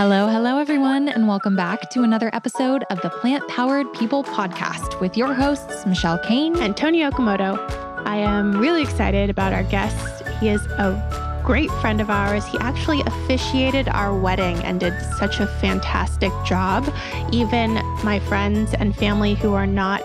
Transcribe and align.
Hello, 0.00 0.28
hello, 0.28 0.58
everyone, 0.58 1.08
and 1.08 1.26
welcome 1.26 1.56
back 1.56 1.90
to 1.90 2.04
another 2.04 2.30
episode 2.32 2.84
of 2.88 3.00
the 3.00 3.10
Plant 3.10 3.48
Powered 3.48 3.92
People 3.94 4.22
podcast 4.22 5.00
with 5.00 5.16
your 5.16 5.34
hosts, 5.34 5.84
Michelle 5.86 6.20
Kane 6.20 6.56
and 6.60 6.76
Toni 6.76 7.00
Okamoto. 7.00 7.58
I 8.06 8.18
am 8.18 8.56
really 8.56 8.80
excited 8.80 9.28
about 9.28 9.52
our 9.52 9.64
guest. 9.64 10.24
He 10.38 10.50
is 10.50 10.64
a 10.66 11.42
great 11.44 11.68
friend 11.80 12.00
of 12.00 12.10
ours. 12.10 12.46
He 12.46 12.56
actually 12.60 13.00
officiated 13.06 13.88
our 13.88 14.16
wedding 14.16 14.58
and 14.58 14.78
did 14.78 14.94
such 15.18 15.40
a 15.40 15.48
fantastic 15.48 16.30
job. 16.46 16.88
Even 17.32 17.74
my 18.04 18.20
friends 18.20 18.74
and 18.74 18.94
family 18.94 19.34
who 19.34 19.54
are 19.54 19.66
not 19.66 20.04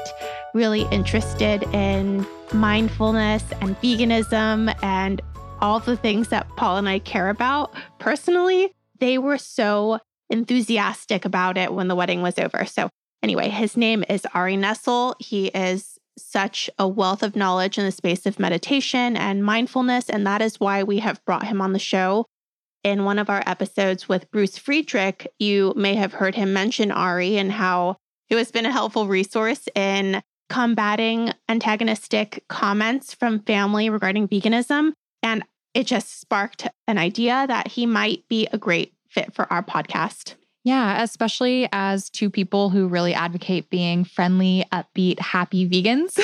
really 0.56 0.88
interested 0.90 1.62
in 1.72 2.26
mindfulness 2.52 3.44
and 3.62 3.80
veganism 3.80 4.74
and 4.82 5.22
all 5.62 5.80
the 5.80 5.96
things 5.96 6.30
that 6.30 6.50
Paul 6.58 6.78
and 6.78 6.90
I 6.90 6.98
care 6.98 7.30
about 7.30 7.76
personally 8.00 8.74
they 9.04 9.18
were 9.18 9.38
so 9.38 10.00
enthusiastic 10.30 11.26
about 11.26 11.58
it 11.58 11.74
when 11.74 11.90
the 11.90 11.96
wedding 11.96 12.22
was 12.22 12.40
over. 12.40 12.64
So, 12.64 12.90
anyway, 13.22 13.50
his 13.50 13.76
name 13.76 14.06
is 14.08 14.26
Ari 14.34 14.56
Nessel. 14.56 15.16
He 15.20 15.48
is 15.48 15.98
such 16.18 16.70
a 16.80 16.88
wealth 16.88 17.22
of 17.22 17.36
knowledge 17.36 17.78
in 17.78 17.84
the 17.84 17.92
space 17.92 18.26
of 18.26 18.40
meditation 18.40 19.18
and 19.18 19.44
mindfulness. 19.44 20.10
And 20.10 20.26
that 20.26 20.42
is 20.42 20.58
why 20.58 20.84
we 20.84 21.00
have 21.00 21.24
brought 21.26 21.48
him 21.48 21.60
on 21.60 21.74
the 21.74 21.80
show. 21.80 22.28
In 22.86 23.04
one 23.04 23.20
of 23.20 23.30
our 23.30 23.44
episodes 23.46 24.08
with 24.08 24.32
Bruce 24.32 24.58
Friedrich, 24.58 25.28
you 25.38 25.74
may 25.76 25.96
have 25.96 26.14
heard 26.14 26.36
him 26.36 26.54
mention 26.54 26.90
Ari 26.90 27.38
and 27.38 27.52
how 27.52 27.98
it 28.30 28.38
has 28.38 28.52
been 28.52 28.66
a 28.66 28.72
helpful 28.72 29.08
resource 29.08 29.68
in 29.76 30.22
combating 30.50 31.34
antagonistic 31.50 32.46
comments 32.48 33.14
from 33.14 33.42
family 33.42 33.90
regarding 33.90 34.30
veganism. 34.30 34.94
And 35.22 35.44
it 35.74 35.88
just 35.88 36.20
sparked 36.20 36.68
an 36.88 36.98
idea 36.98 37.46
that 37.48 37.68
he 37.68 37.86
might 37.86 38.28
be 38.28 38.48
a 38.52 38.58
great 38.58 38.94
fit 39.10 39.34
for 39.34 39.52
our 39.52 39.64
podcast. 39.64 40.36
Yeah, 40.64 41.04
especially 41.04 41.68
as 41.72 42.10
two 42.10 42.30
people 42.30 42.70
who 42.70 42.88
really 42.88 43.14
advocate 43.14 43.70
being 43.70 44.06
friendly, 44.06 44.66
upbeat, 44.72 45.20
happy 45.20 45.68
vegans, 45.68 46.18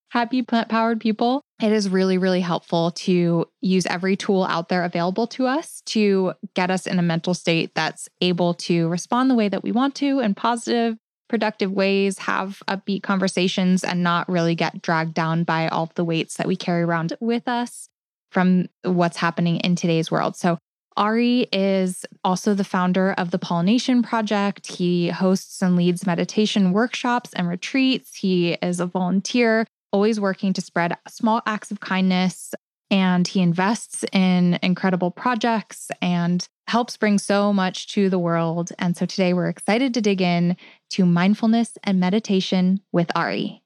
happy 0.10 0.42
plant 0.42 0.68
powered 0.68 1.00
people. 1.00 1.40
It 1.62 1.72
is 1.72 1.88
really, 1.88 2.18
really 2.18 2.40
helpful 2.40 2.90
to 2.92 3.46
use 3.60 3.86
every 3.86 4.16
tool 4.16 4.44
out 4.44 4.68
there 4.68 4.84
available 4.84 5.26
to 5.28 5.46
us 5.46 5.82
to 5.86 6.34
get 6.54 6.70
us 6.70 6.86
in 6.86 6.98
a 6.98 7.02
mental 7.02 7.32
state 7.32 7.74
that's 7.74 8.08
able 8.20 8.54
to 8.54 8.88
respond 8.88 9.30
the 9.30 9.36
way 9.36 9.48
that 9.48 9.62
we 9.62 9.72
want 9.72 9.94
to 9.96 10.18
in 10.18 10.34
positive, 10.34 10.96
productive 11.28 11.70
ways, 11.70 12.18
have 12.18 12.62
upbeat 12.68 13.04
conversations, 13.04 13.84
and 13.84 14.02
not 14.02 14.28
really 14.28 14.56
get 14.56 14.82
dragged 14.82 15.14
down 15.14 15.44
by 15.44 15.68
all 15.68 15.90
the 15.94 16.04
weights 16.04 16.36
that 16.36 16.48
we 16.48 16.56
carry 16.56 16.82
around 16.82 17.12
with 17.20 17.46
us 17.46 17.88
from 18.30 18.66
what's 18.82 19.16
happening 19.16 19.56
in 19.58 19.76
today's 19.76 20.10
world. 20.10 20.36
So, 20.36 20.58
Ari 20.96 21.46
is 21.52 22.06
also 22.24 22.54
the 22.54 22.64
founder 22.64 23.12
of 23.12 23.30
the 23.30 23.38
Pollination 23.38 24.02
Project. 24.02 24.66
He 24.66 25.08
hosts 25.08 25.60
and 25.60 25.76
leads 25.76 26.06
meditation 26.06 26.72
workshops 26.72 27.34
and 27.34 27.48
retreats. 27.48 28.14
He 28.16 28.52
is 28.62 28.80
a 28.80 28.86
volunteer, 28.86 29.66
always 29.92 30.18
working 30.18 30.54
to 30.54 30.62
spread 30.62 30.96
small 31.06 31.42
acts 31.44 31.70
of 31.70 31.80
kindness. 31.80 32.54
And 32.90 33.26
he 33.26 33.40
invests 33.40 34.04
in 34.12 34.58
incredible 34.62 35.10
projects 35.10 35.90
and 36.00 36.46
helps 36.68 36.96
bring 36.96 37.18
so 37.18 37.52
much 37.52 37.88
to 37.88 38.08
the 38.08 38.18
world. 38.18 38.72
And 38.78 38.96
so 38.96 39.06
today 39.06 39.34
we're 39.34 39.48
excited 39.48 39.92
to 39.94 40.00
dig 40.00 40.22
in 40.22 40.56
to 40.90 41.04
mindfulness 41.04 41.76
and 41.84 42.00
meditation 42.00 42.80
with 42.92 43.10
Ari. 43.14 43.62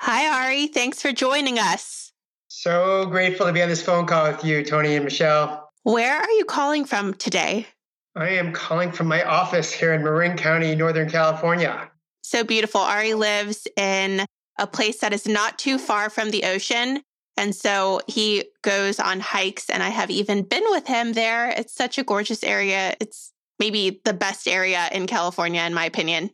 Hi, 0.00 0.44
Ari. 0.44 0.68
Thanks 0.68 1.00
for 1.00 1.12
joining 1.12 1.58
us. 1.58 2.09
So 2.52 3.06
grateful 3.06 3.46
to 3.46 3.52
be 3.52 3.62
on 3.62 3.68
this 3.68 3.80
phone 3.80 4.06
call 4.06 4.26
with 4.26 4.44
you, 4.44 4.64
Toni 4.64 4.96
and 4.96 5.04
Michelle. 5.04 5.70
Where 5.84 6.16
are 6.16 6.30
you 6.30 6.44
calling 6.44 6.84
from 6.84 7.14
today? 7.14 7.68
I 8.16 8.30
am 8.30 8.52
calling 8.52 8.90
from 8.90 9.06
my 9.06 9.22
office 9.22 9.72
here 9.72 9.94
in 9.94 10.02
Marin 10.02 10.36
County, 10.36 10.74
Northern 10.74 11.08
California. 11.08 11.88
So 12.24 12.42
beautiful. 12.42 12.80
Ari 12.80 13.14
lives 13.14 13.68
in 13.76 14.26
a 14.58 14.66
place 14.66 14.98
that 14.98 15.12
is 15.12 15.28
not 15.28 15.60
too 15.60 15.78
far 15.78 16.10
from 16.10 16.32
the 16.32 16.42
ocean. 16.42 17.02
And 17.36 17.54
so 17.54 18.00
he 18.08 18.46
goes 18.62 18.98
on 18.98 19.20
hikes, 19.20 19.70
and 19.70 19.80
I 19.80 19.90
have 19.90 20.10
even 20.10 20.42
been 20.42 20.64
with 20.70 20.88
him 20.88 21.12
there. 21.12 21.50
It's 21.50 21.72
such 21.72 21.98
a 21.98 22.04
gorgeous 22.04 22.42
area. 22.42 22.96
It's 22.98 23.32
maybe 23.60 24.00
the 24.04 24.12
best 24.12 24.48
area 24.48 24.88
in 24.90 25.06
California, 25.06 25.62
in 25.62 25.72
my 25.72 25.84
opinion. 25.84 26.30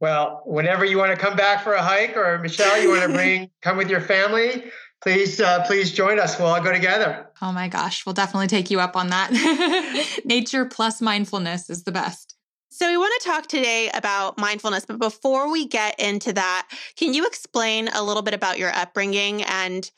Well, 0.00 0.40
whenever 0.46 0.86
you 0.86 0.96
want 0.96 1.14
to 1.14 1.20
come 1.20 1.36
back 1.36 1.62
for 1.62 1.74
a 1.74 1.82
hike, 1.82 2.16
or 2.16 2.38
Michelle, 2.38 2.80
you 2.80 2.88
want 2.88 3.02
to 3.02 3.08
bring 3.12 3.50
come 3.60 3.76
with 3.76 3.90
your 3.90 4.00
family, 4.00 4.64
please 5.02 5.40
uh, 5.40 5.64
please 5.66 5.92
join 5.92 6.18
us. 6.18 6.38
We'll 6.38 6.48
all 6.48 6.62
go 6.62 6.72
together. 6.72 7.28
Oh 7.42 7.52
my 7.52 7.68
gosh, 7.68 8.04
we'll 8.06 8.14
definitely 8.14 8.48
take 8.48 8.70
you 8.70 8.80
up 8.80 8.96
on 8.96 9.08
that. 9.08 10.20
Nature 10.24 10.64
plus 10.64 11.00
mindfulness 11.00 11.70
is 11.70 11.84
the 11.84 11.92
best. 11.92 12.36
So, 12.72 12.88
we 12.88 12.96
want 12.96 13.12
to 13.20 13.28
talk 13.28 13.46
today 13.48 13.90
about 13.92 14.38
mindfulness, 14.38 14.86
but 14.86 14.98
before 14.98 15.50
we 15.50 15.66
get 15.66 15.98
into 15.98 16.32
that, 16.34 16.68
can 16.96 17.12
you 17.12 17.26
explain 17.26 17.88
a 17.88 18.02
little 18.02 18.22
bit 18.22 18.32
about 18.32 18.58
your 18.58 18.72
upbringing 18.72 19.42
and 19.42 19.90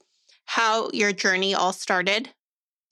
how 0.46 0.88
your 0.92 1.12
journey 1.12 1.54
all 1.54 1.72
started? 1.72 2.30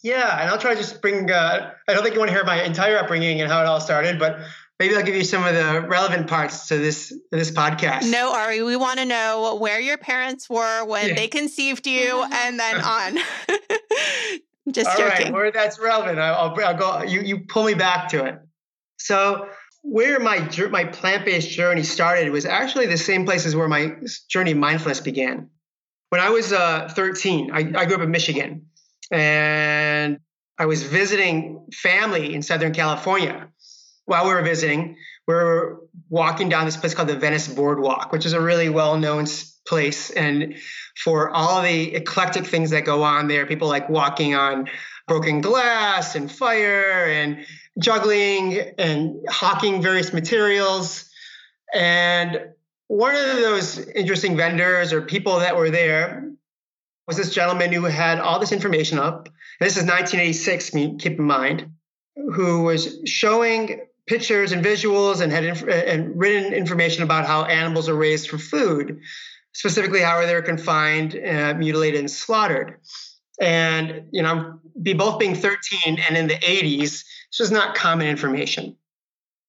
Yeah, 0.03 0.41
and 0.41 0.51
I'll 0.51 0.59
try 0.59 0.75
to 0.75 0.81
just 0.81 1.03
bring, 1.03 1.31
uh, 1.31 1.73
I 1.89 1.95
don't 1.95 2.03
think 2.03 2.15
you 2.15 2.21
want 2.21 2.31
to 2.31 2.35
hear 2.35 2.45
my 2.45 2.63
entire 2.63 2.99
upbringing 2.99 3.41
and 3.41 3.51
how 3.51 3.61
it 3.63 3.67
all 3.67 3.81
started, 3.81 4.19
but 4.19 4.41
maybe 4.81 4.97
I'll 4.97 5.05
give 5.05 5.15
you 5.15 5.25
some 5.25 5.45
of 5.45 5.55
the 5.55 5.87
relevant 5.87 6.27
parts 6.27 6.67
to 6.69 6.79
this 6.79 7.15
this 7.31 7.53
podcast. 7.53 8.11
No, 8.11 8.35
Ari, 8.35 8.63
we 8.63 8.75
want 8.75 8.99
to 8.99 9.05
know 9.05 9.57
where 9.61 9.79
your 9.79 9.99
parents 9.99 10.51
were 10.51 10.85
when 10.85 11.11
yeah. 11.11 11.15
they 11.15 11.29
conceived 11.29 11.87
you, 11.87 12.25
and 12.33 12.59
then 12.59 12.81
on. 12.81 13.19
Just 14.71 14.91
All 14.91 14.97
joking. 14.97 15.27
right, 15.27 15.33
where 15.33 15.51
that's 15.51 15.81
relevant, 15.81 16.19
I'll, 16.19 16.55
I'll, 16.63 16.77
go. 16.77 17.03
You 17.03 17.21
you 17.21 17.41
pull 17.41 17.65
me 17.65 17.75
back 17.75 18.09
to 18.11 18.25
it. 18.25 18.41
So 18.99 19.49
where 19.83 20.19
my 20.21 20.49
my 20.71 20.85
plant 20.85 21.25
based 21.25 21.51
journey 21.51 21.83
started 21.83 22.31
was 22.31 22.45
actually 22.45 22.87
the 22.87 22.99
same 22.99 23.25
places 23.25 23.57
where 23.57 23.69
my 23.69 23.97
journey 24.29 24.53
of 24.53 24.59
mindfulness 24.59 25.01
began. 25.01 25.51
When 26.11 26.21
I 26.21 26.31
was 26.31 26.53
uh, 26.53 26.89
13, 26.93 27.51
I, 27.53 27.59
I 27.59 27.85
grew 27.87 27.95
up 27.95 28.03
in 28.03 28.11
Michigan, 28.11 28.67
and 29.11 30.19
I 30.59 30.67
was 30.67 30.83
visiting 30.83 31.67
family 31.73 32.35
in 32.35 32.43
Southern 32.43 32.73
California 32.73 33.49
while 34.05 34.27
we 34.27 34.35
were 34.35 34.43
visiting, 34.43 34.97
we 35.27 35.35
were 35.35 35.81
walking 36.09 36.49
down 36.49 36.65
this 36.65 36.77
place 36.77 36.95
called 36.95 37.09
the 37.09 37.17
Venice 37.17 37.49
Boardwalk, 37.49 38.13
which 38.13 38.27
is 38.27 38.33
a 38.33 38.41
really 38.41 38.69
well 38.69 38.97
known 38.99 39.27
place. 39.67 40.11
And 40.11 40.57
for 40.97 41.31
all 41.31 41.63
the 41.63 41.95
eclectic 41.95 42.47
things 42.47 42.71
that 42.71 42.85
go 42.85 43.03
on 43.03 43.29
there, 43.29 43.47
people 43.47 43.69
like 43.69 43.89
walking 43.89 44.35
on 44.35 44.69
broken 45.07 45.41
glass 45.41 46.15
and 46.15 46.31
fire 46.31 47.05
and 47.05 47.45
juggling 47.79 48.59
and 48.79 49.17
hawking 49.29 49.83
various 49.83 50.13
materials. 50.13 51.09
And 51.75 52.41
one 52.89 53.15
of 53.15 53.37
those 53.37 53.79
interesting 53.79 54.37
vendors 54.37 54.93
or 54.93 55.03
people 55.03 55.39
that 55.41 55.57
were 55.57 55.71
there 55.71 56.33
was 57.07 57.17
this 57.17 57.35
gentleman 57.35 57.73
who 57.73 57.85
had 57.85 58.19
all 58.19 58.39
this 58.39 58.53
information 58.53 58.99
up. 58.99 59.29
This 59.61 59.77
is 59.77 59.85
1986, 59.85 60.71
keep 60.71 61.19
in 61.19 61.25
mind, 61.25 61.71
who 62.15 62.63
was 62.63 63.01
showing 63.05 63.81
pictures 64.11 64.51
and 64.51 64.65
visuals 64.65 65.21
and 65.21 65.31
had 65.31 65.45
inf- 65.45 65.69
and 65.69 66.19
written 66.19 66.53
information 66.53 67.05
about 67.05 67.25
how 67.25 67.45
animals 67.45 67.89
are 67.89 67.95
raised 67.95 68.29
for 68.29 68.39
food, 68.39 69.01
specifically 69.55 70.01
how 70.01 70.21
they're 70.27 70.43
confined, 70.43 71.15
uh, 71.15 71.55
mutilated, 71.55 72.01
and 72.01 72.11
slaughtered. 72.11 72.81
And 73.41 74.09
you 74.11 74.23
know, 74.23 74.59
be 74.83 74.95
both 74.95 75.21
being 75.21 75.37
13 75.37 76.01
and 76.09 76.17
in 76.17 76.27
the 76.27 76.35
80s, 76.35 77.05
this 77.31 77.39
was 77.39 77.53
not 77.53 77.77
common 77.77 78.09
information. 78.09 78.77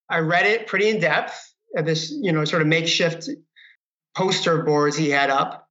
I 0.08 0.20
read 0.20 0.46
it 0.46 0.68
pretty 0.68 0.90
in 0.90 1.00
depth 1.00 1.56
at 1.76 1.88
this, 1.88 2.12
you 2.12 2.32
know, 2.32 2.46
sort 2.46 2.62
of 2.62 2.68
makeshift 2.68 3.30
poster 4.16 4.62
boards 4.62 4.96
he 4.96 5.10
had 5.10 5.32
up. 5.32 5.68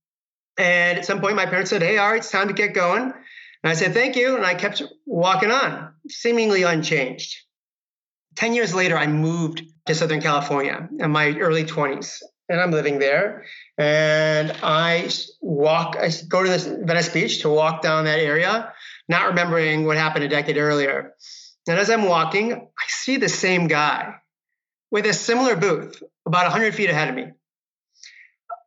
And 0.59 0.99
at 0.99 1.07
some 1.07 1.21
point, 1.21 1.37
my 1.37 1.47
parents 1.47 1.71
said, 1.71 1.83
"Hey, 1.83 1.97
all 1.97 2.11
right, 2.11 2.17
it's 2.17 2.31
time 2.33 2.49
to 2.49 2.55
get 2.55 2.75
going." 2.75 3.03
And 3.03 3.71
I 3.72 3.75
said, 3.75 3.95
"Thank 3.95 4.17
you," 4.17 4.34
and 4.34 4.45
I 4.45 4.55
kept 4.55 4.83
walking 5.07 5.53
on, 5.53 5.95
seemingly 6.09 6.65
unchanged. 6.65 7.37
10 8.37 8.54
years 8.54 8.75
later, 8.75 8.97
I 8.97 9.07
moved 9.07 9.63
to 9.87 9.95
Southern 9.95 10.21
California 10.21 10.89
in 10.99 11.10
my 11.10 11.37
early 11.39 11.65
20s, 11.65 12.22
and 12.49 12.60
I'm 12.60 12.71
living 12.71 12.99
there. 12.99 13.45
And 13.78 14.53
I 14.63 15.10
walk, 15.41 15.97
I 15.99 16.10
go 16.28 16.43
to 16.43 16.49
this 16.49 16.66
Venice 16.66 17.09
Beach 17.09 17.43
to 17.43 17.49
walk 17.49 17.83
down 17.83 18.04
that 18.04 18.19
area, 18.19 18.72
not 19.09 19.28
remembering 19.28 19.87
what 19.87 19.97
happened 19.97 20.25
a 20.25 20.28
decade 20.28 20.57
earlier. 20.57 21.15
And 21.69 21.78
as 21.78 21.91
I'm 21.91 22.04
walking, 22.04 22.53
I 22.53 22.84
see 22.89 23.16
the 23.16 23.28
same 23.28 23.66
guy 23.69 24.15
with 24.91 25.07
a 25.07 25.13
similar 25.13 25.57
booth 25.57 26.03
about 26.27 26.45
100 26.45 26.75
feet 26.75 26.91
ahead 26.91 27.09
of 27.09 27.15
me. 27.15 27.33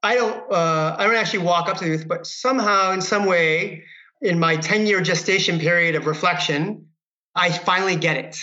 I 0.02 0.16
don't, 0.16 0.52
uh, 0.52 0.96
I 1.00 1.06
don't 1.06 1.16
actually 1.16 1.46
walk 1.46 1.70
up 1.70 1.78
to 1.78 1.86
the 1.86 1.98
booth, 1.98 2.08
but 2.08 2.28
somehow, 2.28 2.92
in 2.92 3.02
some 3.02 3.26
way, 3.26 3.84
in 4.22 4.40
my 4.40 4.58
10 4.58 4.86
year 4.86 5.02
gestation 5.02 5.60
period 5.60 5.96
of 5.96 6.08
reflection, 6.08 6.88
I 7.36 7.52
finally 7.52 7.96
get 7.96 8.18
it 8.18 8.38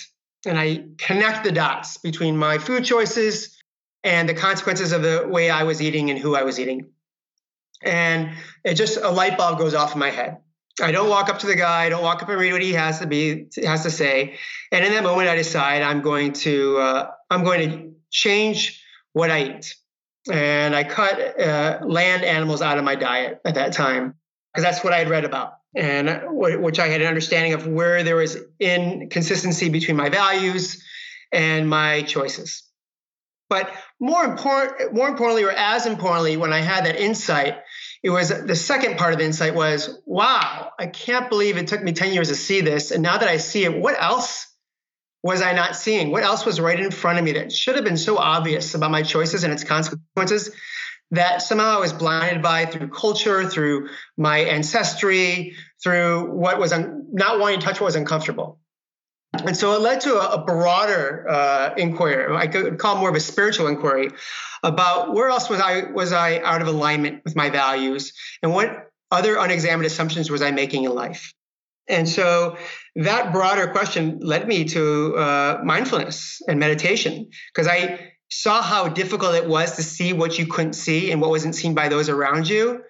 and 0.47 0.59
I 0.59 0.85
connect 0.99 1.45
the 1.45 1.53
dots 1.53 1.99
between 1.99 2.37
my 2.37 2.59
food 2.59 2.85
choices 2.85 3.57
and 4.03 4.29
the 4.29 4.35
consequences 4.35 4.93
of 4.93 5.03
the 5.03 5.27
way 5.29 5.51
I 5.51 5.65
was 5.65 5.83
eating 5.83 6.11
and 6.11 6.19
who 6.19 6.35
I 6.35 6.43
was 6.43 6.59
eating. 6.59 6.91
And 7.83 8.31
it 8.65 8.75
just 8.75 8.99
a 8.99 9.11
light 9.11 9.37
bulb 9.37 9.59
goes 9.59 9.75
off 9.75 9.93
in 9.95 9.99
my 9.99 10.11
head. 10.11 10.39
I 10.81 10.93
don't 10.93 11.09
walk 11.09 11.29
up 11.29 11.41
to 11.41 11.47
the 11.47 11.57
guy. 11.57 11.85
I 11.85 11.89
don't 11.89 12.03
walk 12.03 12.23
up 12.23 12.29
and 12.29 12.39
read 12.39 12.53
what 12.53 12.63
he 12.63 12.73
has 12.73 13.01
to 13.01 13.07
be 13.07 13.49
has 13.63 13.83
to 13.83 13.91
say. 13.91 14.39
And 14.73 14.85
in 14.85 14.93
that 14.93 15.03
moment, 15.03 15.29
I 15.29 15.37
decide 15.37 15.83
I'm 15.83 16.01
going 16.01 16.33
to 16.35 16.79
uh, 16.79 17.11
I'm 17.29 17.45
going 17.45 17.71
to 17.71 17.93
change 18.11 18.83
what 19.13 19.31
I 19.31 19.57
eat, 19.57 19.75
and 20.31 20.75
I 20.75 20.85
cut 20.85 21.41
uh, 21.41 21.81
land 21.83 22.25
animals 22.25 22.63
out 22.63 22.79
of 22.79 22.85
my 22.85 22.95
diet 22.95 23.41
at 23.45 23.57
that 23.57 23.73
time 23.73 24.15
because 24.53 24.65
that's 24.65 24.85
what 24.85 24.93
I 24.93 24.99
had 24.99 25.11
read 25.11 25.25
about, 25.25 25.55
and 25.75 26.20
which 26.31 26.78
I 26.78 26.88
had 26.88 27.00
an 27.00 27.06
understanding 27.06 27.52
of 27.52 27.67
where 27.67 28.02
there 28.02 28.17
was 28.17 28.37
inconsistency 28.58 29.69
between 29.69 29.96
my 29.96 30.08
values 30.08 30.82
and 31.32 31.69
my 31.69 32.02
choices. 32.02 32.64
But 33.49 33.70
more 34.00 34.25
important, 34.25 34.94
more 34.94 35.08
importantly, 35.08 35.44
or 35.44 35.50
as 35.50 35.87
importantly, 35.87 36.37
when 36.37 36.52
I 36.52 36.61
had 36.61 36.87
that 36.87 36.96
insight, 36.96 37.58
it 38.02 38.11
was 38.11 38.28
the 38.28 38.56
second 38.56 38.96
part 38.96 39.12
of 39.12 39.19
the 39.19 39.25
insight 39.25 39.55
was, 39.55 40.00
wow, 40.06 40.70
I 40.78 40.87
can't 40.87 41.28
believe 41.28 41.56
it 41.56 41.67
took 41.67 41.82
me 41.82 41.93
10 41.93 42.12
years 42.12 42.28
to 42.28 42.37
see 42.37 42.61
this. 42.61 42.93
And 42.93 43.02
now 43.02 43.19
that 43.19 43.28
I 43.28 43.37
see 43.38 43.64
it, 43.64 43.76
what 43.76 44.00
else 44.00 44.46
was 45.22 45.43
I 45.43 45.52
not 45.52 45.76
seeing? 45.76 46.11
What 46.11 46.22
else 46.22 46.46
was 46.46 46.61
right 46.61 46.78
in 46.78 46.90
front 46.90 47.19
of 47.19 47.25
me 47.25 47.32
that 47.32 47.52
should 47.52 47.75
have 47.75 47.84
been 47.84 47.96
so 47.96 48.17
obvious 48.17 48.75
about 48.75 48.90
my 48.90 49.02
choices 49.02 49.44
and 49.44 49.52
its 49.52 49.64
consequences 49.64 50.50
that 51.11 51.43
somehow 51.43 51.77
I 51.77 51.81
was 51.81 51.93
blinded 51.93 52.43
by 52.43 52.67
through 52.67 52.89
culture, 52.89 53.49
through 53.49 53.89
my 54.17 54.39
ancestry, 54.39 55.55
through 55.83 56.31
what 56.33 56.59
was 56.59 56.73
un- 56.73 57.07
not 57.12 57.41
wanting 57.41 57.61
to 57.61 57.67
touch 57.67 57.81
what 57.81 57.87
was 57.87 57.97
uncomfortable. 57.97 58.59
And 59.33 59.57
so 59.57 59.75
it 59.75 59.81
led 59.81 60.01
to 60.03 60.15
a, 60.17 60.41
a 60.41 60.45
broader 60.45 61.27
uh, 61.29 61.75
inquiry. 61.77 62.37
I 62.37 62.47
could 62.47 62.79
call 62.79 62.97
more 62.97 63.09
of 63.09 63.15
a 63.15 63.21
spiritual 63.21 63.69
inquiry 63.69 64.11
about 64.62 65.15
where 65.15 65.29
else 65.29 65.49
was 65.49 65.61
I 65.61 65.91
was 65.91 66.12
I 66.12 66.39
out 66.39 66.62
of 66.62 66.69
alignment 66.69 67.25
with 67.25 67.37
my 67.37 67.51
values, 67.51 68.13
and 68.43 68.53
what 68.53 68.91
other 69.11 69.37
unexamined 69.37 69.87
assumptions 69.87 70.31
was 70.31 70.43
I 70.43 70.51
making 70.51 70.85
in 70.85 70.95
life. 70.95 71.33
And 71.89 72.09
so 72.09 72.56
that 72.97 73.33
broader 73.33 73.69
question 73.69 74.21
led 74.21 74.47
me 74.47 74.65
to 74.67 75.17
uh, 75.17 75.61
mindfulness 75.65 76.41
and 76.47 76.61
meditation 76.61 77.31
because 77.53 77.67
I 77.67 78.10
saw 78.31 78.62
how 78.62 78.88
difficult 78.88 79.35
it 79.35 79.47
was 79.47 79.77
to 79.77 79.82
see 79.82 80.12
what 80.12 80.38
you 80.38 80.47
couldn't 80.47 80.75
see 80.75 81.11
and 81.11 81.21
what 81.21 81.31
wasn't 81.31 81.55
seen 81.55 81.75
by 81.75 81.88
those 81.88 82.09
around 82.09 82.49
you. 82.49 82.82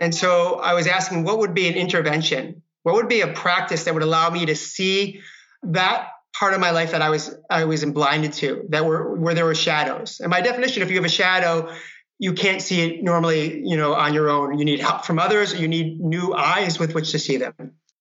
And 0.00 0.14
so 0.14 0.56
I 0.56 0.74
was 0.74 0.86
asking, 0.86 1.24
what 1.24 1.38
would 1.38 1.54
be 1.54 1.68
an 1.68 1.74
intervention? 1.74 2.62
What 2.82 2.94
would 2.96 3.08
be 3.08 3.20
a 3.20 3.32
practice 3.32 3.84
that 3.84 3.94
would 3.94 4.02
allow 4.02 4.30
me 4.30 4.46
to 4.46 4.56
see 4.56 5.20
that 5.62 6.08
part 6.34 6.54
of 6.54 6.60
my 6.60 6.70
life 6.70 6.92
that 6.92 7.02
I 7.02 7.10
was 7.10 7.34
I 7.50 7.64
was 7.64 7.84
blinded 7.84 8.32
to, 8.34 8.66
that 8.70 8.84
were 8.84 9.14
where 9.16 9.34
there 9.34 9.44
were 9.44 9.54
shadows. 9.54 10.20
And 10.20 10.30
by 10.30 10.40
definition, 10.40 10.82
if 10.82 10.90
you 10.90 10.96
have 10.96 11.04
a 11.04 11.08
shadow, 11.08 11.72
you 12.18 12.32
can't 12.32 12.62
see 12.62 12.80
it 12.82 13.02
normally, 13.02 13.60
you 13.64 13.76
know, 13.76 13.94
on 13.94 14.14
your 14.14 14.28
own. 14.28 14.58
You 14.58 14.64
need 14.64 14.80
help 14.80 15.04
from 15.04 15.18
others, 15.18 15.58
you 15.58 15.68
need 15.68 16.00
new 16.00 16.34
eyes 16.34 16.78
with 16.78 16.94
which 16.94 17.12
to 17.12 17.18
see 17.18 17.36
them. 17.36 17.54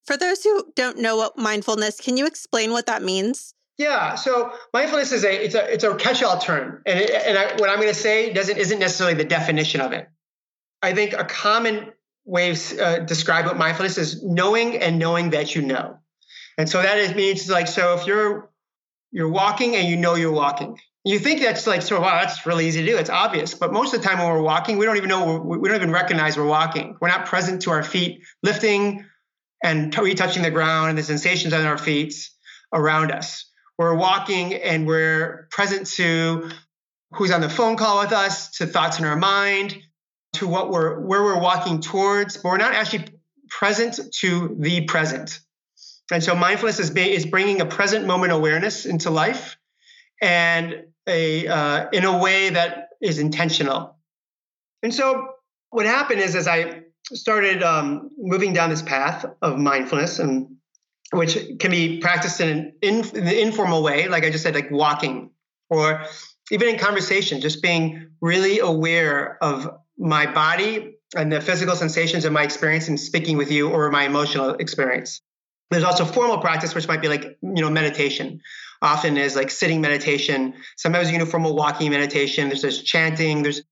For 0.05 0.17
those 0.17 0.43
who 0.43 0.71
don't 0.75 0.99
know 0.99 1.17
what 1.17 1.37
mindfulness, 1.37 1.99
can 1.99 2.15
you 2.15 2.25
explain 2.25 2.71
what 2.71 2.85
that 2.85 3.03
means? 3.03 3.53
Yeah, 3.77 4.15
so 4.15 4.51
mindfulness 4.73 5.11
is 5.11 5.23
a 5.23 5.45
it's 5.45 5.55
a 5.55 5.73
it's 5.73 5.83
a 5.83 5.95
catch-all 5.95 6.39
term, 6.39 6.81
and 6.85 6.99
it, 6.99 7.11
and 7.11 7.37
I, 7.37 7.55
what 7.57 7.69
I'm 7.69 7.75
going 7.75 7.89
to 7.89 7.93
say 7.93 8.33
doesn't 8.33 8.57
isn't 8.57 8.79
necessarily 8.79 9.15
the 9.15 9.23
definition 9.23 9.81
of 9.81 9.91
it. 9.91 10.07
I 10.81 10.93
think 10.93 11.13
a 11.13 11.25
common 11.25 11.91
way 12.25 12.53
to 12.53 12.85
uh, 12.85 12.99
describe 12.99 13.45
what 13.45 13.57
mindfulness 13.57 13.97
is 13.97 14.23
knowing 14.23 14.77
and 14.77 14.99
knowing 14.99 15.31
that 15.31 15.55
you 15.55 15.61
know. 15.61 15.97
And 16.57 16.67
so 16.67 16.81
that 16.81 16.97
is, 16.97 17.15
means 17.15 17.49
like, 17.49 17.67
so 17.67 17.95
if 17.95 18.05
you're, 18.05 18.49
you're 19.11 19.29
walking 19.29 19.75
and 19.75 19.87
you 19.87 19.95
know 19.95 20.15
you're 20.15 20.31
walking, 20.31 20.77
you 21.05 21.19
think 21.19 21.41
that's 21.41 21.65
like, 21.65 21.81
so 21.81 22.01
wow, 22.01 22.19
that's 22.19 22.45
really 22.45 22.67
easy 22.67 22.81
to 22.81 22.91
do. 22.91 22.97
It's 22.97 23.09
obvious. 23.09 23.53
But 23.53 23.71
most 23.71 23.93
of 23.93 24.01
the 24.01 24.07
time 24.07 24.17
when 24.17 24.27
we're 24.27 24.41
walking, 24.41 24.77
we 24.77 24.85
don't 24.85 24.97
even 24.97 25.09
know, 25.09 25.37
we 25.39 25.69
don't 25.69 25.77
even 25.77 25.91
recognize 25.91 26.35
we're 26.35 26.45
walking. 26.45 26.97
We're 26.99 27.07
not 27.07 27.27
present 27.27 27.61
to 27.63 27.71
our 27.71 27.83
feet 27.83 28.23
lifting 28.43 29.05
and 29.63 29.97
retouching 29.97 30.43
the 30.43 30.51
ground 30.51 30.89
and 30.89 30.97
the 30.97 31.03
sensations 31.03 31.53
on 31.53 31.65
our 31.65 31.77
feet 31.77 32.13
around 32.73 33.11
us. 33.11 33.45
We're 33.77 33.95
walking 33.95 34.53
and 34.53 34.87
we're 34.87 35.47
present 35.51 35.87
to 35.91 36.49
who's 37.11 37.31
on 37.31 37.41
the 37.41 37.49
phone 37.49 37.77
call 37.77 37.99
with 37.99 38.11
us, 38.11 38.57
to 38.57 38.65
thoughts 38.65 38.99
in 38.99 39.05
our 39.05 39.15
mind, 39.15 39.77
to 40.33 40.47
what 40.47 40.69
we're 40.69 40.99
where 40.99 41.23
we're 41.23 41.39
walking 41.39 41.79
towards, 41.81 42.37
but 42.37 42.49
we're 42.49 42.57
not 42.57 42.73
actually 42.73 43.05
present 43.49 43.99
to 44.21 44.55
the 44.59 44.81
present. 44.85 45.39
And 46.11 46.23
so 46.23 46.35
mindfulness 46.35 46.79
is, 46.79 46.89
is 46.95 47.25
bringing 47.25 47.61
a 47.61 47.65
present 47.65 48.05
moment 48.05 48.31
awareness 48.31 48.85
into 48.85 49.09
life 49.09 49.57
and 50.21 50.85
a 51.07 51.47
uh, 51.47 51.89
in 51.91 52.05
a 52.05 52.17
way 52.17 52.49
that 52.49 52.89
is 53.01 53.19
intentional. 53.19 53.97
And 54.83 54.93
so 54.93 55.29
what 55.69 55.85
happened 55.85 56.21
is 56.21 56.35
as 56.35 56.47
I 56.47 56.83
started 57.13 57.63
um, 57.63 58.11
moving 58.17 58.53
down 58.53 58.69
this 58.69 58.81
path 58.81 59.25
of 59.41 59.57
mindfulness 59.57 60.19
and 60.19 60.57
which 61.11 61.37
can 61.59 61.71
be 61.71 61.99
practiced 61.99 62.41
in 62.41 62.49
an 62.49 62.73
in, 62.81 63.17
in 63.17 63.27
informal 63.27 63.83
way, 63.83 64.07
like 64.07 64.23
I 64.25 64.29
just 64.29 64.43
said, 64.43 64.55
like 64.55 64.71
walking 64.71 65.31
or 65.69 66.03
even 66.51 66.69
in 66.69 66.77
conversation, 66.79 67.41
just 67.41 67.61
being 67.61 68.09
really 68.21 68.59
aware 68.59 69.41
of 69.43 69.69
my 69.97 70.31
body 70.31 70.95
and 71.15 71.31
the 71.31 71.41
physical 71.41 71.75
sensations 71.75 72.25
of 72.25 72.31
my 72.31 72.43
experience 72.43 72.87
in 72.87 72.97
speaking 72.97 73.37
with 73.37 73.51
you 73.51 73.69
or 73.69 73.89
my 73.91 74.03
emotional 74.03 74.51
experience. 74.55 75.21
There's 75.69 75.83
also 75.83 76.05
formal 76.05 76.37
practice, 76.37 76.73
which 76.73 76.87
might 76.87 77.01
be 77.01 77.09
like, 77.09 77.37
you 77.41 77.61
know, 77.61 77.69
meditation. 77.69 78.41
Often 78.81 79.17
is 79.17 79.35
like 79.35 79.49
sitting 79.49 79.81
meditation. 79.81 80.53
Sometimes 80.77 81.11
you 81.11 81.17
do 81.17 81.25
formal 81.25 81.55
walking 81.55 81.89
meditation. 81.89 82.47
There's 82.47 82.61
this 82.61 82.83
chanting. 82.83 83.43
There's, 83.43 83.63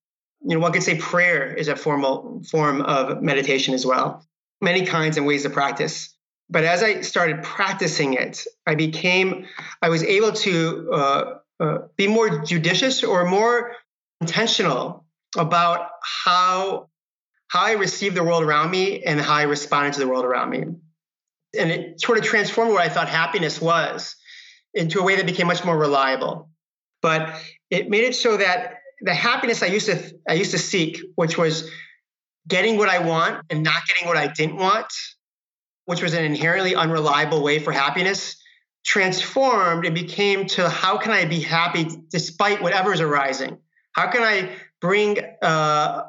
you 0.41 0.55
know, 0.55 0.59
one 0.59 0.73
could 0.73 0.83
say 0.83 0.97
prayer 0.97 1.53
is 1.53 1.67
a 1.67 1.75
formal 1.75 2.41
form 2.49 2.81
of 2.81 3.21
meditation 3.21 3.73
as 3.73 3.85
well. 3.85 4.25
Many 4.61 4.85
kinds 4.85 5.17
and 5.17 5.25
ways 5.25 5.43
to 5.43 5.49
practice. 5.49 6.14
But 6.49 6.63
as 6.63 6.83
I 6.83 7.01
started 7.01 7.43
practicing 7.43 8.13
it, 8.13 8.45
I 8.67 8.75
became, 8.75 9.47
I 9.81 9.89
was 9.89 10.03
able 10.03 10.31
to 10.33 10.91
uh, 10.91 11.33
uh, 11.59 11.77
be 11.95 12.07
more 12.07 12.43
judicious 12.43 13.03
or 13.03 13.25
more 13.25 13.73
intentional 14.21 15.05
about 15.37 15.89
how 16.01 16.89
how 17.47 17.65
I 17.65 17.73
received 17.73 18.15
the 18.15 18.23
world 18.23 18.43
around 18.43 18.71
me 18.71 19.03
and 19.03 19.19
how 19.19 19.35
I 19.35 19.43
responded 19.43 19.93
to 19.93 19.99
the 19.99 20.07
world 20.07 20.25
around 20.25 20.49
me 20.49 20.75
and 21.57 21.71
it 21.71 22.01
sort 22.01 22.17
of 22.17 22.23
transformed 22.23 22.71
what 22.71 22.81
I 22.81 22.89
thought 22.89 23.09
happiness 23.09 23.61
was 23.61 24.15
into 24.73 24.99
a 24.99 25.03
way 25.03 25.15
that 25.15 25.25
became 25.25 25.47
much 25.47 25.63
more 25.63 25.77
reliable. 25.77 26.49
But 27.01 27.35
it 27.69 27.89
made 27.89 28.03
it 28.03 28.15
so 28.15 28.37
that 28.37 28.79
the 29.01 29.13
happiness 29.13 29.63
I 29.63 29.67
used 29.67 29.87
to 29.87 30.13
I 30.27 30.33
used 30.33 30.51
to 30.51 30.57
seek, 30.57 30.99
which 31.15 31.37
was 31.37 31.69
getting 32.47 32.77
what 32.77 32.89
I 32.89 32.99
want 32.99 33.45
and 33.49 33.63
not 33.63 33.85
getting 33.87 34.07
what 34.07 34.17
I 34.17 34.27
didn't 34.27 34.57
want, 34.57 34.87
which 35.85 36.01
was 36.01 36.13
an 36.13 36.23
inherently 36.23 36.75
unreliable 36.75 37.41
way 37.41 37.59
for 37.59 37.71
happiness, 37.71 38.41
transformed 38.83 39.85
and 39.85 39.95
became 39.95 40.45
to 40.47 40.69
how 40.69 40.97
can 40.97 41.11
I 41.11 41.25
be 41.25 41.39
happy 41.39 41.87
despite 42.09 42.61
whatever 42.61 42.93
is 42.93 43.01
arising? 43.01 43.57
How 43.93 44.07
can 44.07 44.21
I 44.21 44.51
bring 44.81 45.17
uh, 45.41 46.03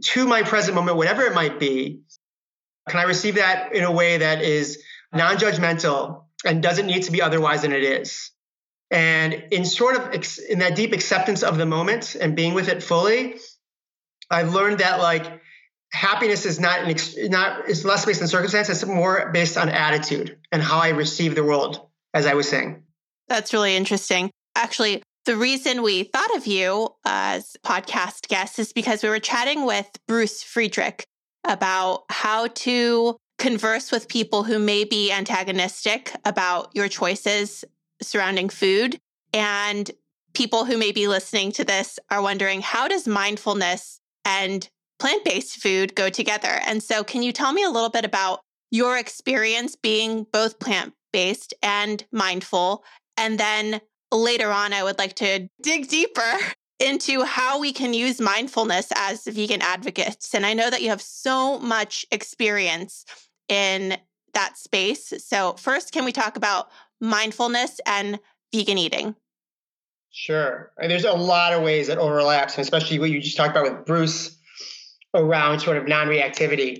to 0.00 0.26
my 0.26 0.42
present 0.42 0.74
moment, 0.74 0.96
whatever 0.96 1.22
it 1.22 1.34
might 1.34 1.58
be, 1.58 2.00
can 2.88 2.98
I 2.98 3.04
receive 3.04 3.36
that 3.36 3.74
in 3.74 3.84
a 3.84 3.92
way 3.92 4.18
that 4.18 4.42
is 4.42 4.82
non 5.12 5.36
judgmental 5.36 6.24
and 6.44 6.62
doesn't 6.62 6.86
need 6.86 7.04
to 7.04 7.12
be 7.12 7.22
otherwise 7.22 7.62
than 7.62 7.72
it 7.72 7.84
is? 7.84 8.30
And 8.90 9.44
in 9.50 9.64
sort 9.64 9.96
of 9.96 10.14
ex- 10.14 10.38
in 10.38 10.58
that 10.60 10.76
deep 10.76 10.92
acceptance 10.92 11.42
of 11.42 11.58
the 11.58 11.66
moment 11.66 12.14
and 12.14 12.34
being 12.34 12.54
with 12.54 12.68
it 12.68 12.82
fully, 12.82 13.36
I've 14.30 14.54
learned 14.54 14.78
that 14.78 14.98
like 14.98 15.41
happiness 15.92 16.46
is 16.46 16.58
not 16.58 16.80
an 16.80 16.90
ex- 16.90 17.16
not 17.16 17.68
it's 17.68 17.84
less 17.84 18.04
based 18.04 18.22
on 18.22 18.28
circumstance. 18.28 18.68
It's 18.68 18.84
more 18.84 19.30
based 19.32 19.56
on 19.56 19.68
attitude 19.68 20.38
and 20.50 20.62
how 20.62 20.78
I 20.78 20.88
receive 20.90 21.34
the 21.34 21.44
world, 21.44 21.86
as 22.14 22.26
I 22.26 22.34
was 22.34 22.48
saying. 22.48 22.82
That's 23.28 23.52
really 23.52 23.76
interesting. 23.76 24.30
Actually, 24.56 25.02
the 25.24 25.36
reason 25.36 25.82
we 25.82 26.04
thought 26.04 26.36
of 26.36 26.46
you 26.46 26.88
as 27.04 27.56
podcast 27.64 28.28
guest 28.28 28.58
is 28.58 28.72
because 28.72 29.02
we 29.02 29.08
were 29.08 29.20
chatting 29.20 29.64
with 29.64 29.88
Bruce 30.08 30.42
Friedrich, 30.42 31.04
about 31.44 32.04
how 32.08 32.46
to 32.46 33.16
converse 33.38 33.90
with 33.90 34.08
people 34.08 34.44
who 34.44 34.58
may 34.58 34.84
be 34.84 35.10
antagonistic 35.10 36.14
about 36.24 36.70
your 36.74 36.88
choices 36.88 37.64
surrounding 38.00 38.48
food. 38.48 38.98
And 39.34 39.90
people 40.34 40.64
who 40.64 40.76
may 40.76 40.92
be 40.92 41.08
listening 41.08 41.52
to 41.52 41.64
this 41.64 41.98
are 42.10 42.22
wondering 42.22 42.60
how 42.62 42.88
does 42.88 43.08
mindfulness 43.08 44.00
and 44.24 44.68
plant 44.98 45.24
based 45.24 45.62
food 45.62 45.94
go 45.94 46.08
together? 46.08 46.60
And 46.66 46.82
so, 46.82 47.04
can 47.04 47.22
you 47.22 47.32
tell 47.32 47.52
me 47.52 47.64
a 47.64 47.70
little 47.70 47.90
bit 47.90 48.04
about 48.04 48.40
your 48.70 48.96
experience 48.98 49.76
being 49.76 50.26
both 50.32 50.58
plant 50.58 50.94
based 51.12 51.54
and 51.62 52.04
mindful? 52.12 52.84
And 53.16 53.38
then 53.38 53.80
later 54.10 54.50
on, 54.50 54.72
I 54.72 54.82
would 54.82 54.98
like 54.98 55.14
to 55.16 55.48
dig 55.62 55.88
deeper 55.88 56.38
into 56.80 57.22
how 57.24 57.60
we 57.60 57.72
can 57.72 57.94
use 57.94 58.20
mindfulness 58.20 58.88
as 58.96 59.24
vegan 59.24 59.62
advocates. 59.62 60.34
And 60.34 60.44
I 60.44 60.54
know 60.54 60.68
that 60.68 60.82
you 60.82 60.88
have 60.88 61.02
so 61.02 61.58
much 61.58 62.04
experience 62.10 63.04
in 63.48 63.96
that 64.34 64.56
space. 64.58 65.12
So, 65.18 65.54
first, 65.54 65.92
can 65.92 66.04
we 66.04 66.12
talk 66.12 66.36
about 66.36 66.70
mindfulness 67.00 67.80
and 67.86 68.18
vegan 68.54 68.78
eating? 68.78 69.14
Sure. 70.10 70.72
There's 70.76 71.04
a 71.04 71.12
lot 71.12 71.54
of 71.54 71.62
ways 71.62 71.86
that 71.86 71.98
overlaps, 71.98 72.54
and 72.54 72.62
especially 72.62 72.98
what 72.98 73.10
you 73.10 73.20
just 73.20 73.36
talked 73.36 73.56
about 73.56 73.64
with 73.64 73.86
Bruce 73.86 74.36
around 75.14 75.60
sort 75.60 75.76
of 75.76 75.86
non 75.86 76.08
reactivity. 76.08 76.78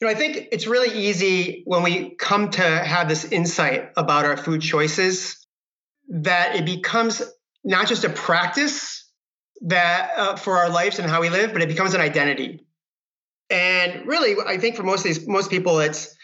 You 0.00 0.08
know, 0.08 0.08
I 0.08 0.14
think 0.14 0.48
it's 0.50 0.66
really 0.66 0.96
easy 0.98 1.62
when 1.66 1.82
we 1.82 2.10
come 2.16 2.50
to 2.50 2.62
have 2.62 3.08
this 3.08 3.24
insight 3.24 3.90
about 3.96 4.24
our 4.24 4.36
food 4.36 4.60
choices 4.60 5.46
that 6.08 6.56
it 6.56 6.64
becomes 6.64 7.22
not 7.62 7.86
just 7.86 8.04
a 8.04 8.10
practice 8.10 9.08
that 9.62 10.10
uh, 10.16 10.36
for 10.36 10.58
our 10.58 10.68
lives 10.68 10.98
and 10.98 11.08
how 11.08 11.20
we 11.20 11.30
live, 11.30 11.52
but 11.52 11.62
it 11.62 11.68
becomes 11.68 11.94
an 11.94 12.00
identity. 12.00 12.66
And 13.50 14.06
really, 14.06 14.36
I 14.44 14.58
think 14.58 14.76
for 14.76 14.82
most 14.82 15.00
of 15.00 15.04
these 15.04 15.26
most 15.26 15.50
people, 15.50 15.78
it's 15.80 16.14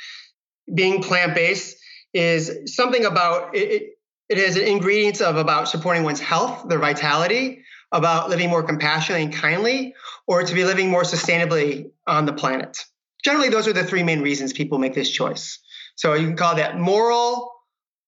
being 0.72 1.02
plant 1.02 1.34
based 1.34 1.76
is 2.12 2.74
something 2.74 3.04
about 3.04 3.54
it, 3.54 3.90
it 4.28 4.38
has 4.38 4.56
ingredients 4.56 5.20
of 5.20 5.36
about 5.36 5.68
supporting 5.68 6.02
one's 6.02 6.20
health, 6.20 6.68
their 6.68 6.78
vitality, 6.78 7.62
about 7.92 8.30
living 8.30 8.48
more 8.48 8.62
compassionately 8.62 9.24
and 9.24 9.34
kindly, 9.34 9.94
or 10.30 10.44
to 10.44 10.54
be 10.54 10.62
living 10.62 10.88
more 10.88 11.02
sustainably 11.02 11.90
on 12.06 12.24
the 12.24 12.32
planet. 12.32 12.84
Generally, 13.24 13.48
those 13.48 13.66
are 13.66 13.72
the 13.72 13.82
three 13.82 14.04
main 14.04 14.22
reasons 14.22 14.52
people 14.52 14.78
make 14.78 14.94
this 14.94 15.10
choice. 15.10 15.58
So 15.96 16.14
you 16.14 16.28
can 16.28 16.36
call 16.36 16.54
that 16.54 16.78
moral, 16.78 17.50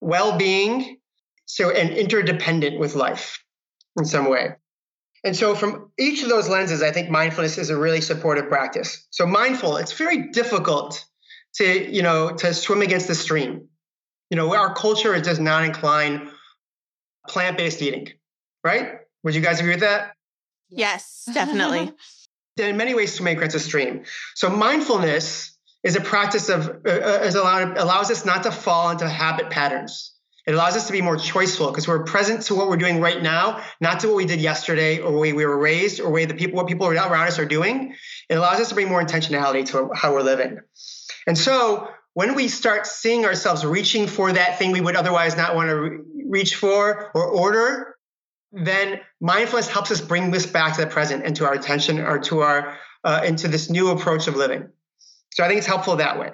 well-being, 0.00 0.98
so 1.46 1.70
and 1.70 1.90
interdependent 1.90 2.78
with 2.78 2.94
life 2.94 3.42
in 3.98 4.04
some 4.04 4.30
way. 4.30 4.50
And 5.24 5.34
so 5.34 5.56
from 5.56 5.90
each 5.98 6.22
of 6.22 6.28
those 6.28 6.48
lenses, 6.48 6.80
I 6.80 6.92
think 6.92 7.10
mindfulness 7.10 7.58
is 7.58 7.70
a 7.70 7.76
really 7.76 8.00
supportive 8.00 8.48
practice. 8.48 9.04
So 9.10 9.26
mindful, 9.26 9.76
it's 9.78 9.92
very 9.92 10.30
difficult 10.30 11.04
to, 11.56 11.92
you 11.92 12.02
know, 12.02 12.30
to 12.36 12.54
swim 12.54 12.82
against 12.82 13.08
the 13.08 13.16
stream. 13.16 13.66
You 14.30 14.36
know, 14.36 14.54
our 14.54 14.74
culture 14.74 15.20
does 15.20 15.40
not 15.40 15.64
incline 15.64 16.30
plant-based 17.28 17.82
eating, 17.82 18.10
right? 18.62 19.00
Would 19.24 19.34
you 19.34 19.40
guys 19.40 19.58
agree 19.58 19.72
with 19.72 19.80
that? 19.80 20.12
Yes, 20.74 21.28
definitely. 21.32 21.92
in 22.58 22.76
many 22.76 22.94
ways 22.94 23.16
to 23.16 23.22
make 23.22 23.38
against 23.38 23.56
a 23.56 23.60
stream. 23.60 24.04
So 24.34 24.50
mindfulness 24.50 25.56
is 25.82 25.96
a 25.96 26.00
practice 26.00 26.48
of 26.48 26.68
uh, 26.68 26.90
uh 26.90 27.20
is 27.24 27.34
allowed, 27.34 27.78
allows 27.78 28.10
us 28.10 28.24
not 28.24 28.44
to 28.44 28.50
fall 28.50 28.90
into 28.90 29.08
habit 29.08 29.50
patterns. 29.50 30.12
It 30.46 30.54
allows 30.54 30.76
us 30.76 30.88
to 30.88 30.92
be 30.92 31.02
more 31.02 31.16
choiceful 31.16 31.70
because 31.70 31.86
we're 31.86 32.02
present 32.02 32.42
to 32.42 32.56
what 32.56 32.68
we're 32.68 32.76
doing 32.76 33.00
right 33.00 33.22
now, 33.22 33.62
not 33.80 34.00
to 34.00 34.08
what 34.08 34.16
we 34.16 34.26
did 34.26 34.40
yesterday 34.40 34.98
or 34.98 35.12
the 35.12 35.18
way 35.18 35.32
we 35.32 35.46
were 35.46 35.58
raised 35.58 36.00
or 36.00 36.10
way 36.10 36.24
the 36.24 36.34
people 36.34 36.56
what 36.56 36.66
people 36.66 36.88
around 36.88 37.28
us 37.28 37.38
are 37.38 37.44
doing. 37.44 37.94
It 38.28 38.34
allows 38.34 38.60
us 38.60 38.70
to 38.70 38.74
bring 38.74 38.88
more 38.88 39.02
intentionality 39.02 39.66
to 39.66 39.90
how 39.94 40.12
we're 40.12 40.22
living. 40.22 40.58
And 41.26 41.38
so 41.38 41.88
when 42.14 42.34
we 42.34 42.48
start 42.48 42.86
seeing 42.86 43.24
ourselves 43.24 43.64
reaching 43.64 44.08
for 44.08 44.32
that 44.32 44.58
thing 44.58 44.72
we 44.72 44.80
would 44.80 44.96
otherwise 44.96 45.36
not 45.36 45.54
want 45.54 45.68
to 45.68 45.76
re- 45.76 45.98
reach 46.28 46.56
for 46.56 47.10
or 47.14 47.26
order, 47.26 47.91
then 48.52 49.00
mindfulness 49.20 49.68
helps 49.68 49.90
us 49.90 50.00
bring 50.00 50.30
this 50.30 50.46
back 50.46 50.76
to 50.76 50.82
the 50.82 50.86
present 50.86 51.24
and 51.24 51.34
to 51.36 51.46
our 51.46 51.54
attention 51.54 51.98
or 51.98 52.18
to 52.20 52.40
our 52.40 52.76
uh, 53.04 53.22
into 53.24 53.48
this 53.48 53.70
new 53.70 53.90
approach 53.90 54.28
of 54.28 54.36
living. 54.36 54.68
So 55.32 55.42
I 55.42 55.48
think 55.48 55.58
it's 55.58 55.66
helpful 55.66 55.96
that 55.96 56.18
way. 56.18 56.30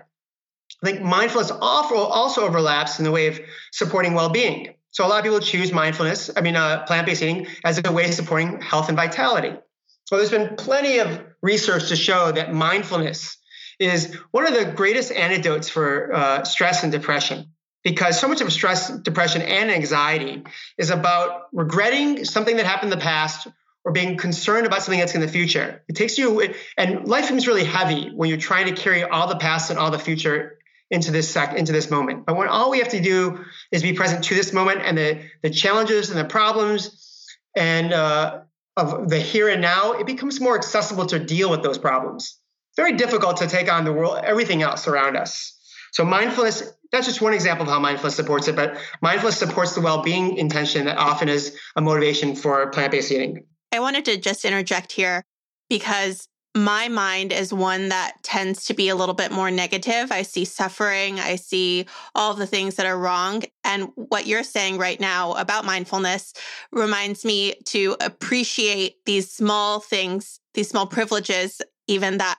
I 0.83 0.87
think 0.87 1.01
mindfulness 1.03 1.51
also 1.51 2.43
overlaps 2.43 2.99
in 2.99 3.05
the 3.05 3.11
way 3.11 3.29
of 3.29 3.41
supporting 3.73 4.15
well-being. 4.15 4.75
So 4.91 5.07
a 5.07 5.09
lot 5.09 5.19
of 5.19 5.25
people 5.25 5.41
choose 5.41 5.73
mindfulness, 5.73 6.31
I 6.37 6.41
mean, 6.41 6.57
uh, 6.57 6.85
plant-based 6.85 7.23
eating 7.23 7.47
as 7.65 7.81
a 7.85 7.93
way 7.93 8.07
of 8.07 8.15
supporting 8.15 8.61
health 8.61 8.89
and 8.89 8.97
vitality. 8.97 9.57
So 10.05 10.17
there's 10.17 10.31
been 10.31 10.57
plenty 10.57 10.99
of 10.99 11.21
research 11.43 11.89
to 11.89 11.97
show 11.97 12.33
that 12.33 12.53
mindfulness 12.53 13.37
is 13.79 14.15
one 14.31 14.47
of 14.47 14.55
the 14.55 14.73
greatest 14.73 15.13
antidotes 15.13 15.69
for 15.69 16.13
uh, 16.13 16.45
stress 16.45 16.83
and 16.83 16.91
depression 16.91 17.53
because 17.88 18.21
so 18.21 18.28
much 18.28 18.42
of 18.42 18.52
stress, 18.52 18.90
depression, 18.90 19.40
and 19.40 19.71
anxiety 19.71 20.45
is 20.76 20.90
about 20.90 21.49
regretting 21.52 22.26
something 22.26 22.57
that 22.59 22.66
happened 22.66 22.92
in 22.92 22.99
the 22.99 23.02
past 23.02 23.49
or 23.83 23.92
being 23.92 24.18
concerned 24.18 24.66
about 24.66 24.83
something 24.83 25.00
that's 25.00 25.14
in 25.14 25.23
the 25.23 25.28
future. 25.28 25.83
It 25.88 25.97
takes 25.97 26.18
you, 26.18 26.52
and 26.76 27.09
life 27.09 27.25
becomes 27.25 27.47
really 27.47 27.64
heavy 27.64 28.11
when 28.11 28.28
you're 28.28 28.38
trying 28.38 28.66
to 28.66 28.73
carry 28.78 29.04
all 29.04 29.26
the 29.26 29.38
past 29.38 29.71
and 29.71 29.78
all 29.78 29.90
the 29.90 29.99
future 29.99 30.59
into 30.90 31.11
this 31.11 31.30
sec, 31.30 31.54
into 31.54 31.73
this 31.73 31.90
moment. 31.90 32.26
But 32.26 32.37
when 32.37 32.49
all 32.49 32.71
we 32.71 32.80
have 32.80 32.90
to 32.90 33.00
do 33.00 33.42
is 33.73 33.83
be 33.83 33.95
present 33.95 34.25
to 34.25 34.35
this 34.35 34.52
moment 34.52 34.83
and 34.83 34.99
the 34.99 35.23
the 35.42 35.50
challenges 35.50 36.11
and 36.11 36.18
the 36.18 36.26
problems 36.26 37.26
and 37.57 37.95
uh, 37.95 38.40
of 38.76 39.09
the 39.09 39.18
here 39.18 39.49
and 39.49 39.62
now, 39.62 39.92
it 39.92 40.07
becomes 40.07 40.42
more 40.42 40.57
accessible 40.57 41.07
to 41.07 41.18
deal 41.18 41.50
with 41.50 41.62
those 41.62 41.78
problems 41.78 42.38
very 42.78 42.92
difficult 42.92 43.38
to 43.38 43.49
take 43.49 43.71
on 43.71 43.85
the 43.85 43.92
world, 43.92 44.21
everything 44.23 44.62
else 44.62 44.87
around 44.87 45.16
us. 45.16 45.52
So 45.90 46.04
mindfulness, 46.04 46.62
that's 46.92 47.07
just 47.07 47.21
one 47.21 47.35
example 47.35 47.64
of 47.66 47.73
how 47.73 47.78
mindfulness 47.78 48.16
supports 48.16 48.49
it, 48.49 48.57
but 48.57 48.78
mindfulness 49.00 49.38
supports 49.38 49.75
the 49.75 49.80
well-being 49.80 50.37
intention 50.37 50.87
that 50.87 50.97
often 50.97 51.28
is 51.28 51.57
a 51.76 51.80
motivation 51.80 52.35
for 52.35 52.71
plant-based 52.71 53.12
eating. 53.12 53.45
I 53.73 53.80
wanted 53.80 54.04
to 54.07 54.16
just 54.16 54.45
interject 54.45 54.92
here 54.92 55.25
because 55.68 56.28
my 56.54 56.88
mind 56.88 57.33
is 57.33 57.52
one 57.52 57.90
that 57.90 58.14
tends 58.23 58.64
to 58.64 58.75
be 58.75 58.88
a 58.88 58.97
little 58.97 59.14
bit 59.14 59.30
more 59.30 59.50
negative. 59.50 60.11
I 60.11 60.23
see 60.23 60.45
suffering, 60.45 61.21
I 61.21 61.37
see 61.37 61.87
all 62.14 62.35
the 62.35 62.47
things 62.47 62.76
that 62.76 62.87
are 62.87 62.99
wrong. 62.99 63.42
And 63.64 63.90
what 63.95 64.26
you're 64.26 64.42
saying 64.42 64.78
right 64.78 64.99
now 64.99 65.35
about 65.35 65.66
mindfulness 65.66 66.33
reminds 66.73 67.25
me 67.25 67.54
to 67.66 67.97
appreciate 68.00 69.04
these 69.04 69.30
small 69.30 69.80
things, 69.80 70.40
these 70.54 70.71
small 70.71 70.87
privileges, 70.87 71.61
even 71.87 72.18
that 72.18 72.38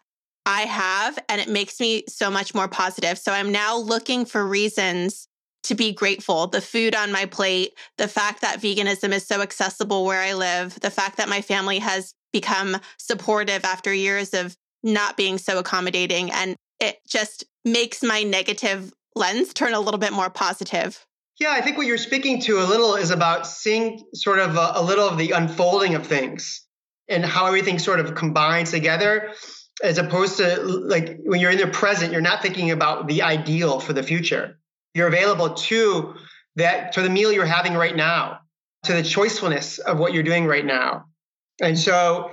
I 0.50 0.62
have, 0.62 1.20
and 1.30 1.40
it 1.40 1.48
makes 1.48 1.80
me 1.80 2.06
so 2.10 2.32
much 2.32 2.56
more 2.56 2.68
positive. 2.68 3.20
So 3.20 3.32
I'm 3.32 3.52
now 3.52 3.78
looking 3.78 4.26
for 4.26 4.44
reasons 4.44 5.28
to 5.66 5.76
be 5.76 5.94
grateful. 5.94 6.48
The 6.48 6.60
food 6.60 6.96
on 6.96 7.12
my 7.12 7.28
plate, 7.28 7.74
the 8.00 8.08
fact 8.08 8.42
that 8.42 8.60
veganism 8.60 9.12
is 9.12 9.28
so 9.28 9.42
accessible 9.42 10.06
where 10.06 10.20
I 10.20 10.34
live, 10.34 10.80
the 10.80 10.90
fact 10.90 11.18
that 11.18 11.30
my 11.30 11.42
family 11.42 11.78
has 11.78 12.16
become 12.34 12.78
supportive 12.98 13.64
after 13.64 13.94
years 13.94 14.34
of 14.34 14.56
not 14.82 15.16
being 15.16 15.38
so 15.38 15.60
accommodating. 15.60 16.32
And 16.32 16.56
it 16.80 16.98
just 17.08 17.44
makes 17.64 18.02
my 18.02 18.24
negative 18.24 18.92
lens 19.16 19.54
turn 19.54 19.76
a 19.76 19.80
little 19.80 20.00
bit 20.00 20.14
more 20.14 20.32
positive. 20.32 21.06
Yeah, 21.40 21.52
I 21.52 21.62
think 21.62 21.78
what 21.78 21.86
you're 21.86 22.00
speaking 22.00 22.42
to 22.42 22.60
a 22.60 22.66
little 22.66 22.96
is 22.96 23.12
about 23.12 23.46
seeing 23.46 24.04
sort 24.16 24.40
of 24.40 24.56
a, 24.56 24.72
a 24.78 24.82
little 24.82 25.08
of 25.08 25.20
the 25.20 25.30
unfolding 25.30 25.94
of 25.94 26.08
things 26.08 26.66
and 27.08 27.24
how 27.24 27.46
everything 27.46 27.78
sort 27.78 28.00
of 28.00 28.16
combines 28.16 28.72
together 28.72 29.34
as 29.84 29.98
opposed 29.98 30.38
to 30.38 30.62
like 30.62 31.20
when 31.24 31.40
you're 31.40 31.52
in 31.52 31.58
the 31.58 31.68
present, 31.68 32.12
you're 32.12 32.22
not 32.22 32.42
thinking 32.42 32.72
about 32.72 33.08
the 33.08 33.22
ideal 33.22 33.80
for 33.80 33.94
the 33.94 34.04
future. 34.04 34.60
You're 34.94 35.08
available 35.08 35.54
to 35.54 36.16
that 36.56 36.94
to 36.94 37.02
the 37.02 37.10
meal 37.10 37.32
you're 37.32 37.46
having 37.46 37.74
right 37.74 37.96
now, 37.96 38.40
to 38.84 38.94
the 38.94 39.02
choicefulness 39.02 39.80
of 39.80 39.98
what 40.00 40.14
you're 40.14 40.24
doing 40.24 40.46
right 40.46 40.66
now. 40.66 41.06
And 41.62 41.78
so 41.78 42.32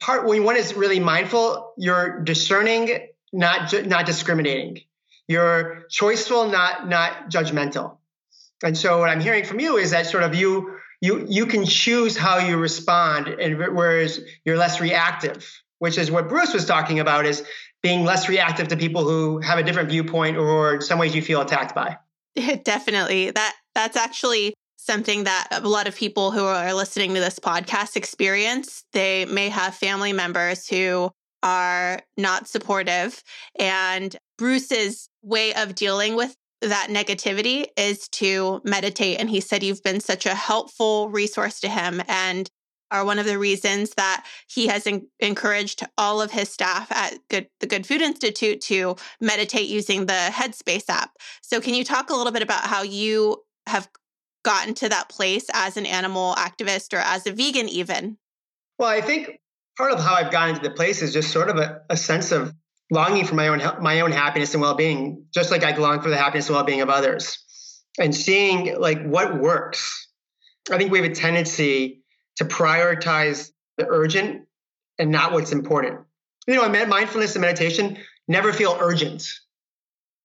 part 0.00 0.26
when 0.26 0.44
one 0.44 0.56
is 0.56 0.74
really 0.74 1.00
mindful, 1.00 1.72
you're 1.76 2.20
discerning, 2.20 3.08
not 3.32 3.72
not 3.86 4.06
discriminating. 4.06 4.80
You're 5.28 5.84
choiceful, 5.90 6.50
not 6.50 6.88
not 6.88 7.30
judgmental. 7.30 7.98
And 8.64 8.76
so 8.76 8.98
what 8.98 9.08
I'm 9.08 9.20
hearing 9.20 9.44
from 9.44 9.60
you 9.60 9.76
is 9.76 9.92
that 9.92 10.06
sort 10.06 10.24
of 10.24 10.34
you 10.34 10.78
you 11.00 11.26
you 11.28 11.46
can 11.46 11.64
choose 11.64 12.16
how 12.16 12.38
you 12.38 12.56
respond 12.56 13.28
and 13.28 13.58
whereas 13.58 14.20
you're 14.44 14.56
less 14.56 14.80
reactive 14.80 15.48
which 15.78 15.98
is 15.98 16.10
what 16.10 16.28
Bruce 16.28 16.52
was 16.52 16.64
talking 16.64 17.00
about 17.00 17.26
is 17.26 17.44
being 17.82 18.04
less 18.04 18.28
reactive 18.28 18.68
to 18.68 18.76
people 18.76 19.04
who 19.04 19.38
have 19.40 19.58
a 19.58 19.62
different 19.62 19.88
viewpoint 19.88 20.36
or 20.36 20.74
in 20.74 20.80
some 20.80 20.98
ways 20.98 21.14
you 21.14 21.22
feel 21.22 21.40
attacked 21.40 21.74
by. 21.74 21.96
Definitely. 22.64 23.30
That 23.30 23.54
that's 23.74 23.96
actually 23.96 24.54
something 24.76 25.24
that 25.24 25.48
a 25.50 25.68
lot 25.68 25.86
of 25.86 25.96
people 25.96 26.30
who 26.30 26.44
are 26.44 26.72
listening 26.72 27.14
to 27.14 27.20
this 27.20 27.38
podcast 27.38 27.96
experience. 27.96 28.84
They 28.92 29.26
may 29.26 29.48
have 29.48 29.74
family 29.74 30.12
members 30.12 30.66
who 30.66 31.10
are 31.42 32.00
not 32.16 32.48
supportive 32.48 33.22
and 33.58 34.16
Bruce's 34.38 35.08
way 35.22 35.54
of 35.54 35.74
dealing 35.74 36.16
with 36.16 36.34
that 36.60 36.88
negativity 36.90 37.66
is 37.76 38.08
to 38.08 38.60
meditate 38.64 39.20
and 39.20 39.30
he 39.30 39.40
said 39.40 39.62
you've 39.62 39.82
been 39.82 40.00
such 40.00 40.26
a 40.26 40.34
helpful 40.34 41.08
resource 41.08 41.60
to 41.60 41.68
him 41.68 42.02
and 42.08 42.50
are 42.90 43.04
one 43.04 43.18
of 43.18 43.26
the 43.26 43.38
reasons 43.38 43.90
that 43.96 44.24
he 44.48 44.66
has 44.66 44.86
in- 44.86 45.06
encouraged 45.20 45.82
all 45.96 46.20
of 46.20 46.30
his 46.30 46.48
staff 46.48 46.90
at 46.90 47.18
Good, 47.28 47.48
the 47.60 47.66
Good 47.66 47.86
Food 47.86 48.02
Institute 48.02 48.60
to 48.62 48.96
meditate 49.20 49.68
using 49.68 50.06
the 50.06 50.30
Headspace 50.32 50.88
app. 50.88 51.12
So, 51.42 51.60
can 51.60 51.74
you 51.74 51.84
talk 51.84 52.10
a 52.10 52.14
little 52.14 52.32
bit 52.32 52.42
about 52.42 52.64
how 52.64 52.82
you 52.82 53.42
have 53.66 53.88
gotten 54.44 54.74
to 54.74 54.88
that 54.88 55.08
place 55.08 55.46
as 55.52 55.76
an 55.76 55.86
animal 55.86 56.34
activist 56.34 56.94
or 56.94 56.98
as 56.98 57.26
a 57.26 57.32
vegan, 57.32 57.68
even? 57.68 58.16
Well, 58.78 58.88
I 58.88 59.00
think 59.00 59.40
part 59.76 59.92
of 59.92 60.00
how 60.00 60.14
I've 60.14 60.32
gotten 60.32 60.54
to 60.54 60.60
the 60.60 60.70
place 60.70 61.02
is 61.02 61.12
just 61.12 61.30
sort 61.30 61.48
of 61.48 61.56
a, 61.58 61.82
a 61.90 61.96
sense 61.96 62.32
of 62.32 62.54
longing 62.90 63.26
for 63.26 63.34
my 63.34 63.48
own 63.48 63.60
my 63.82 64.00
own 64.00 64.12
happiness 64.12 64.54
and 64.54 64.60
well-being, 64.60 65.26
just 65.34 65.50
like 65.50 65.64
I 65.64 65.76
long 65.76 66.00
for 66.00 66.08
the 66.08 66.16
happiness 66.16 66.48
and 66.48 66.56
well-being 66.56 66.80
of 66.80 66.88
others, 66.88 67.38
and 67.98 68.14
seeing 68.14 68.78
like 68.78 69.02
what 69.04 69.38
works. 69.38 70.08
I 70.70 70.78
think 70.78 70.92
we 70.92 71.00
have 71.00 71.10
a 71.10 71.14
tendency 71.14 72.02
to 72.38 72.44
prioritize 72.44 73.52
the 73.76 73.86
urgent 73.86 74.46
and 74.98 75.10
not 75.10 75.32
what's 75.32 75.52
important. 75.52 76.00
You 76.46 76.54
know, 76.54 76.68
mindfulness 76.86 77.34
and 77.34 77.42
meditation 77.42 77.98
never 78.26 78.52
feel 78.52 78.76
urgent. 78.80 79.28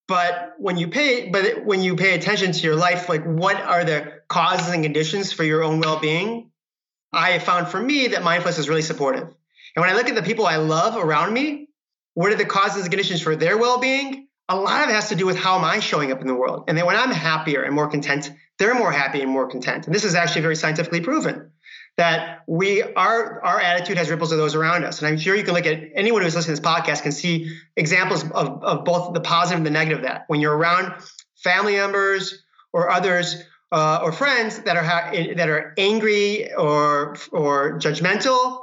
But 0.07 0.53
when 0.57 0.77
you 0.77 0.87
pay, 0.87 1.29
but 1.29 1.65
when 1.65 1.81
you 1.81 1.95
pay 1.95 2.15
attention 2.15 2.51
to 2.51 2.59
your 2.61 2.75
life, 2.75 3.09
like 3.09 3.23
what 3.23 3.57
are 3.57 3.83
the 3.83 4.21
causes 4.27 4.73
and 4.73 4.83
conditions 4.83 5.31
for 5.33 5.43
your 5.43 5.63
own 5.63 5.79
well-being? 5.79 6.51
I 7.11 7.31
have 7.31 7.43
found 7.43 7.67
for 7.67 7.79
me 7.79 8.07
that 8.07 8.23
mindfulness 8.23 8.57
is 8.57 8.69
really 8.69 8.81
supportive. 8.81 9.23
And 9.23 9.81
when 9.81 9.89
I 9.89 9.93
look 9.93 10.09
at 10.09 10.15
the 10.15 10.23
people 10.23 10.45
I 10.45 10.57
love 10.57 10.97
around 10.97 11.33
me, 11.33 11.69
what 12.15 12.31
are 12.31 12.35
the 12.35 12.45
causes 12.45 12.83
and 12.83 12.91
conditions 12.91 13.21
for 13.21 13.35
their 13.35 13.57
well-being? 13.57 14.27
A 14.49 14.55
lot 14.55 14.83
of 14.83 14.89
it 14.89 14.93
has 14.93 15.09
to 15.09 15.15
do 15.15 15.25
with 15.25 15.37
how 15.37 15.57
am 15.57 15.63
I 15.63 15.79
showing 15.79 16.11
up 16.11 16.21
in 16.21 16.27
the 16.27 16.35
world. 16.35 16.65
And 16.67 16.77
then 16.77 16.85
when 16.85 16.95
I'm 16.95 17.11
happier 17.11 17.63
and 17.63 17.73
more 17.73 17.87
content, 17.87 18.31
they're 18.59 18.75
more 18.75 18.91
happy 18.91 19.21
and 19.21 19.31
more 19.31 19.47
content. 19.47 19.85
And 19.85 19.95
this 19.95 20.03
is 20.03 20.15
actually 20.15 20.41
very 20.41 20.55
scientifically 20.55 21.01
proven 21.01 21.51
that 21.97 22.43
we 22.47 22.81
our 22.81 23.43
our 23.43 23.59
attitude 23.59 23.97
has 23.97 24.09
ripples 24.09 24.31
of 24.31 24.37
those 24.37 24.55
around 24.55 24.83
us. 24.83 24.99
And 24.99 25.07
I'm 25.07 25.17
sure 25.17 25.35
you 25.35 25.43
can 25.43 25.53
look 25.53 25.65
at 25.65 25.79
anyone 25.93 26.21
who's 26.21 26.35
listening 26.35 26.55
to 26.55 26.61
this 26.61 26.71
podcast 26.71 27.03
can 27.03 27.11
see 27.11 27.55
examples 27.75 28.23
of, 28.23 28.63
of 28.63 28.85
both 28.85 29.13
the 29.13 29.21
positive 29.21 29.57
and 29.57 29.65
the 29.65 29.71
negative 29.71 29.99
of 29.99 30.05
that. 30.05 30.23
When 30.27 30.41
you're 30.41 30.55
around 30.55 30.93
family 31.43 31.75
members 31.75 32.43
or 32.71 32.89
others 32.89 33.43
uh, 33.71 33.99
or 34.03 34.11
friends 34.11 34.59
that 34.59 34.75
are 34.75 34.83
ha- 34.83 35.11
that 35.35 35.49
are 35.49 35.73
angry 35.77 36.53
or 36.53 37.15
or 37.31 37.79
judgmental 37.79 38.61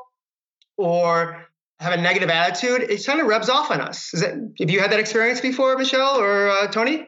or 0.77 1.47
have 1.79 1.93
a 1.93 2.01
negative 2.01 2.29
attitude, 2.29 2.83
it 2.91 3.05
kind 3.07 3.21
of 3.21 3.27
rubs 3.27 3.49
off 3.49 3.71
on 3.71 3.81
us. 3.81 4.13
Is 4.13 4.21
that, 4.21 4.35
have 4.59 4.71
you 4.71 4.81
had 4.81 4.93
that 4.93 5.01
experience 5.01 5.41
before, 5.41 5.79
Michelle 5.79 6.21
or 6.21 6.49
uh, 6.51 6.67
Toni? 6.67 7.07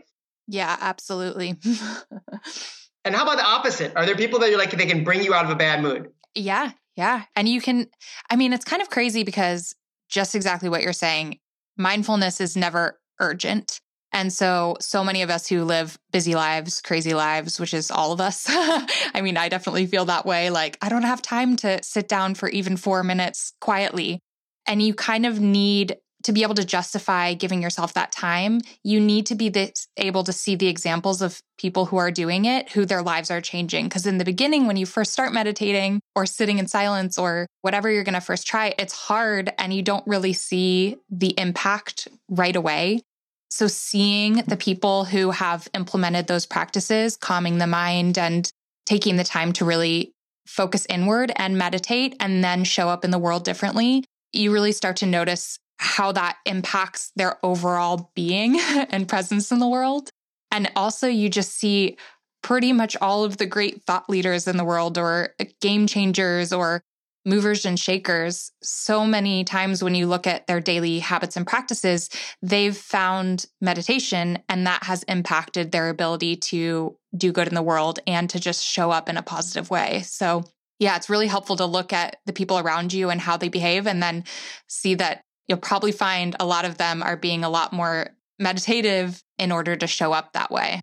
Yeah, 0.49 0.77
absolutely. 0.81 1.57
and 3.05 3.15
how 3.15 3.23
about 3.23 3.37
the 3.37 3.45
opposite? 3.45 3.95
Are 3.97 4.07
there 4.07 4.17
people 4.17 4.39
that 4.41 4.51
you're 4.51 4.59
like 4.59 4.71
they 4.71 4.87
can 4.87 5.05
bring 5.05 5.23
you 5.23 5.35
out 5.35 5.45
of 5.45 5.51
a 5.51 5.57
bad 5.57 5.83
mood? 5.83 6.11
Yeah, 6.35 6.73
yeah. 6.97 7.25
And 7.37 7.49
you 7.49 7.61
can, 7.61 7.89
I 8.31 8.37
mean, 8.37 8.53
it's 8.53 8.65
kind 8.65 8.83
of 8.83 8.91
crazy 8.91 9.25
because 9.25 9.75
just 10.09 10.35
exactly 10.35 10.69
what 10.69 10.83
you're 10.83 10.93
saying, 10.93 11.39
mindfulness 11.77 12.41
is 12.41 12.57
never 12.57 13.01
urgent. 13.19 13.81
And 14.13 14.31
so, 14.31 14.77
so 14.79 15.03
many 15.03 15.23
of 15.23 15.31
us 15.31 15.49
who 15.49 15.65
live 15.65 15.99
busy 16.13 16.35
lives, 16.35 16.83
crazy 16.83 17.15
lives, 17.15 17.59
which 17.59 17.73
is 17.73 17.91
all 17.91 18.13
of 18.13 18.21
us. 18.21 18.45
I 18.51 19.21
mean, 19.23 19.39
I 19.39 19.49
definitely 19.49 19.87
feel 19.87 20.05
that 20.05 20.27
way. 20.27 20.51
Like, 20.51 20.77
I 20.83 20.91
don't 20.91 21.03
have 21.03 21.23
time 21.23 21.57
to 21.57 21.83
sit 21.83 22.09
down 22.09 22.35
for 22.35 22.51
even 22.51 22.77
four 22.77 23.03
minutes 23.03 23.55
quietly. 23.61 24.21
And 24.67 24.83
you 24.83 24.95
kind 24.95 25.25
of 25.25 25.41
need 25.41 25.97
to 26.23 26.33
be 26.33 26.43
able 26.43 26.55
to 26.55 26.65
justify 26.65 27.35
giving 27.35 27.63
yourself 27.63 27.95
that 27.95 28.13
time, 28.13 28.61
you 28.83 29.01
need 29.01 29.27
to 29.27 29.35
be 29.35 29.49
this, 29.49 29.89
able 29.97 30.25
to 30.25 30.33
see 30.33 30.55
the 30.55 30.69
examples 30.69 31.23
of 31.23 31.41
people 31.59 31.87
who 31.87 31.97
are 31.97 32.11
doing 32.11 32.45
it, 32.45 32.71
who 32.71 32.85
their 32.85 33.03
lives 33.03 33.31
are 33.31 33.41
changing. 33.41 33.87
Because 33.87 34.07
in 34.07 34.19
the 34.19 34.25
beginning, 34.25 34.67
when 34.67 34.77
you 34.77 34.87
first 34.87 35.13
start 35.13 35.33
meditating 35.33 36.01
or 36.15 36.27
sitting 36.27 36.59
in 36.59 36.67
silence 36.67 37.19
or 37.19 37.47
whatever 37.63 37.91
you're 37.91 38.05
going 38.05 38.15
to 38.15 38.21
first 38.21 38.47
try, 38.47 38.75
it's 38.79 38.93
hard 38.93 39.53
and 39.59 39.73
you 39.73 39.83
don't 39.83 40.07
really 40.07 40.33
see 40.33 40.97
the 41.11 41.35
impact 41.39 42.09
right 42.29 42.57
away. 42.57 43.03
So, 43.51 43.67
seeing 43.67 44.37
the 44.47 44.57
people 44.57 45.05
who 45.05 45.31
have 45.31 45.69
implemented 45.75 46.27
those 46.27 46.47
practices, 46.47 47.19
calming 47.19 47.59
the 47.59 47.67
mind 47.67 48.17
and 48.17 48.51
taking 48.87 49.17
the 49.17 49.25
time 49.25 49.53
to 49.55 49.67
really 49.67 50.13
focus 50.47 50.87
inward 50.89 51.33
and 51.37 51.59
meditate 51.59 52.17
and 52.19 52.43
then 52.43 52.65
show 52.65 52.89
up 52.89 53.05
in 53.05 53.11
the 53.11 53.19
world 53.19 53.45
differently, 53.45 54.05
you 54.33 54.53
really 54.53 54.73
start 54.73 54.97
to 54.97 55.07
notice 55.07 55.59
how 55.83 56.13
that 56.13 56.37
impacts 56.47 57.13
their 57.17 57.45
overall 57.45 58.11
being 58.15 58.59
and 58.91 59.09
presence 59.09 59.51
in 59.51 59.59
the 59.59 59.69
world. 59.69 60.11
And 60.51 60.71
also, 60.77 61.09
you 61.09 61.29
just 61.29 61.53
see 61.53 61.97
pretty 62.43 62.73
much 62.73 62.97
all 63.01 63.25
of 63.25 63.37
the 63.37 63.47
great 63.47 63.83
thought 63.85 64.09
leaders 64.09 64.49
in 64.49 64.57
the 64.57 64.65
world 64.65 64.99
or 64.99 65.35
game 65.61 65.87
changers 65.87 66.53
or 66.53 66.83
movers 67.25 67.65
and 67.65 67.79
shakers, 67.79 68.51
so 68.63 69.07
many 69.07 69.45
times 69.45 69.83
when 69.83 69.95
you 69.95 70.07
look 70.07 70.27
at 70.27 70.47
their 70.47 70.61
daily 70.61 70.99
habits 70.99 71.37
and 71.37 71.47
practices, 71.47 72.11
they've 72.43 72.77
found 72.77 73.47
meditation 73.61 74.39
and 74.49 74.67
that 74.67 74.83
has 74.85 75.05
impacted 75.05 75.71
their 75.71 75.89
ability 75.89 76.37
to 76.37 76.97
do 77.17 77.33
good 77.33 77.47
in 77.47 77.55
the 77.55 77.63
world 77.63 78.01
and 78.07 78.29
to 78.31 78.41
just 78.41 78.65
show 78.65 78.91
up 78.91 79.09
in 79.09 79.17
a 79.17 79.23
positive 79.23 79.71
way. 79.71 80.03
So, 80.05 80.45
yeah, 80.79 80.97
it's 80.97 81.11
really 81.11 81.29
helpful 81.29 81.57
to 81.57 81.67
look 81.67 81.93
at 81.93 82.17
the 82.27 82.33
people 82.33 82.59
around 82.59 82.93
you 82.93 83.09
and 83.09 83.21
how 83.21 83.37
they 83.37 83.49
behave 83.49 83.87
and 83.87 84.03
then 84.03 84.25
see 84.67 84.97
that 84.97 85.23
you'll 85.53 85.61
probably 85.61 85.93
find 85.93 86.35
a 86.41 86.47
lot 86.47 86.65
of 86.65 86.79
them 86.79 87.03
are 87.03 87.15
being 87.15 87.45
a 87.45 87.51
lot 87.51 87.75
more 87.75 88.09
meditative 88.39 89.23
in 89.39 89.53
order 89.53 89.77
to 89.77 89.87
show 89.87 90.11
up 90.15 90.33
that 90.33 90.51
way. 90.51 90.81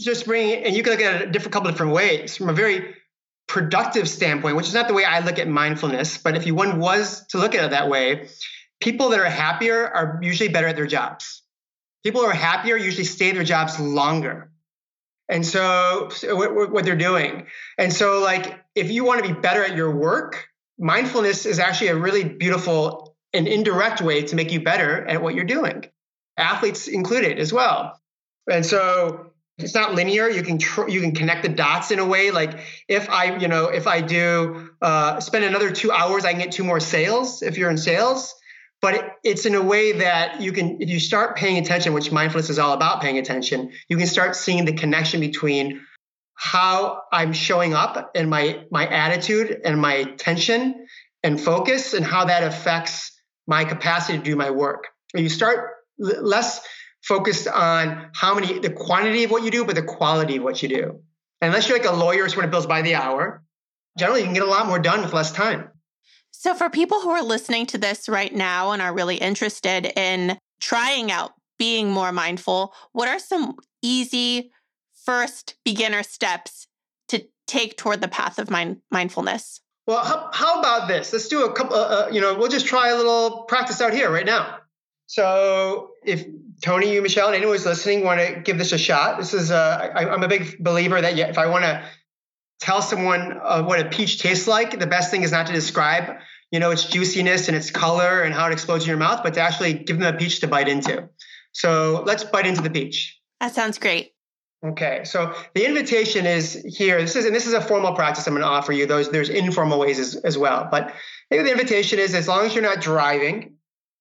Just 0.00 0.26
bring, 0.26 0.64
and 0.64 0.74
you 0.74 0.82
can 0.82 0.94
look 0.94 1.00
at 1.00 1.22
it 1.22 1.28
a 1.28 1.30
different 1.30 1.52
couple 1.52 1.70
different 1.70 1.92
ways. 1.92 2.36
From 2.36 2.48
a 2.48 2.52
very 2.52 2.96
productive 3.46 4.08
standpoint, 4.08 4.56
which 4.56 4.66
is 4.66 4.74
not 4.74 4.88
the 4.88 4.94
way 4.94 5.04
I 5.04 5.20
look 5.20 5.38
at 5.38 5.46
mindfulness, 5.46 6.18
but 6.18 6.36
if 6.36 6.46
you 6.46 6.54
one 6.56 6.80
was 6.80 7.24
to 7.28 7.38
look 7.38 7.54
at 7.54 7.64
it 7.64 7.70
that 7.70 7.88
way, 7.88 8.28
people 8.80 9.10
that 9.10 9.20
are 9.20 9.24
happier 9.24 9.86
are 9.86 10.18
usually 10.20 10.48
better 10.48 10.66
at 10.66 10.74
their 10.74 10.86
jobs. 10.86 11.42
People 12.02 12.22
who 12.22 12.26
are 12.26 12.34
happier 12.34 12.76
usually 12.76 13.04
stay 13.04 13.28
in 13.28 13.36
their 13.36 13.44
jobs 13.44 13.78
longer. 13.78 14.50
And 15.28 15.46
so, 15.46 16.08
so 16.10 16.34
what, 16.34 16.72
what 16.72 16.84
they're 16.84 16.96
doing. 16.96 17.46
And 17.76 17.92
so, 17.92 18.18
like, 18.18 18.58
if 18.74 18.90
you 18.90 19.04
want 19.04 19.24
to 19.24 19.32
be 19.32 19.38
better 19.38 19.62
at 19.62 19.76
your 19.76 19.94
work, 19.94 20.48
mindfulness 20.76 21.46
is 21.46 21.60
actually 21.60 21.88
a 21.88 21.96
really 21.96 22.24
beautiful 22.24 23.07
and 23.32 23.46
indirect 23.46 24.00
way 24.00 24.22
to 24.22 24.36
make 24.36 24.52
you 24.52 24.60
better 24.62 25.06
at 25.06 25.22
what 25.22 25.34
you're 25.34 25.44
doing. 25.44 25.84
Athletes 26.36 26.88
included 26.88 27.38
as 27.38 27.52
well. 27.52 28.00
And 28.50 28.64
so 28.64 29.32
it's 29.58 29.74
not 29.74 29.94
linear 29.94 30.28
you 30.28 30.42
can 30.42 30.58
tr- 30.58 30.88
you 30.88 31.00
can 31.00 31.14
connect 31.14 31.42
the 31.42 31.48
dots 31.48 31.90
in 31.90 31.98
a 31.98 32.04
way 32.04 32.30
like 32.30 32.60
if 32.86 33.10
i 33.10 33.36
you 33.36 33.48
know 33.48 33.66
if 33.66 33.86
i 33.86 34.00
do 34.00 34.70
uh, 34.80 35.20
spend 35.20 35.44
another 35.44 35.70
two 35.70 35.90
hours 35.90 36.24
i 36.24 36.30
can 36.32 36.40
get 36.40 36.52
two 36.52 36.64
more 36.64 36.80
sales 36.80 37.42
if 37.42 37.58
you're 37.58 37.70
in 37.70 37.76
sales 37.76 38.34
but 38.80 38.94
it, 38.94 39.04
it's 39.24 39.46
in 39.46 39.56
a 39.56 39.62
way 39.62 39.92
that 39.92 40.40
you 40.40 40.52
can 40.52 40.80
if 40.80 40.88
you 40.88 41.00
start 41.00 41.36
paying 41.36 41.58
attention 41.58 41.92
which 41.92 42.12
mindfulness 42.12 42.50
is 42.50 42.58
all 42.58 42.72
about 42.72 43.02
paying 43.02 43.18
attention 43.18 43.72
you 43.88 43.96
can 43.96 44.06
start 44.06 44.36
seeing 44.36 44.64
the 44.64 44.72
connection 44.72 45.20
between 45.20 45.80
how 46.34 47.02
i'm 47.12 47.32
showing 47.32 47.74
up 47.74 48.12
and 48.14 48.30
my 48.30 48.64
my 48.70 48.86
attitude 48.86 49.60
and 49.64 49.80
my 49.80 49.94
attention 49.94 50.86
and 51.24 51.40
focus 51.40 51.94
and 51.94 52.06
how 52.06 52.24
that 52.26 52.44
affects 52.44 53.17
my 53.48 53.64
capacity 53.64 54.18
to 54.18 54.24
do 54.24 54.36
my 54.36 54.50
work 54.50 54.88
you 55.14 55.28
start 55.28 55.70
less 55.98 56.60
focused 57.02 57.48
on 57.48 58.10
how 58.14 58.34
many, 58.34 58.58
the 58.58 58.70
quantity 58.70 59.24
of 59.24 59.30
what 59.30 59.42
you 59.42 59.50
do, 59.50 59.64
but 59.64 59.74
the 59.74 59.82
quality 59.82 60.36
of 60.36 60.42
what 60.42 60.62
you 60.62 60.68
do. 60.68 61.00
And 61.40 61.50
unless 61.50 61.68
you're 61.68 61.78
like 61.78 61.88
a 61.88 61.94
lawyer 61.94 62.24
who 62.24 62.28
sort 62.28 62.44
of 62.44 62.50
bills 62.50 62.66
by 62.66 62.82
the 62.82 62.94
hour, 62.94 63.42
generally 63.96 64.20
you 64.20 64.26
can 64.26 64.34
get 64.34 64.42
a 64.42 64.46
lot 64.46 64.66
more 64.66 64.78
done 64.78 65.02
with 65.02 65.12
less 65.12 65.32
time. 65.32 65.70
So, 66.30 66.54
for 66.54 66.70
people 66.70 67.00
who 67.00 67.10
are 67.10 67.22
listening 67.22 67.66
to 67.66 67.78
this 67.78 68.08
right 68.08 68.34
now 68.34 68.72
and 68.72 68.82
are 68.82 68.94
really 68.94 69.16
interested 69.16 69.86
in 69.98 70.38
trying 70.60 71.10
out 71.10 71.32
being 71.58 71.90
more 71.90 72.12
mindful, 72.12 72.74
what 72.92 73.08
are 73.08 73.18
some 73.18 73.56
easy 73.82 74.52
first 75.04 75.56
beginner 75.64 76.02
steps 76.02 76.68
to 77.08 77.24
take 77.46 77.76
toward 77.76 78.00
the 78.00 78.08
path 78.08 78.38
of 78.38 78.50
mind- 78.50 78.82
mindfulness? 78.90 79.60
Well, 79.88 80.04
how, 80.04 80.28
how, 80.34 80.60
about 80.60 80.86
this? 80.86 81.14
Let's 81.14 81.28
do 81.28 81.46
a 81.46 81.52
couple, 81.54 81.74
uh, 81.74 81.80
uh, 81.80 82.08
you 82.12 82.20
know, 82.20 82.34
we'll 82.34 82.50
just 82.50 82.66
try 82.66 82.90
a 82.90 82.94
little 82.94 83.44
practice 83.44 83.80
out 83.80 83.94
here 83.94 84.12
right 84.12 84.26
now. 84.26 84.58
So 85.06 85.92
if 86.04 86.26
Toni, 86.60 86.92
you, 86.92 87.00
Michelle, 87.00 87.28
and 87.28 87.36
anyone 87.36 87.54
who's 87.56 87.64
listening 87.64 88.04
want 88.04 88.20
to 88.20 88.38
give 88.40 88.58
this 88.58 88.72
a 88.72 88.78
shot, 88.78 89.18
this 89.18 89.32
is 89.32 89.50
a, 89.50 89.90
I, 89.94 90.12
I'm 90.12 90.22
a 90.22 90.28
big 90.28 90.62
believer 90.62 91.00
that 91.00 91.18
if 91.18 91.38
I 91.38 91.46
want 91.46 91.64
to 91.64 91.82
tell 92.60 92.82
someone 92.82 93.40
uh, 93.42 93.62
what 93.62 93.80
a 93.80 93.86
peach 93.86 94.18
tastes 94.18 94.46
like, 94.46 94.78
the 94.78 94.86
best 94.86 95.10
thing 95.10 95.22
is 95.22 95.32
not 95.32 95.46
to 95.46 95.54
describe, 95.54 96.18
you 96.50 96.60
know, 96.60 96.70
its 96.70 96.84
juiciness 96.84 97.48
and 97.48 97.56
its 97.56 97.70
color 97.70 98.20
and 98.20 98.34
how 98.34 98.46
it 98.46 98.52
explodes 98.52 98.84
in 98.84 98.88
your 98.88 98.98
mouth, 98.98 99.22
but 99.22 99.32
to 99.34 99.40
actually 99.40 99.72
give 99.72 99.98
them 99.98 100.14
a 100.14 100.18
peach 100.18 100.40
to 100.40 100.48
bite 100.48 100.68
into. 100.68 101.08
So 101.52 102.02
let's 102.04 102.24
bite 102.24 102.46
into 102.46 102.60
the 102.60 102.68
peach. 102.68 103.18
That 103.40 103.54
sounds 103.54 103.78
great. 103.78 104.12
Okay, 104.66 105.02
so 105.04 105.34
the 105.54 105.64
invitation 105.64 106.26
is 106.26 106.64
here. 106.66 107.00
This 107.00 107.14
is 107.14 107.24
and 107.24 107.34
this 107.34 107.46
is 107.46 107.52
a 107.52 107.60
formal 107.60 107.94
practice 107.94 108.26
I'm 108.26 108.34
going 108.34 108.42
to 108.42 108.48
offer 108.48 108.72
you. 108.72 108.86
Those 108.86 109.08
there's 109.10 109.28
informal 109.28 109.78
ways 109.78 110.00
as, 110.00 110.16
as 110.16 110.36
well, 110.36 110.66
but 110.68 110.92
maybe 111.30 111.44
the 111.44 111.52
invitation 111.52 112.00
is 112.00 112.12
as 112.12 112.26
long 112.26 112.44
as 112.44 112.54
you're 112.54 112.64
not 112.64 112.80
driving, 112.80 113.54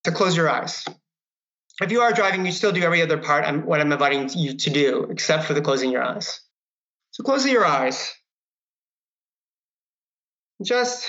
to 0.04 0.12
close 0.12 0.36
your 0.36 0.50
eyes. 0.50 0.86
If 1.82 1.92
you 1.92 2.02
are 2.02 2.12
driving, 2.12 2.46
you 2.46 2.52
still 2.52 2.72
do 2.72 2.82
every 2.82 3.02
other 3.02 3.18
part 3.18 3.46
I'm, 3.46 3.66
what 3.66 3.82
I'm 3.82 3.92
inviting 3.92 4.30
you 4.30 4.58
to 4.58 4.70
do, 4.70 5.08
except 5.12 5.44
for 5.44 5.54
the 5.54 5.62
closing 5.62 5.92
your 5.92 6.04
eyes. 6.04 6.42
So 7.12 7.24
closing 7.24 7.52
your 7.52 7.66
eyes. 7.66 8.14
Just 10.64 11.06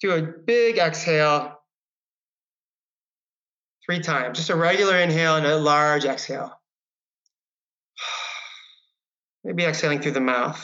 do 0.00 0.12
a 0.12 0.22
big 0.22 0.78
exhale 0.78 1.58
three 3.84 4.00
times. 4.00 4.38
Just 4.38 4.50
a 4.50 4.56
regular 4.56 4.96
inhale 4.96 5.36
and 5.36 5.46
a 5.46 5.56
large 5.56 6.04
exhale. 6.04 6.52
Maybe 9.46 9.64
exhaling 9.64 10.00
through 10.00 10.10
the 10.10 10.20
mouth. 10.20 10.60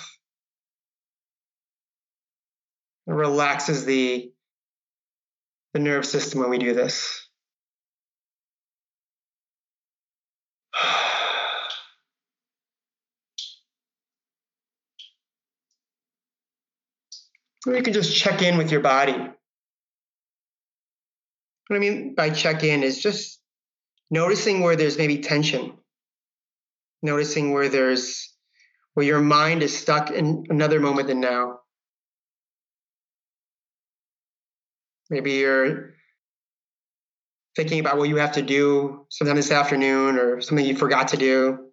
It 3.07 3.13
relaxes 3.13 3.85
the 3.85 4.33
the 5.73 5.79
nerve 5.79 6.05
system 6.05 6.41
when 6.41 6.51
we 6.51 6.59
do 6.59 6.75
this. 6.75 7.29
Or 17.65 17.77
you 17.77 17.83
can 17.85 17.93
just 17.93 18.17
check 18.17 18.43
in 18.43 18.59
with 18.59 18.73
your 18.73 18.81
body. 18.81 19.13
What 19.13 19.37
I 21.77 21.79
mean 21.79 22.17
by 22.17 22.31
check 22.31 22.65
in 22.65 22.83
is 22.83 23.01
just 23.01 23.39
noticing 24.11 24.63
where 24.63 24.75
there's 24.75 24.99
maybe 24.99 25.19
tension, 25.19 25.75
noticing 27.01 27.53
where 27.53 27.69
there's 27.69 28.32
where 28.95 29.07
your 29.07 29.21
mind 29.21 29.63
is 29.63 29.77
stuck 29.77 30.11
in 30.11 30.47
another 30.51 30.81
moment 30.81 31.09
than 31.09 31.21
now. 31.21 31.61
Maybe 35.11 35.33
you're 35.33 35.95
thinking 37.57 37.81
about 37.81 37.99
what 37.99 38.09
you 38.09 38.17
have 38.17 38.33
to 38.33 38.43
do 38.43 39.07
sometime 39.11 39.37
this 39.37 39.51
afternoon 39.51 40.19
or 40.19 40.41
something 40.41 40.65
you 40.65 40.77
forgot 40.77 41.09
to 41.09 41.17
do. 41.17 41.69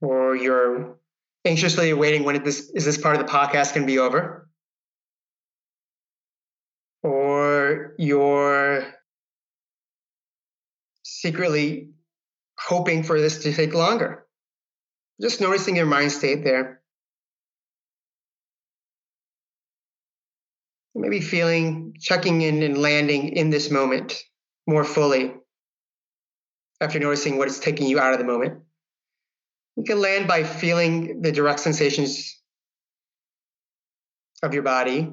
Or 0.00 0.36
you're 0.36 0.98
anxiously 1.44 1.90
awaiting 1.90 2.24
when 2.24 2.42
this 2.42 2.70
is 2.74 2.84
this 2.84 2.98
part 2.98 3.16
of 3.16 3.26
the 3.26 3.32
podcast 3.32 3.74
going 3.74 3.86
to 3.86 3.92
be 3.92 3.98
over. 3.98 4.48
Or 7.02 7.94
you're 7.98 8.84
secretly 11.26 11.88
hoping 12.56 13.02
for 13.02 13.20
this 13.20 13.42
to 13.42 13.52
take 13.52 13.74
longer. 13.74 14.24
Just 15.20 15.40
noticing 15.40 15.74
your 15.74 15.86
mind 15.86 16.12
state 16.12 16.44
there. 16.44 16.82
Maybe 20.94 21.20
feeling, 21.20 21.94
checking 22.00 22.42
in 22.42 22.62
and 22.62 22.78
landing 22.78 23.30
in 23.30 23.50
this 23.50 23.70
moment 23.72 24.22
more 24.68 24.84
fully 24.84 25.34
after 26.80 27.00
noticing 27.00 27.38
what 27.38 27.48
is 27.48 27.58
taking 27.58 27.88
you 27.88 27.98
out 27.98 28.12
of 28.12 28.18
the 28.20 28.24
moment. 28.24 28.60
You 29.76 29.82
can 29.82 30.00
land 30.00 30.28
by 30.28 30.44
feeling 30.44 31.22
the 31.22 31.32
direct 31.32 31.58
sensations 31.58 32.40
of 34.44 34.54
your 34.54 34.62
body, 34.62 35.10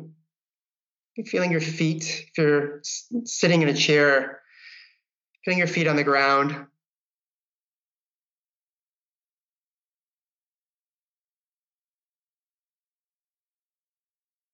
feeling 1.26 1.52
your 1.52 1.62
feet. 1.62 2.28
If 2.28 2.38
you're 2.38 2.82
sitting 3.26 3.64
in 3.64 3.68
a 3.68 3.74
chair, 3.74 4.43
feeling 5.44 5.58
your 5.58 5.68
feet 5.68 5.88
on 5.88 5.96
the 5.96 6.04
ground. 6.04 6.68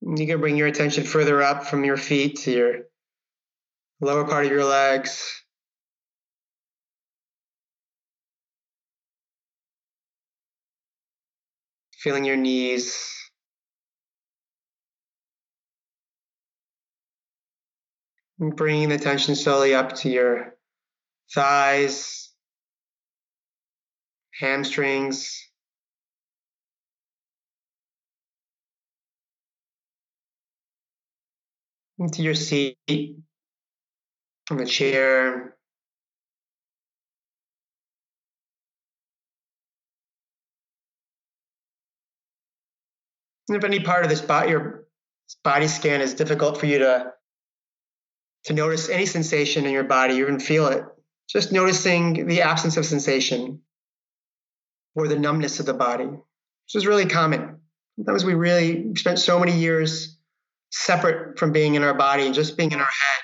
You 0.01 0.25
can 0.25 0.39
bring 0.39 0.57
your 0.57 0.67
attention 0.67 1.03
further 1.03 1.43
up 1.43 1.67
from 1.67 1.83
your 1.83 1.97
feet 1.97 2.39
to 2.39 2.51
your 2.51 2.75
lower 4.01 4.25
part 4.25 4.45
of 4.45 4.51
your 4.51 4.65
legs. 4.65 5.43
Feeling 11.91 12.23
your 12.23 12.37
knees. 12.37 13.13
And 18.39 18.55
bringing 18.55 18.89
the 18.89 18.95
attention 18.95 19.35
slowly 19.35 19.75
up 19.75 19.95
to 19.97 20.09
your 20.09 20.55
thighs, 21.33 22.31
hamstrings, 24.39 25.49
into 31.99 32.21
your 32.21 32.33
seat 32.33 32.77
on 34.49 34.57
the 34.57 34.65
chair. 34.65 35.55
And 43.49 43.57
if 43.57 43.63
any 43.63 43.79
part 43.79 44.03
of 44.03 44.09
this 44.09 44.21
body, 44.21 44.51
your 44.51 44.85
body 45.43 45.67
scan 45.67 46.01
is 46.01 46.13
difficult 46.13 46.59
for 46.59 46.67
you 46.67 46.79
to 46.79 47.13
to 48.45 48.53
notice 48.53 48.89
any 48.89 49.05
sensation 49.05 49.65
in 49.65 49.71
your 49.71 49.83
body, 49.83 50.15
you 50.15 50.25
can 50.25 50.39
feel 50.39 50.67
it. 50.67 50.85
Just 51.29 51.51
noticing 51.51 52.25
the 52.27 52.41
absence 52.41 52.77
of 52.77 52.85
sensation 52.85 53.61
or 54.95 55.07
the 55.07 55.19
numbness 55.19 55.59
of 55.59 55.65
the 55.65 55.73
body, 55.73 56.05
which 56.05 56.75
is 56.75 56.87
really 56.87 57.05
common. 57.05 57.59
Sometimes 57.97 58.25
we 58.25 58.33
really 58.33 58.95
spent 58.95 59.19
so 59.19 59.39
many 59.39 59.57
years 59.57 60.17
separate 60.71 61.37
from 61.37 61.51
being 61.51 61.75
in 61.75 61.83
our 61.83 61.93
body 61.93 62.25
and 62.25 62.33
just 62.33 62.57
being 62.57 62.71
in 62.71 62.79
our 62.79 62.85
head, 62.85 63.23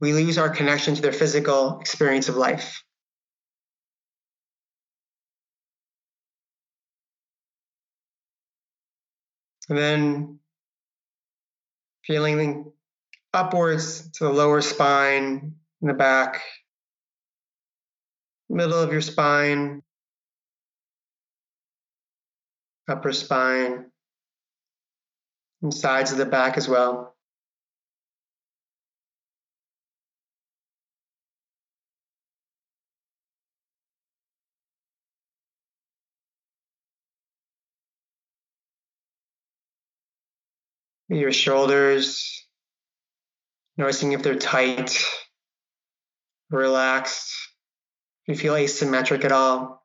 we 0.00 0.12
lose 0.12 0.38
our 0.38 0.50
connection 0.50 0.94
to 0.94 1.02
their 1.02 1.12
physical 1.12 1.80
experience 1.80 2.28
of 2.28 2.36
life. 2.36 2.82
And 9.68 9.76
then 9.76 10.38
feeling 12.04 12.72
upwards 13.34 14.10
to 14.12 14.24
the 14.24 14.30
lower 14.30 14.62
spine 14.62 15.56
in 15.82 15.88
the 15.88 15.94
back, 15.94 16.40
middle 18.48 18.80
of 18.80 18.92
your 18.92 19.00
spine, 19.00 19.82
upper 22.88 23.12
spine, 23.12 23.86
and 25.62 25.74
sides 25.74 26.12
of 26.12 26.18
the 26.18 26.26
back 26.26 26.56
as 26.56 26.68
well. 26.68 27.14
Your 41.10 41.32
shoulders, 41.32 42.46
noticing 43.78 44.12
if 44.12 44.22
they're 44.22 44.34
tight, 44.34 45.02
relaxed, 46.50 47.32
you 48.28 48.36
feel 48.36 48.54
asymmetric 48.54 49.24
at 49.24 49.32
all. 49.32 49.78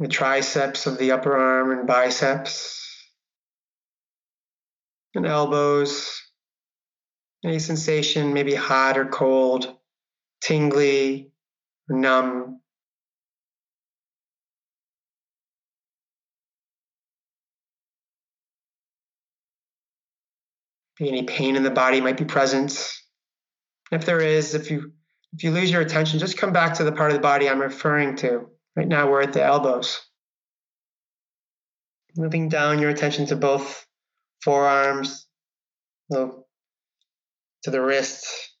the 0.00 0.08
triceps 0.08 0.86
of 0.86 0.96
the 0.96 1.12
upper 1.12 1.36
arm 1.36 1.70
and 1.70 1.86
biceps, 1.86 2.82
and 5.14 5.26
elbows. 5.26 6.22
Any 7.44 7.58
sensation, 7.58 8.32
maybe 8.32 8.54
hot 8.54 8.98
or 8.98 9.06
cold, 9.06 9.76
tingly 10.42 11.32
or 11.88 11.96
numb. 11.96 12.59
Any 21.00 21.22
pain 21.22 21.56
in 21.56 21.62
the 21.62 21.70
body 21.70 22.00
might 22.02 22.18
be 22.18 22.26
present. 22.26 22.86
If 23.90 24.04
there 24.04 24.20
is, 24.20 24.54
if 24.54 24.70
you 24.70 24.92
if 25.32 25.44
you 25.44 25.50
lose 25.50 25.70
your 25.70 25.80
attention, 25.80 26.18
just 26.18 26.36
come 26.36 26.52
back 26.52 26.74
to 26.74 26.84
the 26.84 26.92
part 26.92 27.10
of 27.10 27.16
the 27.16 27.22
body 27.22 27.48
I'm 27.48 27.60
referring 27.60 28.16
to. 28.16 28.48
Right 28.76 28.86
now, 28.86 29.10
we're 29.10 29.22
at 29.22 29.32
the 29.32 29.42
elbows. 29.42 30.00
Moving 32.16 32.48
down 32.48 32.80
your 32.80 32.90
attention 32.90 33.26
to 33.26 33.36
both 33.36 33.86
forearms, 34.42 35.26
to 36.12 36.34
the 37.64 37.80
wrists, 37.80 38.54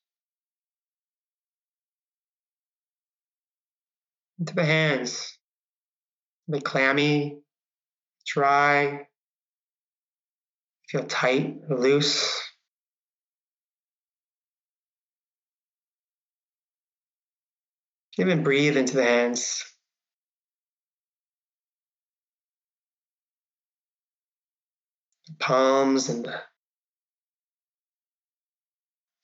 to 4.46 4.54
the 4.54 4.64
hands. 4.64 5.36
Be 6.50 6.60
clammy, 6.60 7.40
dry, 8.26 9.06
feel 10.90 11.04
tight, 11.04 11.56
loose. 11.68 12.36
Even 18.18 18.42
breathe 18.42 18.76
into 18.76 18.96
the 18.96 19.04
hands. 19.04 19.64
The 25.28 25.34
palms 25.38 26.08
and 26.08 26.24
the 26.24 26.42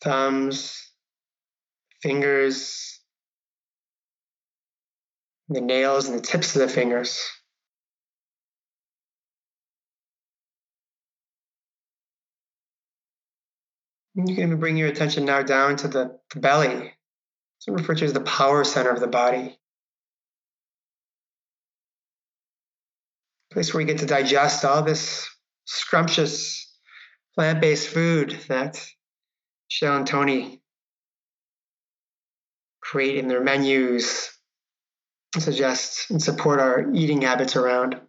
thumbs, 0.00 0.88
fingers, 2.00 3.00
the 5.48 5.60
nails 5.60 6.08
and 6.08 6.16
the 6.16 6.22
tips 6.22 6.54
of 6.54 6.62
the 6.62 6.68
fingers. 6.68 7.20
You 14.16 14.24
can 14.24 14.30
even 14.30 14.58
bring 14.58 14.78
your 14.78 14.88
attention 14.88 15.26
now 15.26 15.42
down 15.42 15.76
to 15.76 15.88
the, 15.88 16.18
the 16.32 16.40
belly. 16.40 16.94
It's 17.58 17.68
referred 17.68 17.98
to 17.98 18.06
as 18.06 18.14
the 18.14 18.20
power 18.20 18.64
center 18.64 18.88
of 18.88 18.98
the 18.98 19.06
body. 19.06 19.58
Place 23.52 23.74
where 23.74 23.82
you 23.82 23.86
get 23.86 23.98
to 23.98 24.06
digest 24.06 24.64
all 24.64 24.82
this 24.82 25.28
scrumptious 25.66 26.74
plant 27.34 27.60
based 27.60 27.88
food 27.88 28.38
that 28.48 28.82
Shell 29.68 29.96
and 29.98 30.06
Toni 30.06 30.62
create 32.80 33.18
in 33.18 33.28
their 33.28 33.42
menus, 33.42 34.30
suggest 35.38 36.10
and 36.10 36.22
support 36.22 36.58
our 36.58 36.90
eating 36.94 37.20
habits 37.20 37.54
around. 37.54 38.00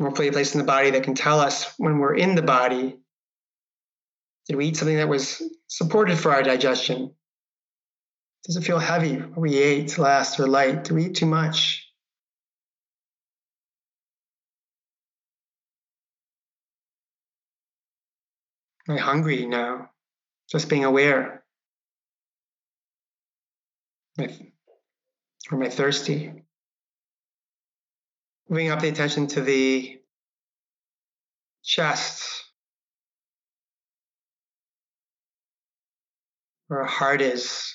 Hopefully, 0.00 0.28
a 0.28 0.32
place 0.32 0.54
in 0.54 0.58
the 0.58 0.66
body 0.66 0.90
that 0.90 1.02
can 1.02 1.14
tell 1.14 1.40
us 1.40 1.74
when 1.76 1.98
we're 1.98 2.14
in 2.14 2.34
the 2.34 2.42
body 2.42 2.98
did 4.48 4.56
we 4.56 4.66
eat 4.66 4.76
something 4.78 4.96
that 4.96 5.08
was 5.08 5.42
supported 5.66 6.18
for 6.18 6.32
our 6.32 6.42
digestion? 6.42 7.14
Does 8.44 8.56
it 8.56 8.64
feel 8.64 8.78
heavy? 8.78 9.18
Are 9.18 9.40
we 9.40 9.58
ate 9.58 9.98
last 9.98 10.40
or 10.40 10.48
light? 10.48 10.84
Do 10.84 10.94
we 10.94 11.06
eat 11.06 11.16
too 11.16 11.26
much? 11.26 11.86
Am 18.88 18.96
I 18.96 18.98
hungry 18.98 19.44
now? 19.44 19.90
Just 20.50 20.70
being 20.70 20.86
aware. 20.86 21.44
Am 24.18 25.62
I 25.62 25.68
thirsty? 25.68 26.42
Moving 28.50 28.70
up 28.70 28.80
the 28.80 28.88
attention 28.88 29.26
to 29.28 29.42
the 29.42 30.00
chest, 31.62 32.24
where 36.68 36.80
our 36.80 36.86
heart 36.86 37.20
is. 37.20 37.74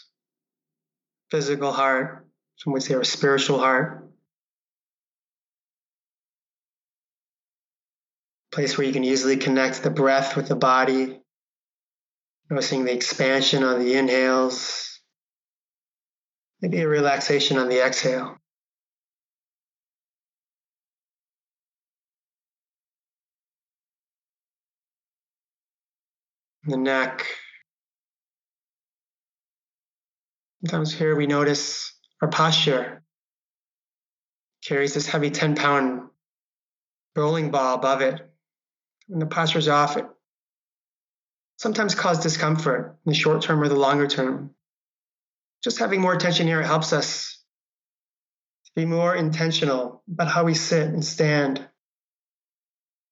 Physical 1.29 1.71
heart, 1.71 2.27
some 2.55 2.73
would 2.73 2.81
say 2.81 2.95
our 2.95 3.03
spiritual 3.03 3.59
heart. 3.59 4.09
Place 8.51 8.75
where 8.77 8.87
you 8.87 8.93
can 8.93 9.03
easily 9.03 9.37
connect 9.37 9.83
the 9.83 9.89
breath 9.91 10.35
with 10.35 10.47
the 10.47 10.55
body, 10.55 11.19
noticing 12.49 12.83
the 12.83 12.93
expansion 12.93 13.63
on 13.63 13.79
the 13.79 13.95
inhales, 13.95 14.99
maybe 16.61 16.81
a 16.81 16.87
relaxation 16.87 17.57
on 17.57 17.69
the 17.69 17.83
exhale. 17.85 18.37
The 26.65 26.77
neck. 26.77 27.25
Sometimes 30.61 30.93
here 30.93 31.15
we 31.15 31.27
notice 31.27 31.93
our 32.21 32.29
posture 32.29 33.03
carries 34.65 34.93
this 34.93 35.07
heavy 35.07 35.29
10 35.29 35.55
pound 35.55 36.09
rolling 37.15 37.51
ball 37.51 37.75
above 37.75 38.01
it. 38.01 38.21
When 39.07 39.19
the 39.19 39.25
posture 39.25 39.59
is 39.59 39.67
off, 39.67 39.97
it 39.97 40.05
sometimes 41.57 41.95
causes 41.95 42.23
discomfort 42.23 42.97
in 43.05 43.11
the 43.11 43.17
short 43.17 43.41
term 43.41 43.61
or 43.61 43.67
the 43.67 43.75
longer 43.75 44.07
term. 44.07 44.51
Just 45.63 45.79
having 45.79 45.99
more 45.99 46.13
attention 46.13 46.47
here 46.47 46.61
helps 46.61 46.93
us 46.93 47.43
to 48.65 48.71
be 48.75 48.85
more 48.85 49.13
intentional 49.13 50.01
about 50.11 50.29
how 50.29 50.45
we 50.45 50.53
sit 50.53 50.87
and 50.87 51.03
stand. 51.03 51.65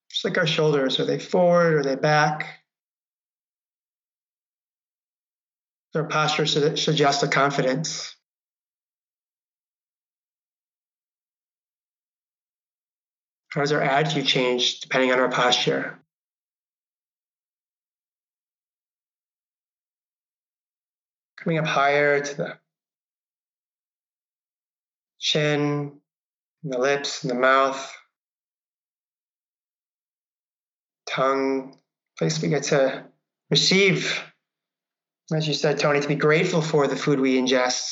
Just 0.09 0.25
like 0.25 0.37
our 0.37 0.47
shoulders, 0.47 0.99
are 0.99 1.05
they 1.05 1.19
forward, 1.19 1.73
or 1.75 1.83
they 1.83 1.95
back? 1.95 2.60
Their 5.93 6.05
posture 6.05 6.45
suggests 6.45 7.21
a 7.23 7.27
confidence. 7.27 8.15
How 13.49 13.59
does 13.59 13.73
our 13.73 13.81
attitude 13.81 14.25
change 14.25 14.79
depending 14.79 15.11
on 15.11 15.19
our 15.19 15.29
posture? 15.29 15.99
Coming 21.37 21.57
up 21.57 21.65
higher 21.65 22.21
to 22.21 22.37
the 22.37 22.57
chin, 25.19 25.99
the 26.63 26.77
lips, 26.77 27.23
and 27.23 27.31
the 27.31 27.35
mouth, 27.35 27.93
tongue, 31.05 31.77
place 32.17 32.41
we 32.41 32.47
get 32.47 32.63
to 32.63 33.03
receive 33.49 34.30
as 35.33 35.47
you 35.47 35.53
said, 35.53 35.79
Toni, 35.79 36.01
to 36.01 36.07
be 36.07 36.15
grateful 36.15 36.61
for 36.61 36.87
the 36.87 36.95
food 36.95 37.19
we 37.19 37.39
ingest. 37.39 37.83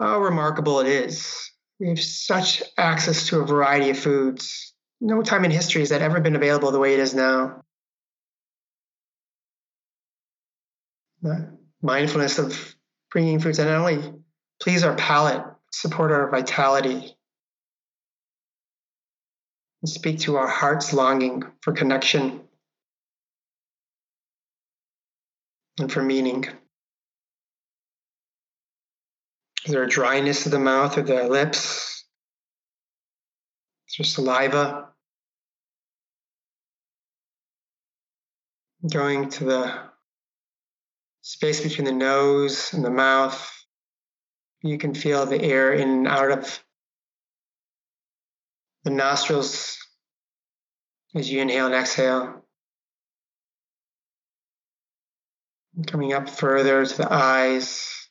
How 0.00 0.20
remarkable 0.20 0.80
it 0.80 0.86
is. 0.86 1.50
We 1.78 1.88
have 1.88 2.00
such 2.00 2.62
access 2.78 3.28
to 3.28 3.40
a 3.40 3.46
variety 3.46 3.90
of 3.90 3.98
foods. 3.98 4.74
No 5.00 5.22
time 5.22 5.44
in 5.44 5.50
history 5.50 5.80
has 5.80 5.90
that 5.90 6.02
ever 6.02 6.20
been 6.20 6.36
available 6.36 6.70
the 6.70 6.78
way 6.78 6.94
it 6.94 7.00
is 7.00 7.14
now. 7.14 7.62
The 11.22 11.58
mindfulness 11.82 12.38
of 12.38 12.74
bringing 13.10 13.40
foods 13.40 13.58
that 13.58 13.66
not 13.66 13.78
only 13.78 14.12
please 14.60 14.84
our 14.84 14.94
palate, 14.94 15.42
support 15.70 16.12
our 16.12 16.30
vitality, 16.30 17.16
and 19.82 19.88
speak 19.88 20.20
to 20.20 20.36
our 20.36 20.48
heart's 20.48 20.92
longing 20.92 21.42
for 21.62 21.72
connection 21.72 22.42
and 25.80 25.92
for 25.92 26.02
meaning. 26.02 26.46
Is 29.64 29.72
there 29.72 29.82
a 29.82 29.88
dryness 29.88 30.46
of 30.46 30.52
the 30.52 30.58
mouth 30.58 30.96
or 30.96 31.02
the 31.02 31.24
lips? 31.24 32.04
Is 33.88 33.96
there 33.98 34.04
saliva? 34.04 34.88
Going 38.90 39.28
to 39.30 39.44
the 39.44 39.78
space 41.20 41.60
between 41.60 41.84
the 41.84 41.92
nose 41.92 42.72
and 42.72 42.84
the 42.84 42.90
mouth. 42.90 43.50
You 44.62 44.78
can 44.78 44.94
feel 44.94 45.26
the 45.26 45.40
air 45.40 45.72
in 45.72 45.88
and 45.88 46.08
out 46.08 46.30
of 46.30 46.62
the 48.84 48.90
nostrils 48.90 49.76
as 51.14 51.30
you 51.30 51.40
inhale 51.40 51.66
and 51.66 51.74
exhale. 51.74 52.44
Coming 55.86 56.12
up 56.12 56.28
further 56.28 56.84
to 56.84 56.96
the 56.96 57.12
eyes, 57.12 58.08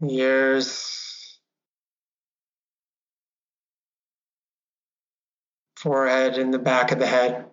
the 0.00 0.12
ears, 0.14 1.38
forehead, 5.76 6.38
and 6.38 6.52
the 6.52 6.58
back 6.58 6.92
of 6.92 6.98
the 6.98 7.06
head. 7.06 7.46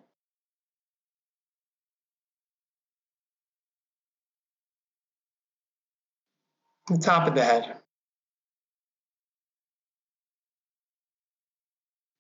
The 6.89 6.97
top 6.97 7.27
of 7.27 7.35
the 7.35 7.43
head. 7.43 7.77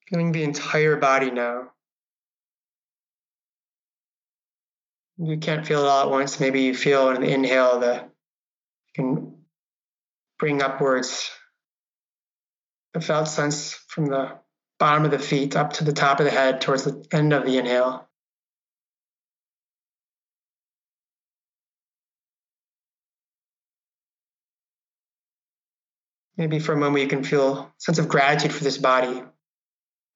Feeling 0.07 0.31
the 0.31 0.43
entire 0.43 0.95
body 0.95 1.31
now. 1.31 1.71
You 5.19 5.37
can't 5.37 5.67
feel 5.67 5.83
it 5.83 5.87
all 5.87 6.03
at 6.03 6.11
once. 6.11 6.39
Maybe 6.39 6.61
you 6.61 6.73
feel 6.73 7.09
an 7.09 7.23
inhale 7.23 7.81
that 7.81 8.09
you 8.87 9.03
can 9.03 9.35
bring 10.37 10.61
upwards 10.61 11.29
the 12.93 13.01
felt 13.01 13.27
sense 13.27 13.73
from 13.89 14.05
the 14.05 14.31
bottom 14.79 15.03
of 15.03 15.11
the 15.11 15.19
feet 15.19 15.57
up 15.57 15.73
to 15.73 15.83
the 15.83 15.91
top 15.91 16.19
of 16.19 16.25
the 16.25 16.31
head 16.31 16.61
towards 16.61 16.85
the 16.85 17.05
end 17.11 17.33
of 17.33 17.45
the 17.45 17.57
inhale. 17.57 18.07
Maybe 26.37 26.59
for 26.59 26.71
a 26.71 26.77
moment 26.77 27.03
you 27.03 27.09
can 27.09 27.25
feel 27.25 27.57
a 27.57 27.71
sense 27.77 27.99
of 27.99 28.07
gratitude 28.07 28.53
for 28.53 28.63
this 28.63 28.77
body, 28.77 29.21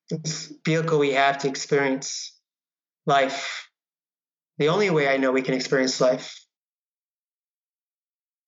this 0.10 0.54
vehicle 0.63 0.98
we 0.98 1.12
have 1.12 1.39
to 1.39 1.50
experience 1.50 2.32
life 3.06 3.68
the 4.58 4.70
only 4.70 4.89
way 4.89 5.08
I 5.08 5.18
know 5.18 5.32
we 5.32 5.42
can 5.42 5.54
experience 5.54 6.00
life 6.00 6.39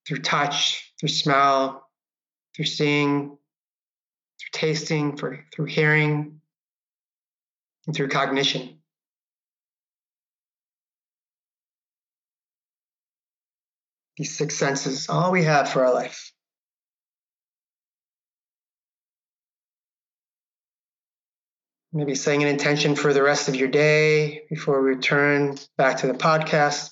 through 0.08 0.20
touch, 0.20 0.94
through 1.00 1.10
smell, 1.10 1.88
through 2.56 2.66
seeing, 2.66 3.38
through 4.40 4.50
tasting, 4.52 5.18
for, 5.18 5.44
through 5.54 5.66
hearing, 5.66 6.42
and 7.88 7.96
through 7.96 8.10
cognition. 8.10 8.80
These 14.18 14.38
six 14.38 14.56
senses, 14.56 15.10
all 15.10 15.32
we 15.32 15.44
have 15.44 15.70
for 15.70 15.86
our 15.86 15.94
life. 15.94 16.32
Maybe 21.96 22.14
setting 22.14 22.44
an 22.44 22.50
intention 22.50 22.94
for 22.94 23.14
the 23.14 23.24
rest 23.24 23.48
of 23.48 23.56
your 23.56 23.70
day 23.70 24.42
before 24.50 24.84
we 24.84 24.90
return 24.90 25.58
back 25.78 26.00
to 26.00 26.08
the 26.08 26.14
podcast. 26.14 26.92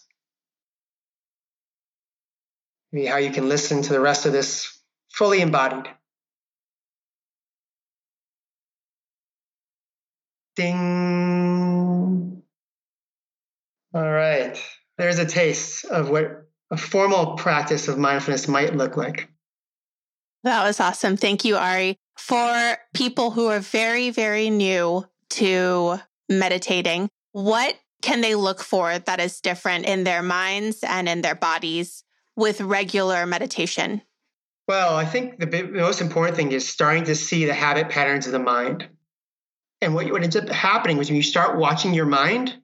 Maybe 2.94 3.08
how 3.08 3.18
you 3.18 3.32
can 3.32 3.50
listen 3.50 3.82
to 3.82 3.92
the 3.92 4.00
rest 4.00 4.26
of 4.26 4.32
this 4.32 4.82
fully 5.12 5.42
embodied. 5.42 5.92
Ding. 10.56 12.42
All 13.94 14.10
right. 14.10 14.58
There's 14.98 15.20
a 15.20 15.26
taste 15.26 15.84
of 15.84 16.10
what 16.10 16.48
a 16.72 16.78
formal 16.78 17.36
practice 17.36 17.90
of 17.90 17.98
mindfulness 17.98 18.48
might 18.48 18.74
look 18.74 18.96
like. 18.96 19.28
That 20.44 20.64
was 20.64 20.80
awesome. 20.80 21.18
Thank 21.18 21.46
you, 21.46 21.58
Ari 21.58 21.98
for 22.18 22.78
people 22.94 23.32
who 23.32 23.48
are 23.48 23.60
very, 23.60 24.10
very 24.10 24.50
new 24.50 25.06
to 25.32 26.00
meditating, 26.30 27.10
what 27.32 27.76
can 28.02 28.22
they 28.22 28.36
look 28.36 28.62
for 28.62 29.00
that 29.00 29.20
is 29.20 29.42
different 29.42 29.86
in 29.86 30.04
their 30.04 30.22
minds 30.22 30.84
and 30.84 31.10
in 31.10 31.22
their 31.22 31.36
bodies 31.36 32.04
with 32.36 32.62
regular 32.62 33.26
meditation? 33.26 34.02
Well, 34.68 34.96
I 34.96 35.06
think 35.06 35.40
the, 35.40 35.64
most 35.64 36.02
important 36.02 36.38
thing 36.38 36.52
is 36.52 36.68
starting 36.68 37.04
to 37.06 37.16
see 37.16 37.46
the 37.46 37.54
habit 37.54 37.90
patterns 37.90 38.26
of 38.26 38.32
the 38.32 38.40
mind. 38.40 38.88
And 39.82 39.94
what, 39.94 40.10
what 40.12 40.24
ends 40.24 40.36
up 40.36 40.48
happening 40.50 40.98
is 41.00 41.10
when 41.10 41.18
you 41.18 41.24
start 41.24 41.58
watching 41.58 41.94
your 41.94 42.06
mind, 42.06 42.56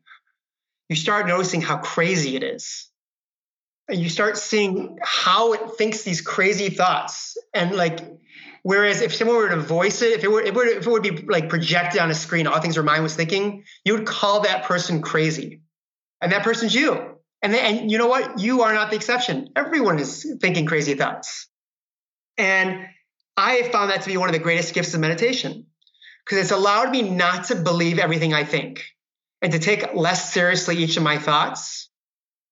you 0.88 0.96
start 0.96 1.28
noticing 1.28 1.62
how 1.62 1.78
crazy 1.78 2.36
it 2.36 2.44
is. 2.44 2.88
You 3.89 4.10
start 4.10 4.38
seeing 4.38 4.97
how 5.02 5.54
it 5.54 5.62
thinks 5.78 6.04
these 6.04 6.21
crazy 6.21 6.69
thoughts. 6.69 7.38
And 7.54 7.75
like, 7.75 7.99
whereas 8.63 9.02
if 9.02 9.15
someone 9.15 9.38
were 9.38 9.49
to 9.49 9.58
voice 9.58 10.02
it, 10.02 10.12
if 10.13 10.23
it 10.23 10.32
were, 10.32 10.41
it, 10.41 10.56
if 10.56 10.86
it 10.86 10.89
would 10.89 11.04
be 11.04 11.25
like 11.28 11.49
projected 11.49 11.99
on 11.99 12.12
a 12.12 12.15
screen, 12.15 12.47
all 12.47 12.60
things 12.62 12.75
your 12.75 12.86
mind 12.86 13.04
was 13.04 13.15
thinking, 13.15 13.63
you 13.84 13.93
would 13.93 14.06
call 14.06 14.41
that 14.41 14.63
person 14.63 15.02
crazy. 15.02 15.62
And 16.21 16.32
that 16.32 16.43
person's 16.43 16.75
you. 16.75 17.15
And, 17.41 17.54
then, 17.54 17.65
and 17.65 17.91
you 17.91 17.97
know 17.97 18.08
what? 18.08 18.39
You 18.39 18.63
are 18.63 18.73
not 18.73 18.89
the 18.89 18.97
exception. 18.97 19.49
Everyone 19.56 19.97
is 19.99 20.36
thinking 20.41 20.65
crazy 20.65 20.93
thoughts. 20.95 21.47
And 22.38 22.86
I 23.38 23.54
have 23.54 23.71
found 23.71 23.91
that 23.91 24.02
to 24.02 24.08
be 24.08 24.17
one 24.17 24.30
of 24.30 24.34
the 24.34 24.39
greatest 24.39 24.73
gifts 24.73 24.93
of 24.93 24.99
meditation 24.99 25.65
because 26.25 26.43
it's 26.43 26.52
allowed 26.52 26.91
me 26.91 27.02
not 27.02 27.45
to 27.45 27.56
believe 27.56 27.97
everything 27.97 28.34
I 28.34 28.43
think 28.43 28.86
and 29.41 29.54
to 29.54 29.60
take 29.60 29.93
less 29.95 30.34
seriously 30.34 30.78
each 30.78 30.97
of 30.97 31.04
my 31.04 31.17
thoughts 31.17 31.88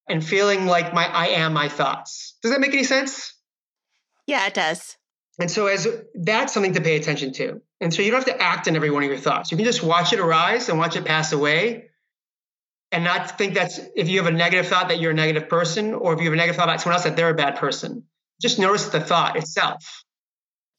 and 0.10 0.26
feeling 0.26 0.66
like 0.66 0.94
my 0.94 1.06
I 1.06 1.28
am 1.28 1.54
my 1.54 1.70
thoughts. 1.70 2.38
Does 2.42 2.52
that 2.52 2.60
make 2.60 2.74
any 2.74 2.84
sense? 2.84 3.34
Yeah, 4.26 4.46
it 4.48 4.54
does. 4.54 4.98
And 5.40 5.52
so 5.52 5.68
as 5.68 5.88
that's 6.16 6.54
something 6.54 6.74
to 6.74 6.82
pay 6.82 6.96
attention 6.96 7.34
to. 7.34 7.62
And 7.80 7.94
so 7.94 8.02
you 8.02 8.12
don't 8.12 8.26
have 8.26 8.36
to 8.36 8.42
act 8.42 8.68
on 8.68 8.76
every 8.76 8.90
one 8.90 9.04
of 9.04 9.10
your 9.10 9.20
thoughts. 9.20 9.52
You 9.52 9.58
can 9.58 9.66
just 9.66 9.84
watch 9.84 10.14
it 10.14 10.20
arise 10.20 10.68
and 10.70 10.80
watch 10.80 10.96
it 10.96 11.06
pass 11.06 11.32
away 11.32 11.90
and 12.92 13.04
not 13.04 13.38
think 13.38 13.54
that's 13.54 13.80
if 13.96 14.10
you 14.10 14.18
have 14.18 14.28
a 14.28 14.36
negative 14.36 14.68
thought 14.68 14.90
that 14.90 15.00
you're 15.00 15.12
a 15.12 15.16
negative 15.16 15.48
person 15.50 15.94
or 15.94 16.14
if 16.14 16.20
you 16.20 16.26
have 16.26 16.34
a 16.34 16.38
negative 16.38 16.56
thought 16.56 16.70
about 16.70 16.82
someone 16.82 16.96
else 16.96 17.04
that 17.04 17.16
they're 17.16 17.30
a 17.30 17.36
bad 17.36 17.58
person. 17.58 18.04
Just 18.42 18.60
notice 18.60 18.90
the 18.90 19.00
thought 19.00 19.36
itself. 19.36 20.04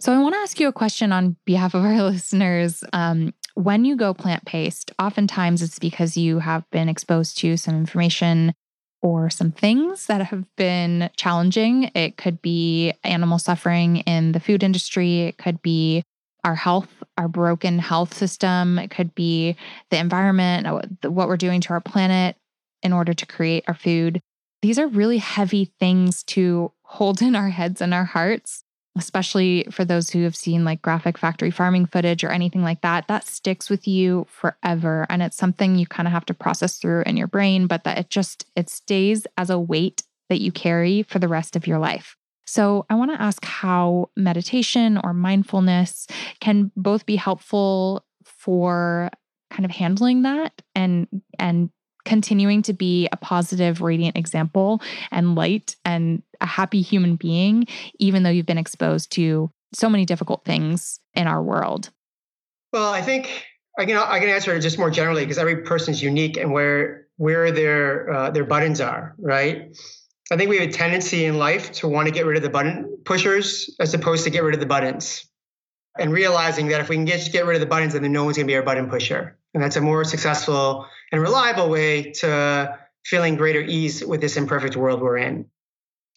So 0.00 0.12
I 0.12 0.18
want 0.18 0.34
to 0.34 0.38
ask 0.38 0.60
you 0.60 0.68
a 0.68 0.72
question 0.72 1.12
on 1.12 1.36
behalf 1.44 1.74
of 1.74 1.84
our 1.84 2.02
listeners. 2.10 2.82
Um, 2.92 3.34
when 3.54 3.84
you 3.84 3.96
go 3.96 4.14
plant 4.14 4.44
based, 4.50 4.92
oftentimes 4.98 5.62
it's 5.62 5.78
because 5.78 6.16
you 6.16 6.38
have 6.38 6.68
been 6.70 6.88
exposed 6.88 7.38
to 7.38 7.56
some 7.56 7.74
information 7.74 8.54
or 9.02 9.30
some 9.30 9.52
things 9.52 10.06
that 10.06 10.20
have 10.22 10.44
been 10.56 11.10
challenging. 11.16 11.84
It 11.94 12.16
could 12.16 12.42
be 12.42 12.92
animal 13.04 13.38
suffering 13.38 13.98
in 13.98 14.32
the 14.32 14.40
food 14.40 14.62
industry, 14.62 15.22
it 15.22 15.38
could 15.38 15.62
be 15.62 16.02
our 16.44 16.54
health, 16.54 16.88
our 17.16 17.28
broken 17.28 17.78
health 17.78 18.14
system, 18.14 18.78
it 18.78 18.90
could 18.90 19.14
be 19.14 19.56
the 19.90 19.98
environment, 19.98 20.66
uh, 20.66 21.08
what 21.10 21.28
we're 21.28 21.36
doing 21.36 21.60
to 21.62 21.70
our 21.70 21.80
planet 21.80 22.36
in 22.82 22.92
order 22.92 23.12
to 23.12 23.26
create 23.26 23.64
our 23.66 23.74
food. 23.74 24.20
These 24.62 24.78
are 24.78 24.86
really 24.86 25.18
heavy 25.18 25.72
things 25.78 26.22
to 26.24 26.72
hold 26.82 27.20
in 27.20 27.36
our 27.36 27.50
heads 27.50 27.80
and 27.80 27.92
our 27.92 28.04
hearts 28.04 28.64
especially 28.98 29.66
for 29.70 29.84
those 29.84 30.10
who 30.10 30.22
have 30.24 30.36
seen 30.36 30.64
like 30.64 30.82
graphic 30.82 31.16
factory 31.16 31.50
farming 31.50 31.86
footage 31.86 32.24
or 32.24 32.30
anything 32.30 32.62
like 32.62 32.82
that, 32.82 33.08
that 33.08 33.26
sticks 33.26 33.70
with 33.70 33.86
you 33.86 34.26
forever. 34.28 35.06
And 35.08 35.22
it's 35.22 35.36
something 35.36 35.76
you 35.76 35.86
kind 35.86 36.06
of 36.06 36.12
have 36.12 36.26
to 36.26 36.34
process 36.34 36.78
through 36.78 37.02
in 37.06 37.16
your 37.16 37.26
brain, 37.26 37.66
but 37.66 37.84
that 37.84 37.98
it 37.98 38.10
just, 38.10 38.46
it 38.56 38.68
stays 38.68 39.26
as 39.36 39.50
a 39.50 39.58
weight 39.58 40.02
that 40.28 40.40
you 40.40 40.52
carry 40.52 41.02
for 41.02 41.18
the 41.18 41.28
rest 41.28 41.56
of 41.56 41.66
your 41.66 41.78
life. 41.78 42.16
So 42.46 42.86
I 42.88 42.94
want 42.94 43.10
to 43.10 43.20
ask 43.20 43.44
how 43.44 44.10
meditation 44.16 44.98
or 45.04 45.12
mindfulness 45.12 46.06
can 46.40 46.72
both 46.76 47.04
be 47.04 47.16
helpful 47.16 48.06
for 48.24 49.10
kind 49.50 49.64
of 49.64 49.70
handling 49.70 50.22
that 50.22 50.62
and 50.74 51.08
and 51.38 51.70
continuing 52.08 52.62
to 52.62 52.72
be 52.72 53.06
a 53.12 53.16
positive, 53.16 53.82
radiant 53.82 54.16
example 54.16 54.80
and 55.10 55.34
light 55.34 55.76
and 55.84 56.22
a 56.40 56.46
happy 56.46 56.80
human 56.80 57.16
being, 57.16 57.66
even 57.98 58.22
though 58.22 58.30
you've 58.30 58.46
been 58.46 58.58
exposed 58.58 59.12
to 59.12 59.50
so 59.74 59.90
many 59.90 60.06
difficult 60.06 60.44
things 60.44 61.00
in 61.14 61.26
our 61.26 61.42
world? 61.42 61.90
Well, 62.72 62.90
I 62.92 63.02
think 63.02 63.44
I 63.78 63.84
can 63.84 63.96
I 63.96 64.18
can 64.18 64.30
answer 64.30 64.54
it 64.54 64.60
just 64.60 64.78
more 64.78 64.90
generally 64.90 65.22
because 65.22 65.38
every 65.38 65.62
person 65.62 65.92
is 65.92 66.02
unique 66.02 66.36
and 66.36 66.50
where 66.50 67.06
where 67.16 67.52
their 67.52 68.10
uh, 68.10 68.30
their 68.30 68.44
buttons 68.44 68.80
are, 68.80 69.14
right? 69.18 69.76
I 70.30 70.36
think 70.36 70.50
we 70.50 70.58
have 70.58 70.68
a 70.68 70.72
tendency 70.72 71.26
in 71.26 71.38
life 71.38 71.72
to 71.72 71.88
want 71.88 72.06
to 72.06 72.12
get 72.12 72.26
rid 72.26 72.36
of 72.36 72.42
the 72.42 72.50
button 72.50 72.98
pushers 73.04 73.74
as 73.80 73.94
opposed 73.94 74.24
to 74.24 74.30
get 74.30 74.42
rid 74.42 74.54
of 74.54 74.60
the 74.60 74.66
buttons. 74.66 75.26
And 75.98 76.12
realizing 76.12 76.68
that 76.68 76.80
if 76.80 76.88
we 76.88 76.96
can 76.96 77.06
get, 77.06 77.32
get 77.32 77.44
rid 77.44 77.56
of 77.56 77.60
the 77.60 77.66
buttons, 77.66 77.94
then 77.94 78.12
no 78.12 78.24
one's 78.24 78.36
going 78.36 78.46
to 78.46 78.50
be 78.50 78.54
our 78.54 78.62
button 78.62 78.88
pusher. 78.88 79.37
And 79.54 79.62
that's 79.62 79.76
a 79.76 79.80
more 79.80 80.04
successful 80.04 80.86
and 81.10 81.20
reliable 81.20 81.68
way 81.70 82.12
to 82.12 82.78
feeling 83.04 83.36
greater 83.36 83.60
ease 83.60 84.04
with 84.04 84.20
this 84.20 84.36
imperfect 84.36 84.76
world 84.76 85.00
we're 85.00 85.18
in. 85.18 85.46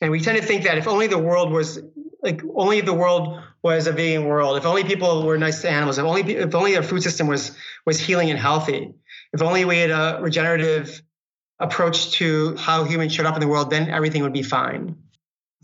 And 0.02 0.12
we 0.12 0.20
tend 0.20 0.38
to 0.38 0.44
think 0.44 0.64
that 0.64 0.78
if 0.78 0.88
only 0.88 1.08
the 1.08 1.18
world 1.18 1.52
was 1.52 1.80
like 2.22 2.42
only 2.56 2.82
the 2.82 2.94
world 2.94 3.40
was 3.64 3.88
a 3.88 3.92
vegan 3.92 4.26
world, 4.26 4.58
if 4.58 4.66
only 4.66 4.84
people 4.84 5.24
were 5.24 5.38
nice 5.38 5.62
to 5.62 5.70
animals, 5.70 5.98
if 5.98 6.06
only 6.06 6.22
if 6.36 6.54
only 6.54 6.76
our 6.76 6.84
food 6.84 7.04
system 7.04 7.28
was 7.28 7.56
was 7.86 8.00
healing 8.00 8.30
and 8.30 8.40
healthy, 8.40 8.94
if 9.34 9.42
only 9.42 9.66
we 9.66 9.78
had 9.78 9.92
a 9.92 10.20
regenerative 10.22 11.02
approach 11.60 12.12
to 12.12 12.56
how 12.58 12.84
humans 12.84 13.14
showed 13.14 13.28
up 13.28 13.36
in 13.36 13.42
the 13.42 13.48
world, 13.48 13.70
then 13.70 13.90
everything 13.90 14.24
would 14.24 14.34
be 14.34 14.44
fine. 14.44 14.96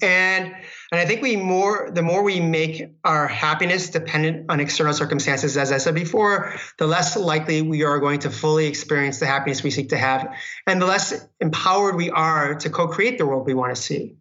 And 0.01 0.55
and 0.91 1.01
I 1.01 1.05
think 1.05 1.21
we 1.21 1.35
more 1.35 1.89
the 1.91 2.03
more 2.03 2.23
we 2.23 2.39
make 2.39 2.89
our 3.03 3.27
happiness 3.27 3.89
dependent 3.89 4.45
on 4.49 4.59
external 4.59 4.93
circumstances, 4.93 5.57
as 5.57 5.71
I 5.71 5.79
said 5.79 5.95
before, 5.95 6.53
the 6.77 6.85
less 6.85 7.17
likely 7.17 7.61
we 7.61 7.83
are 7.83 7.99
going 7.99 8.19
to 8.19 8.29
fully 8.29 8.67
experience 8.67 9.19
the 9.19 9.25
happiness 9.25 9.63
we 9.63 9.71
seek 9.71 9.89
to 9.89 9.97
have, 9.97 10.35
and 10.67 10.81
the 10.81 10.85
less 10.85 11.27
empowered 11.39 11.95
we 11.95 12.11
are 12.11 12.55
to 12.55 12.69
co-create 12.69 13.17
the 13.17 13.25
world 13.25 13.47
we 13.47 13.53
want 13.55 13.75
to 13.75 13.81
see. 13.81 14.17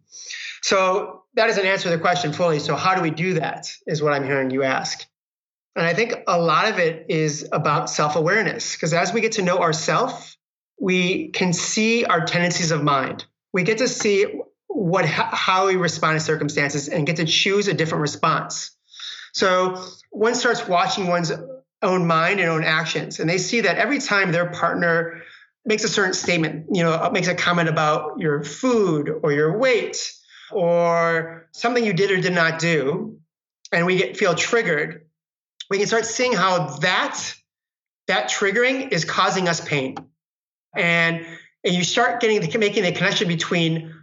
So 0.63 1.23
that 1.35 1.47
doesn't 1.47 1.65
answer 1.65 1.89
the 1.89 1.99
question 1.99 2.33
fully. 2.33 2.59
So 2.59 2.75
how 2.75 2.95
do 2.95 3.01
we 3.01 3.11
do 3.11 3.35
that? 3.35 3.71
Is 3.85 4.01
what 4.01 4.13
I'm 4.13 4.23
hearing 4.23 4.49
you 4.49 4.63
ask. 4.63 5.05
And 5.75 5.85
I 5.85 5.93
think 5.93 6.15
a 6.27 6.41
lot 6.41 6.67
of 6.67 6.79
it 6.79 7.05
is 7.09 7.47
about 7.51 7.91
self-awareness, 7.91 8.73
because 8.73 8.93
as 8.93 9.13
we 9.13 9.21
get 9.21 9.33
to 9.33 9.43
know 9.43 9.59
ourselves, 9.59 10.37
we 10.79 11.29
can 11.29 11.53
see 11.53 12.03
our 12.03 12.25
tendencies 12.25 12.71
of 12.71 12.83
mind. 12.83 13.25
We 13.53 13.61
get 13.61 13.77
to 13.77 13.87
see 13.87 14.41
what 14.77 15.05
how 15.05 15.65
we 15.65 15.75
respond 15.75 16.19
to 16.19 16.23
circumstances 16.23 16.87
and 16.87 17.07
get 17.07 17.15
to 17.15 17.25
choose 17.25 17.67
a 17.67 17.73
different 17.73 18.03
response. 18.03 18.77
So 19.33 19.83
one 20.11 20.35
starts 20.35 20.67
watching 20.67 21.07
one's 21.07 21.31
own 21.81 22.05
mind 22.05 22.39
and 22.39 22.47
own 22.47 22.63
actions, 22.63 23.19
and 23.19 23.27
they 23.27 23.39
see 23.39 23.61
that 23.61 23.77
every 23.77 23.97
time 23.97 24.31
their 24.31 24.51
partner 24.51 25.23
makes 25.65 25.83
a 25.83 25.89
certain 25.89 26.13
statement, 26.13 26.67
you 26.71 26.83
know, 26.83 26.91
uh, 26.91 27.09
makes 27.11 27.27
a 27.27 27.33
comment 27.33 27.69
about 27.69 28.19
your 28.19 28.43
food 28.43 29.09
or 29.23 29.31
your 29.31 29.57
weight 29.57 30.13
or 30.51 31.47
something 31.53 31.83
you 31.83 31.93
did 31.93 32.11
or 32.11 32.21
did 32.21 32.33
not 32.33 32.59
do, 32.59 33.17
and 33.71 33.87
we 33.87 33.97
get 33.97 34.15
feel 34.15 34.35
triggered, 34.35 35.07
we 35.71 35.79
can 35.79 35.87
start 35.87 36.05
seeing 36.05 36.33
how 36.33 36.77
that 36.77 37.33
that 38.05 38.29
triggering 38.29 38.91
is 38.91 39.05
causing 39.05 39.47
us 39.47 39.59
pain, 39.59 39.95
and 40.75 41.25
and 41.63 41.73
you 41.73 41.83
start 41.83 42.21
getting 42.21 42.41
the, 42.41 42.57
making 42.59 42.83
the 42.83 42.91
connection 42.91 43.27
between 43.27 43.96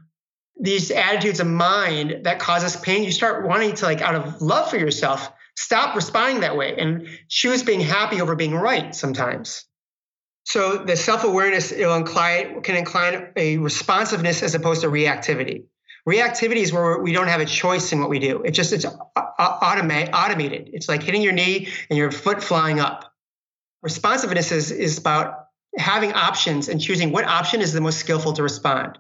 these 0.59 0.91
attitudes 0.91 1.41
of 1.41 1.47
mind 1.47 2.25
that 2.25 2.39
cause 2.39 2.65
us 2.65 2.77
pain, 2.77 3.05
you 3.05 3.13
start 3.13 3.47
wanting 3.47 3.75
to, 3.75 3.85
like, 3.85 4.01
out 4.01 4.15
of 4.15 4.41
love 4.41 4.71
for 4.71 4.77
yourself, 4.77 5.33
stop 5.57 5.97
responding 5.97 6.41
that 6.41 6.57
way 6.57 6.77
and 6.77 7.09
choose 7.29 7.63
being 7.63 7.81
happy 7.81 8.21
over 8.21 8.35
being 8.35 8.55
right 8.55 8.95
sometimes. 8.95 9.65
So 10.45 10.79
the 10.79 10.97
self-awareness 10.97 11.73
incline, 11.73 12.63
can 12.63 12.77
incline 12.77 13.33
a 13.37 13.59
responsiveness 13.59 14.43
as 14.43 14.55
opposed 14.55 14.83
to 14.83 14.89
reactivity. 14.89 15.65
Reactivity 16.07 16.59
is 16.59 16.73
where 16.73 16.99
we 17.01 17.13
don't 17.13 17.29
have 17.29 17.41
a 17.41 17.47
choice 17.47 17.93
in 17.93 18.01
what 18.01 18.11
we 18.11 18.19
do. 18.19 18.43
It 18.43 18.51
just 18.51 18.73
it's 18.75 18.85
uh, 18.85 18.91
uh, 19.17 19.61
automate, 19.61 20.11
automated. 20.13 20.69
It's 20.73 20.87
like 20.87 21.03
hitting 21.03 21.23
your 21.23 21.33
knee 21.33 21.69
and 21.89 21.97
your 21.97 22.11
foot 22.11 22.43
flying 22.43 22.79
up. 22.79 23.11
Responsiveness 23.83 24.53
is, 24.53 24.71
is 24.71 24.99
about 24.99 25.47
having 25.79 26.13
options 26.13 26.69
and 26.69 26.79
choosing 26.81 27.11
what 27.11 27.25
option 27.25 27.63
is 27.63 27.73
the 27.73 27.81
most 27.81 27.99
skillful 27.99 28.35
to 28.35 28.43
respond. 28.43 28.99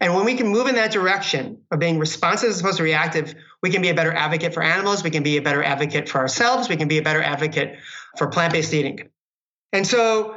And 0.00 0.14
when 0.14 0.24
we 0.24 0.34
can 0.34 0.48
move 0.48 0.66
in 0.66 0.74
that 0.76 0.92
direction 0.92 1.62
of 1.70 1.78
being 1.78 1.98
responsive 1.98 2.50
as 2.50 2.60
opposed 2.60 2.78
to 2.78 2.82
reactive, 2.82 3.34
we 3.62 3.70
can 3.70 3.82
be 3.82 3.88
a 3.88 3.94
better 3.94 4.12
advocate 4.12 4.54
for 4.54 4.62
animals. 4.62 5.02
We 5.02 5.10
can 5.10 5.22
be 5.22 5.36
a 5.36 5.42
better 5.42 5.62
advocate 5.62 6.08
for 6.08 6.18
ourselves. 6.18 6.68
We 6.68 6.76
can 6.76 6.88
be 6.88 6.98
a 6.98 7.02
better 7.02 7.22
advocate 7.22 7.78
for 8.16 8.28
plant 8.28 8.52
based 8.52 8.72
eating. 8.74 9.08
And 9.72 9.86
so 9.86 10.36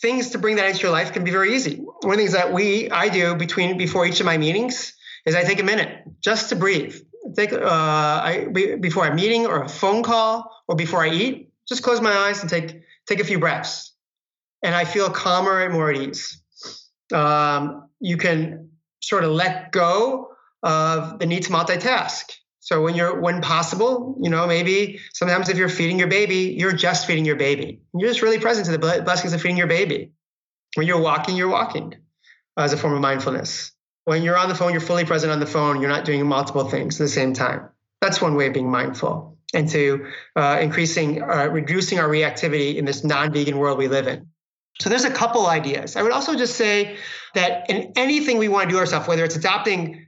things 0.00 0.30
to 0.30 0.38
bring 0.38 0.56
that 0.56 0.66
into 0.66 0.80
your 0.82 0.92
life 0.92 1.12
can 1.12 1.24
be 1.24 1.30
very 1.30 1.54
easy. 1.54 1.76
One 1.76 1.96
of 1.96 2.10
the 2.12 2.16
things 2.16 2.32
that 2.32 2.52
we 2.52 2.90
I 2.90 3.08
do 3.08 3.34
between 3.34 3.76
before 3.76 4.06
each 4.06 4.20
of 4.20 4.26
my 4.26 4.38
meetings 4.38 4.94
is 5.26 5.34
I 5.34 5.44
take 5.44 5.60
a 5.60 5.64
minute 5.64 6.04
just 6.20 6.48
to 6.48 6.56
breathe. 6.56 6.96
Take 7.36 7.52
uh, 7.52 7.58
I, 7.60 8.46
before 8.80 9.06
a 9.06 9.14
meeting 9.14 9.46
or 9.46 9.62
a 9.62 9.68
phone 9.68 10.02
call 10.02 10.50
or 10.66 10.74
before 10.74 11.04
I 11.04 11.10
eat, 11.10 11.52
just 11.68 11.82
close 11.82 12.00
my 12.00 12.12
eyes 12.12 12.40
and 12.40 12.48
take 12.48 12.82
take 13.06 13.20
a 13.20 13.24
few 13.24 13.38
breaths, 13.38 13.94
and 14.62 14.74
I 14.74 14.84
feel 14.84 15.10
calmer 15.10 15.62
and 15.62 15.72
more 15.72 15.90
at 15.90 15.96
ease. 15.96 16.42
Um, 17.12 17.88
you 18.00 18.16
can 18.16 18.69
sort 19.00 19.24
of 19.24 19.32
let 19.32 19.72
go 19.72 20.28
of 20.62 21.18
the 21.18 21.26
need 21.26 21.44
to 21.44 21.50
multitask. 21.50 22.24
So 22.60 22.82
when 22.82 22.94
you're 22.94 23.18
when 23.20 23.40
possible, 23.40 24.16
you 24.20 24.30
know, 24.30 24.46
maybe 24.46 25.00
sometimes 25.14 25.48
if 25.48 25.56
you're 25.56 25.68
feeding 25.68 25.98
your 25.98 26.08
baby, 26.08 26.54
you're 26.58 26.72
just 26.72 27.06
feeding 27.06 27.24
your 27.24 27.36
baby. 27.36 27.80
You're 27.94 28.10
just 28.10 28.22
really 28.22 28.38
present 28.38 28.66
to 28.66 28.72
the 28.72 29.02
blessings 29.02 29.32
of 29.32 29.40
feeding 29.40 29.56
your 29.56 29.66
baby. 29.66 30.12
When 30.74 30.86
you're 30.86 31.00
walking, 31.00 31.36
you're 31.36 31.48
walking 31.48 31.96
as 32.56 32.72
a 32.72 32.76
form 32.76 32.94
of 32.94 33.00
mindfulness. 33.00 33.72
When 34.04 34.22
you're 34.22 34.36
on 34.36 34.48
the 34.48 34.54
phone, 34.54 34.72
you're 34.72 34.80
fully 34.80 35.04
present 35.04 35.32
on 35.32 35.40
the 35.40 35.46
phone. 35.46 35.80
You're 35.80 35.90
not 35.90 36.04
doing 36.04 36.26
multiple 36.26 36.68
things 36.68 37.00
at 37.00 37.04
the 37.04 37.08
same 37.08 37.32
time. 37.32 37.68
That's 38.00 38.20
one 38.20 38.34
way 38.34 38.46
of 38.46 38.54
being 38.54 38.70
mindful 38.70 39.38
and 39.52 39.68
to 39.70 40.06
uh, 40.36 40.58
increasing, 40.60 41.22
uh, 41.22 41.48
reducing 41.50 41.98
our 41.98 42.08
reactivity 42.08 42.76
in 42.76 42.84
this 42.84 43.04
non-vegan 43.04 43.58
world 43.58 43.78
we 43.78 43.88
live 43.88 44.06
in. 44.06 44.29
So 44.80 44.88
there's 44.88 45.04
a 45.04 45.10
couple 45.10 45.46
ideas. 45.46 45.96
I 45.96 46.02
would 46.02 46.12
also 46.12 46.34
just 46.34 46.56
say 46.56 46.96
that 47.34 47.68
in 47.68 47.92
anything 47.96 48.38
we 48.38 48.48
want 48.48 48.68
to 48.68 48.74
do 48.74 48.78
ourselves, 48.78 49.06
whether 49.06 49.24
it's 49.24 49.36
adopting 49.36 50.06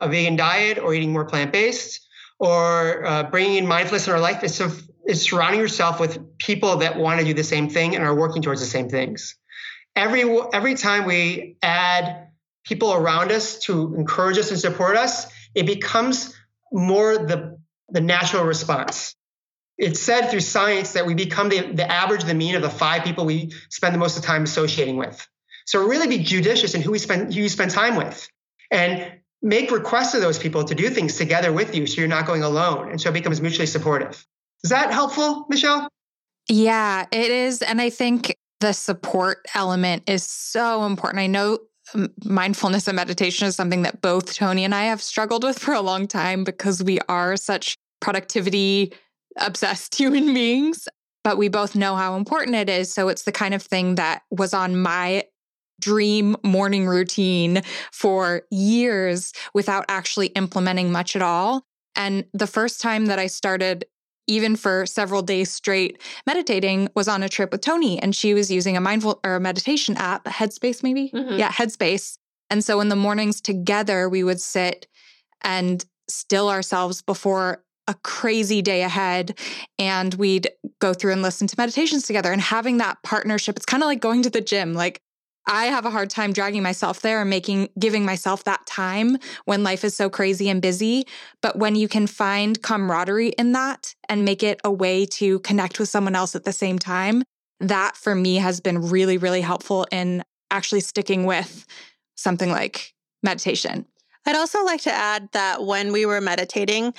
a 0.00 0.08
vegan 0.08 0.36
diet 0.36 0.78
or 0.78 0.94
eating 0.94 1.12
more 1.12 1.24
plant-based 1.24 2.06
or 2.38 3.06
uh, 3.06 3.22
bringing 3.24 3.56
in 3.56 3.66
mindfulness 3.66 4.06
in 4.06 4.12
our 4.12 4.20
life, 4.20 4.42
it's 4.42 5.22
surrounding 5.22 5.60
yourself 5.60 5.98
with 5.98 6.38
people 6.38 6.76
that 6.76 6.98
want 6.98 7.20
to 7.20 7.26
do 7.26 7.34
the 7.34 7.44
same 7.44 7.68
thing 7.68 7.94
and 7.94 8.04
are 8.04 8.14
working 8.14 8.42
towards 8.42 8.60
the 8.60 8.66
same 8.66 8.88
things. 8.88 9.36
Every 9.96 10.22
every 10.52 10.74
time 10.74 11.04
we 11.04 11.56
add 11.62 12.28
people 12.64 12.92
around 12.92 13.32
us 13.32 13.58
to 13.60 13.94
encourage 13.96 14.38
us 14.38 14.50
and 14.50 14.60
support 14.60 14.96
us, 14.96 15.26
it 15.54 15.66
becomes 15.66 16.34
more 16.70 17.18
the 17.18 17.58
the 17.88 18.00
natural 18.00 18.44
response. 18.44 19.16
It's 19.80 19.98
said 19.98 20.30
through 20.30 20.40
science 20.40 20.92
that 20.92 21.06
we 21.06 21.14
become 21.14 21.48
the, 21.48 21.72
the 21.72 21.90
average, 21.90 22.24
the 22.24 22.34
mean 22.34 22.54
of 22.54 22.62
the 22.62 22.70
five 22.70 23.02
people 23.02 23.24
we 23.24 23.52
spend 23.70 23.94
the 23.94 23.98
most 23.98 24.16
of 24.16 24.22
the 24.22 24.26
time 24.26 24.44
associating 24.44 24.96
with. 24.96 25.26
So 25.64 25.86
really 25.86 26.06
be 26.06 26.18
judicious 26.22 26.74
in 26.74 26.82
who 26.82 26.90
we 26.90 26.98
spend 26.98 27.32
who 27.32 27.40
you 27.40 27.48
spend 27.48 27.70
time 27.70 27.96
with. 27.96 28.28
And 28.70 29.20
make 29.42 29.70
requests 29.70 30.14
of 30.14 30.20
those 30.20 30.38
people 30.38 30.64
to 30.64 30.74
do 30.74 30.90
things 30.90 31.16
together 31.16 31.52
with 31.52 31.74
you 31.74 31.86
so 31.86 32.00
you're 32.00 32.08
not 32.08 32.26
going 32.26 32.42
alone. 32.42 32.90
And 32.90 33.00
so 33.00 33.08
it 33.08 33.14
becomes 33.14 33.40
mutually 33.40 33.66
supportive. 33.66 34.26
Is 34.62 34.70
that 34.70 34.92
helpful, 34.92 35.46
Michelle? 35.48 35.88
Yeah, 36.48 37.06
it 37.10 37.30
is. 37.30 37.62
And 37.62 37.80
I 37.80 37.88
think 37.88 38.36
the 38.60 38.72
support 38.72 39.38
element 39.54 40.02
is 40.06 40.24
so 40.24 40.84
important. 40.84 41.20
I 41.20 41.26
know 41.26 41.58
um, 41.94 42.10
mindfulness 42.24 42.86
and 42.86 42.96
meditation 42.96 43.48
is 43.48 43.56
something 43.56 43.82
that 43.82 44.02
both 44.02 44.34
Toni 44.34 44.64
and 44.64 44.74
I 44.74 44.84
have 44.84 45.00
struggled 45.00 45.42
with 45.42 45.58
for 45.58 45.72
a 45.72 45.80
long 45.80 46.06
time 46.06 46.44
because 46.44 46.82
we 46.82 46.98
are 47.08 47.36
such 47.36 47.76
productivity 48.00 48.92
obsessed 49.40 49.94
human 49.98 50.32
beings, 50.32 50.88
but 51.24 51.38
we 51.38 51.48
both 51.48 51.74
know 51.74 51.96
how 51.96 52.16
important 52.16 52.56
it 52.56 52.68
is. 52.68 52.92
So 52.92 53.08
it's 53.08 53.22
the 53.22 53.32
kind 53.32 53.54
of 53.54 53.62
thing 53.62 53.96
that 53.96 54.22
was 54.30 54.54
on 54.54 54.80
my 54.80 55.24
dream 55.80 56.36
morning 56.44 56.86
routine 56.86 57.62
for 57.90 58.42
years 58.50 59.32
without 59.54 59.84
actually 59.88 60.28
implementing 60.28 60.92
much 60.92 61.16
at 61.16 61.22
all. 61.22 61.64
And 61.96 62.26
the 62.32 62.46
first 62.46 62.80
time 62.80 63.06
that 63.06 63.18
I 63.18 63.26
started 63.26 63.84
even 64.26 64.54
for 64.54 64.86
several 64.86 65.22
days 65.22 65.50
straight 65.50 66.00
meditating 66.26 66.88
was 66.94 67.08
on 67.08 67.22
a 67.22 67.28
trip 67.28 67.50
with 67.50 67.62
Toni 67.62 68.00
and 68.00 68.14
she 68.14 68.32
was 68.32 68.50
using 68.50 68.76
a 68.76 68.80
mindful 68.80 69.18
or 69.24 69.34
a 69.34 69.40
meditation 69.40 69.96
app, 69.96 70.24
Headspace 70.24 70.82
maybe. 70.82 71.10
Mm-hmm. 71.10 71.36
Yeah, 71.36 71.50
Headspace. 71.50 72.16
And 72.48 72.62
so 72.62 72.80
in 72.80 72.88
the 72.88 72.96
mornings 72.96 73.40
together 73.40 74.08
we 74.08 74.22
would 74.22 74.40
sit 74.40 74.86
and 75.42 75.84
still 76.08 76.48
ourselves 76.48 77.02
before 77.02 77.64
a 77.90 77.94
crazy 78.04 78.62
day 78.62 78.82
ahead 78.82 79.36
and 79.78 80.14
we'd 80.14 80.48
go 80.80 80.94
through 80.94 81.10
and 81.12 81.22
listen 81.22 81.48
to 81.48 81.56
meditations 81.58 82.06
together 82.06 82.32
and 82.32 82.40
having 82.40 82.76
that 82.76 82.96
partnership 83.02 83.56
it's 83.56 83.66
kind 83.66 83.82
of 83.82 83.88
like 83.88 84.00
going 84.00 84.22
to 84.22 84.30
the 84.30 84.40
gym 84.40 84.72
like 84.74 85.00
I 85.46 85.66
have 85.66 85.84
a 85.84 85.90
hard 85.90 86.10
time 86.10 86.32
dragging 86.32 86.62
myself 86.62 87.00
there 87.00 87.20
and 87.20 87.28
making 87.30 87.70
giving 87.76 88.04
myself 88.04 88.44
that 88.44 88.64
time 88.66 89.16
when 89.46 89.64
life 89.64 89.82
is 89.82 89.96
so 89.96 90.08
crazy 90.10 90.48
and 90.48 90.62
busy. 90.62 91.06
But 91.40 91.58
when 91.58 91.74
you 91.74 91.88
can 91.88 92.06
find 92.06 92.62
camaraderie 92.62 93.30
in 93.30 93.52
that 93.52 93.94
and 94.08 94.24
make 94.24 94.42
it 94.42 94.60
a 94.62 94.70
way 94.70 95.06
to 95.06 95.40
connect 95.40 95.80
with 95.80 95.88
someone 95.88 96.14
else 96.14 96.36
at 96.36 96.44
the 96.44 96.52
same 96.52 96.78
time, 96.78 97.24
that 97.58 97.96
for 97.96 98.14
me 98.14 98.36
has 98.36 98.60
been 98.60 98.90
really, 98.90 99.18
really 99.18 99.40
helpful 99.40 99.86
in 99.90 100.22
actually 100.50 100.80
sticking 100.80 101.24
with 101.24 101.66
something 102.16 102.50
like 102.50 102.94
meditation. 103.22 103.86
I'd 104.26 104.36
also 104.36 104.64
like 104.64 104.82
to 104.82 104.92
add 104.92 105.30
that 105.32 105.64
when 105.64 105.92
we 105.92 106.06
were 106.06 106.20
meditating, 106.20 106.94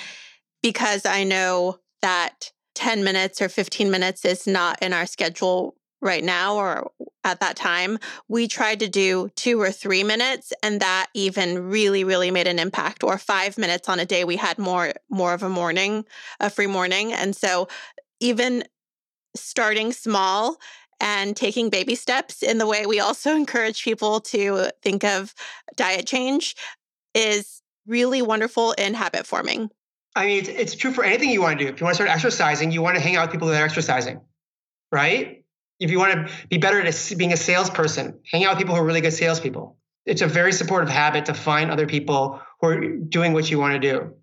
because 0.62 1.06
I 1.06 1.24
know 1.24 1.80
that 2.02 2.52
10 2.76 3.04
minutes 3.04 3.42
or 3.42 3.50
15 3.50 3.92
minutes 3.92 4.26
is 4.26 4.48
not 4.48 4.82
in 4.82 4.94
our 4.94 5.06
schedule 5.06 5.76
right 6.02 6.24
now 6.24 6.56
or 6.56 6.92
at 7.24 7.40
that 7.40 7.56
time, 7.56 8.00
we 8.28 8.48
tried 8.48 8.80
to 8.80 8.90
do 8.90 9.30
two 9.36 9.62
or 9.62 9.72
three 9.72 10.04
minutes, 10.04 10.52
and 10.64 10.80
that 10.80 11.08
even 11.14 11.70
really, 11.70 12.04
really 12.04 12.32
made 12.32 12.48
an 12.48 12.58
impact. 12.58 13.04
Or 13.04 13.18
five 13.18 13.58
minutes 13.58 13.88
on 13.88 14.00
a 14.00 14.06
day, 14.06 14.24
we 14.24 14.38
had 14.38 14.58
more 14.58 14.94
more 15.10 15.34
of 15.34 15.44
a 15.44 15.50
morning, 15.50 16.06
a 16.40 16.50
free 16.50 16.68
morning, 16.68 17.14
and 17.14 17.36
so 17.36 17.68
even 18.20 18.64
starting 19.36 19.92
small 19.92 20.58
and 21.00 21.36
taking 21.36 21.70
baby 21.70 21.96
steps 21.96 22.44
in 22.44 22.58
the 22.58 22.68
way 22.68 22.86
we 22.86 23.00
also 23.00 23.36
encourage 23.36 23.84
people 23.84 24.20
to 24.20 24.70
think 24.82 25.04
of 25.04 25.34
diet 25.76 26.06
change 26.06 26.56
is 27.14 27.62
really 27.88 28.22
wonderful 28.22 28.74
in 28.74 28.94
habit 28.94 29.26
forming. 29.26 29.70
I 30.16 30.26
mean, 30.26 30.40
it's, 30.40 30.50
it's 30.50 30.76
true 30.76 30.92
for 30.92 31.04
anything 31.04 31.30
you 31.30 31.42
want 31.42 31.60
to 31.60 31.66
do. 31.66 31.72
If 31.72 31.80
you 31.80 31.86
want 31.86 31.98
to 31.98 32.04
start 32.04 32.10
exercising, 32.10 32.72
you 32.72 32.82
want 32.82 32.98
to 32.98 33.02
hang 33.02 33.16
out 33.16 33.28
with 33.28 33.32
people 33.32 33.48
that 33.48 33.62
are 33.62 33.66
exercising, 33.66 34.22
right? 34.92 35.42
if 35.82 35.90
you 35.90 35.98
want 35.98 36.28
to 36.28 36.34
be 36.48 36.58
better 36.58 36.80
at 36.80 37.14
being 37.18 37.34
a 37.34 37.38
salesperson, 37.38 38.20
hang 38.32 38.46
out 38.46 38.52
with 38.52 38.60
people 38.60 38.76
who 38.76 38.82
are 38.82 38.86
really 38.86 39.02
good 39.02 39.14
salespeople. 39.14 39.78
It's 40.06 40.22
a 40.22 40.28
very 40.28 40.54
supportive 40.54 40.90
habit 40.90 41.26
to 41.26 41.34
find 41.34 41.72
other 41.72 41.88
people 41.88 42.40
who 42.62 42.68
are 42.68 42.96
doing 42.98 43.34
what 43.34 43.50
you 43.50 43.60
want 43.60 43.74
to 43.74 43.80
do. 43.80 44.14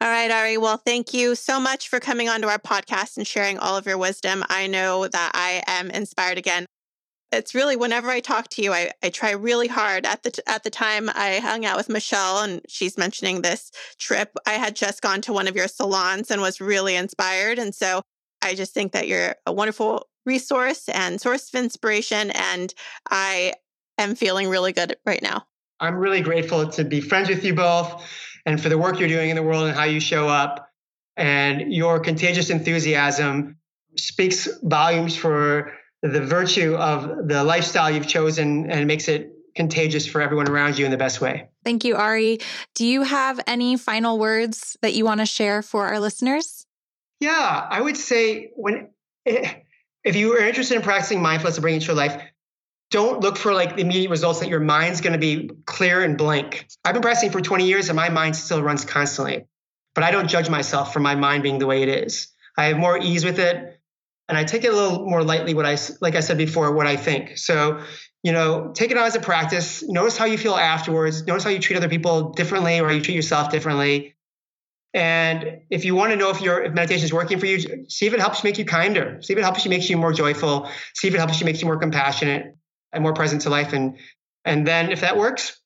All 0.00 0.08
right, 0.08 0.30
Ari. 0.30 0.58
Well, 0.58 0.76
thank 0.76 1.12
you 1.12 1.34
so 1.34 1.58
much 1.58 1.88
for 1.88 1.98
coming 1.98 2.28
onto 2.28 2.46
our 2.46 2.58
podcast 2.58 3.16
and 3.16 3.26
sharing 3.26 3.58
all 3.58 3.76
of 3.76 3.84
your 3.84 3.98
wisdom. 3.98 4.44
I 4.48 4.68
know 4.68 5.08
that 5.08 5.32
I 5.34 5.62
am 5.66 5.90
inspired 5.90 6.38
again. 6.38 6.66
It's 7.30 7.54
really 7.54 7.76
whenever 7.76 8.08
I 8.08 8.20
talk 8.20 8.48
to 8.50 8.62
you, 8.62 8.72
I, 8.72 8.90
I 9.02 9.10
try 9.10 9.32
really 9.32 9.68
hard. 9.68 10.06
At 10.06 10.22
the 10.22 10.42
at 10.46 10.64
the 10.64 10.70
time 10.70 11.10
I 11.10 11.40
hung 11.42 11.66
out 11.66 11.76
with 11.76 11.88
Michelle 11.88 12.38
and 12.38 12.62
she's 12.68 12.96
mentioning 12.96 13.42
this 13.42 13.70
trip. 13.98 14.34
I 14.46 14.52
had 14.52 14.74
just 14.74 15.02
gone 15.02 15.20
to 15.22 15.32
one 15.32 15.46
of 15.46 15.54
your 15.54 15.68
salons 15.68 16.30
and 16.30 16.40
was 16.40 16.60
really 16.60 16.96
inspired. 16.96 17.58
And 17.58 17.74
so 17.74 18.02
I 18.42 18.54
just 18.54 18.72
think 18.72 18.92
that 18.92 19.08
you're 19.08 19.34
a 19.46 19.52
wonderful 19.52 20.08
resource 20.24 20.88
and 20.88 21.20
source 21.20 21.52
of 21.52 21.60
inspiration. 21.60 22.30
And 22.30 22.72
I 23.10 23.54
am 23.98 24.14
feeling 24.14 24.48
really 24.48 24.72
good 24.72 24.96
right 25.04 25.22
now. 25.22 25.46
I'm 25.80 25.96
really 25.96 26.22
grateful 26.22 26.66
to 26.68 26.84
be 26.84 27.00
friends 27.00 27.28
with 27.28 27.44
you 27.44 27.54
both 27.54 28.04
and 28.46 28.60
for 28.60 28.68
the 28.68 28.78
work 28.78 28.98
you're 28.98 29.08
doing 29.08 29.30
in 29.30 29.36
the 29.36 29.42
world 29.42 29.66
and 29.66 29.76
how 29.76 29.84
you 29.84 30.00
show 30.00 30.28
up. 30.28 30.68
And 31.16 31.72
your 31.72 32.00
contagious 32.00 32.48
enthusiasm 32.48 33.58
speaks 33.96 34.48
volumes 34.62 35.16
for 35.16 35.72
the 36.02 36.20
virtue 36.20 36.74
of 36.74 37.28
the 37.28 37.42
lifestyle 37.42 37.90
you've 37.90 38.06
chosen 38.06 38.70
and 38.70 38.86
makes 38.86 39.08
it 39.08 39.32
contagious 39.54 40.06
for 40.06 40.20
everyone 40.20 40.48
around 40.48 40.78
you 40.78 40.84
in 40.84 40.90
the 40.90 40.96
best 40.96 41.20
way. 41.20 41.48
Thank 41.64 41.84
you, 41.84 41.96
Ari. 41.96 42.38
Do 42.74 42.86
you 42.86 43.02
have 43.02 43.40
any 43.46 43.76
final 43.76 44.18
words 44.18 44.76
that 44.82 44.94
you 44.94 45.04
want 45.04 45.20
to 45.20 45.26
share 45.26 45.62
for 45.62 45.86
our 45.86 45.98
listeners? 45.98 46.64
Yeah, 47.20 47.66
I 47.68 47.80
would 47.80 47.96
say 47.96 48.50
when 48.54 48.90
if 49.24 50.16
you 50.16 50.34
are 50.34 50.40
interested 50.40 50.76
in 50.76 50.82
practicing 50.82 51.20
mindfulness 51.20 51.56
and 51.56 51.62
bringing 51.62 51.80
it 51.80 51.84
to 51.84 51.88
your 51.88 51.96
life, 51.96 52.22
don't 52.90 53.20
look 53.20 53.36
for 53.36 53.52
like 53.52 53.76
the 53.76 53.82
immediate 53.82 54.10
results 54.10 54.40
that 54.40 54.48
your 54.48 54.60
mind's 54.60 55.00
going 55.00 55.12
to 55.12 55.18
be 55.18 55.50
clear 55.66 56.02
and 56.02 56.16
blank. 56.16 56.68
I've 56.84 56.94
been 56.94 57.02
practicing 57.02 57.30
for 57.30 57.40
20 57.40 57.66
years 57.66 57.88
and 57.88 57.96
my 57.96 58.08
mind 58.08 58.36
still 58.36 58.62
runs 58.62 58.84
constantly, 58.84 59.46
but 59.94 60.04
I 60.04 60.10
don't 60.10 60.28
judge 60.28 60.48
myself 60.48 60.92
for 60.92 61.00
my 61.00 61.16
mind 61.16 61.42
being 61.42 61.58
the 61.58 61.66
way 61.66 61.82
it 61.82 61.88
is. 61.88 62.28
I 62.56 62.66
have 62.66 62.78
more 62.78 62.96
ease 62.96 63.24
with 63.24 63.38
it 63.38 63.77
and 64.28 64.36
I 64.36 64.44
take 64.44 64.64
it 64.64 64.72
a 64.72 64.76
little 64.76 65.06
more 65.06 65.22
lightly 65.22 65.54
what 65.54 65.64
I 65.64 65.78
like 66.00 66.14
I 66.14 66.20
said 66.20 66.36
before 66.36 66.72
what 66.72 66.86
I 66.86 66.96
think. 66.96 67.38
So, 67.38 67.82
you 68.22 68.32
know, 68.32 68.72
take 68.74 68.90
it 68.90 68.96
on 68.96 69.04
as 69.04 69.14
a 69.14 69.20
practice. 69.20 69.82
Notice 69.88 70.18
how 70.18 70.26
you 70.26 70.36
feel 70.36 70.54
afterwards. 70.54 71.26
Notice 71.26 71.44
how 71.44 71.50
you 71.50 71.58
treat 71.58 71.76
other 71.76 71.88
people 71.88 72.30
differently 72.30 72.80
or 72.80 72.92
you 72.92 73.00
treat 73.00 73.14
yourself 73.14 73.50
differently. 73.50 74.14
And 74.94 75.60
if 75.70 75.84
you 75.84 75.94
want 75.94 76.12
to 76.12 76.16
know 76.16 76.30
if 76.30 76.40
your 76.40 76.62
if 76.62 76.72
meditation 76.72 77.04
is 77.04 77.12
working 77.12 77.38
for 77.38 77.46
you, 77.46 77.86
see 77.88 78.06
if 78.06 78.12
it 78.12 78.20
helps 78.20 78.44
make 78.44 78.58
you 78.58 78.64
kinder. 78.64 79.18
See 79.22 79.32
if 79.32 79.38
it 79.38 79.42
helps 79.42 79.64
you 79.64 79.70
make 79.70 79.88
you 79.88 79.96
more 79.96 80.12
joyful. 80.12 80.68
See 80.94 81.08
if 81.08 81.14
it 81.14 81.18
helps 81.18 81.40
you 81.40 81.46
make 81.46 81.60
you 81.60 81.66
more 81.66 81.78
compassionate 81.78 82.54
and 82.92 83.02
more 83.02 83.14
present 83.14 83.42
to 83.42 83.50
life. 83.50 83.72
And 83.72 83.98
and 84.44 84.66
then 84.66 84.90
if 84.90 85.00
that 85.00 85.16
works, 85.16 85.60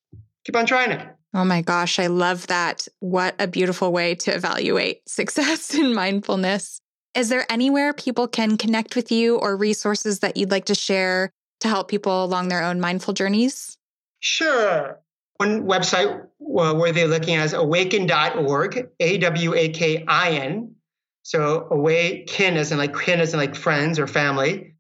keep 0.45 0.57
on 0.57 0.67
trying 0.67 0.93
it. 0.93 1.09
Oh 1.35 1.45
my 1.45 1.63
gosh, 1.63 1.99
I 1.99 2.09
love 2.09 2.49
that. 2.49 2.87
What 3.01 3.35
a 3.39 3.47
beautiful 3.47 3.91
way 3.91 4.15
to 4.17 4.35
evaluate 4.35 5.09
success 5.09 5.75
in 5.79 5.95
mindfulness. 5.95 6.82
Is 7.15 7.29
there 7.29 7.45
anywhere 7.51 7.93
people 7.93 8.27
can 8.27 8.57
connect 8.57 8.97
with 8.97 9.13
you 9.13 9.37
or 9.37 9.57
resources 9.57 10.21
that 10.21 10.37
you'd 10.37 10.51
like 10.51 10.65
to 10.67 10.75
share 10.75 11.31
to 11.61 11.69
help 11.69 11.89
people 11.89 12.25
along 12.25 12.49
their 12.49 12.63
own 12.63 12.81
mindful 12.81 13.13
journeys? 13.13 13.77
Sure. 14.21 14.99
One 15.37 15.65
website 15.65 16.27
where 16.39 16.93
they're 16.93 17.09
looking 17.09 17.35
at 17.37 17.45
is 17.47 17.53
awakin.org, 17.53 18.89
A 19.01 19.19
W 19.19 19.55
A 19.55 19.69
K 19.71 20.05
I 20.09 20.31
N. 20.31 20.75
So 21.23 21.69
awaken 21.71 22.57
as 22.57 22.73
in 22.73 22.79
like 22.79 22.99
kin 22.99 23.21
as 23.21 23.35
in 23.35 23.41
like 23.41 23.55
friends 23.55 23.99
or 23.99 24.07
family. 24.07 24.75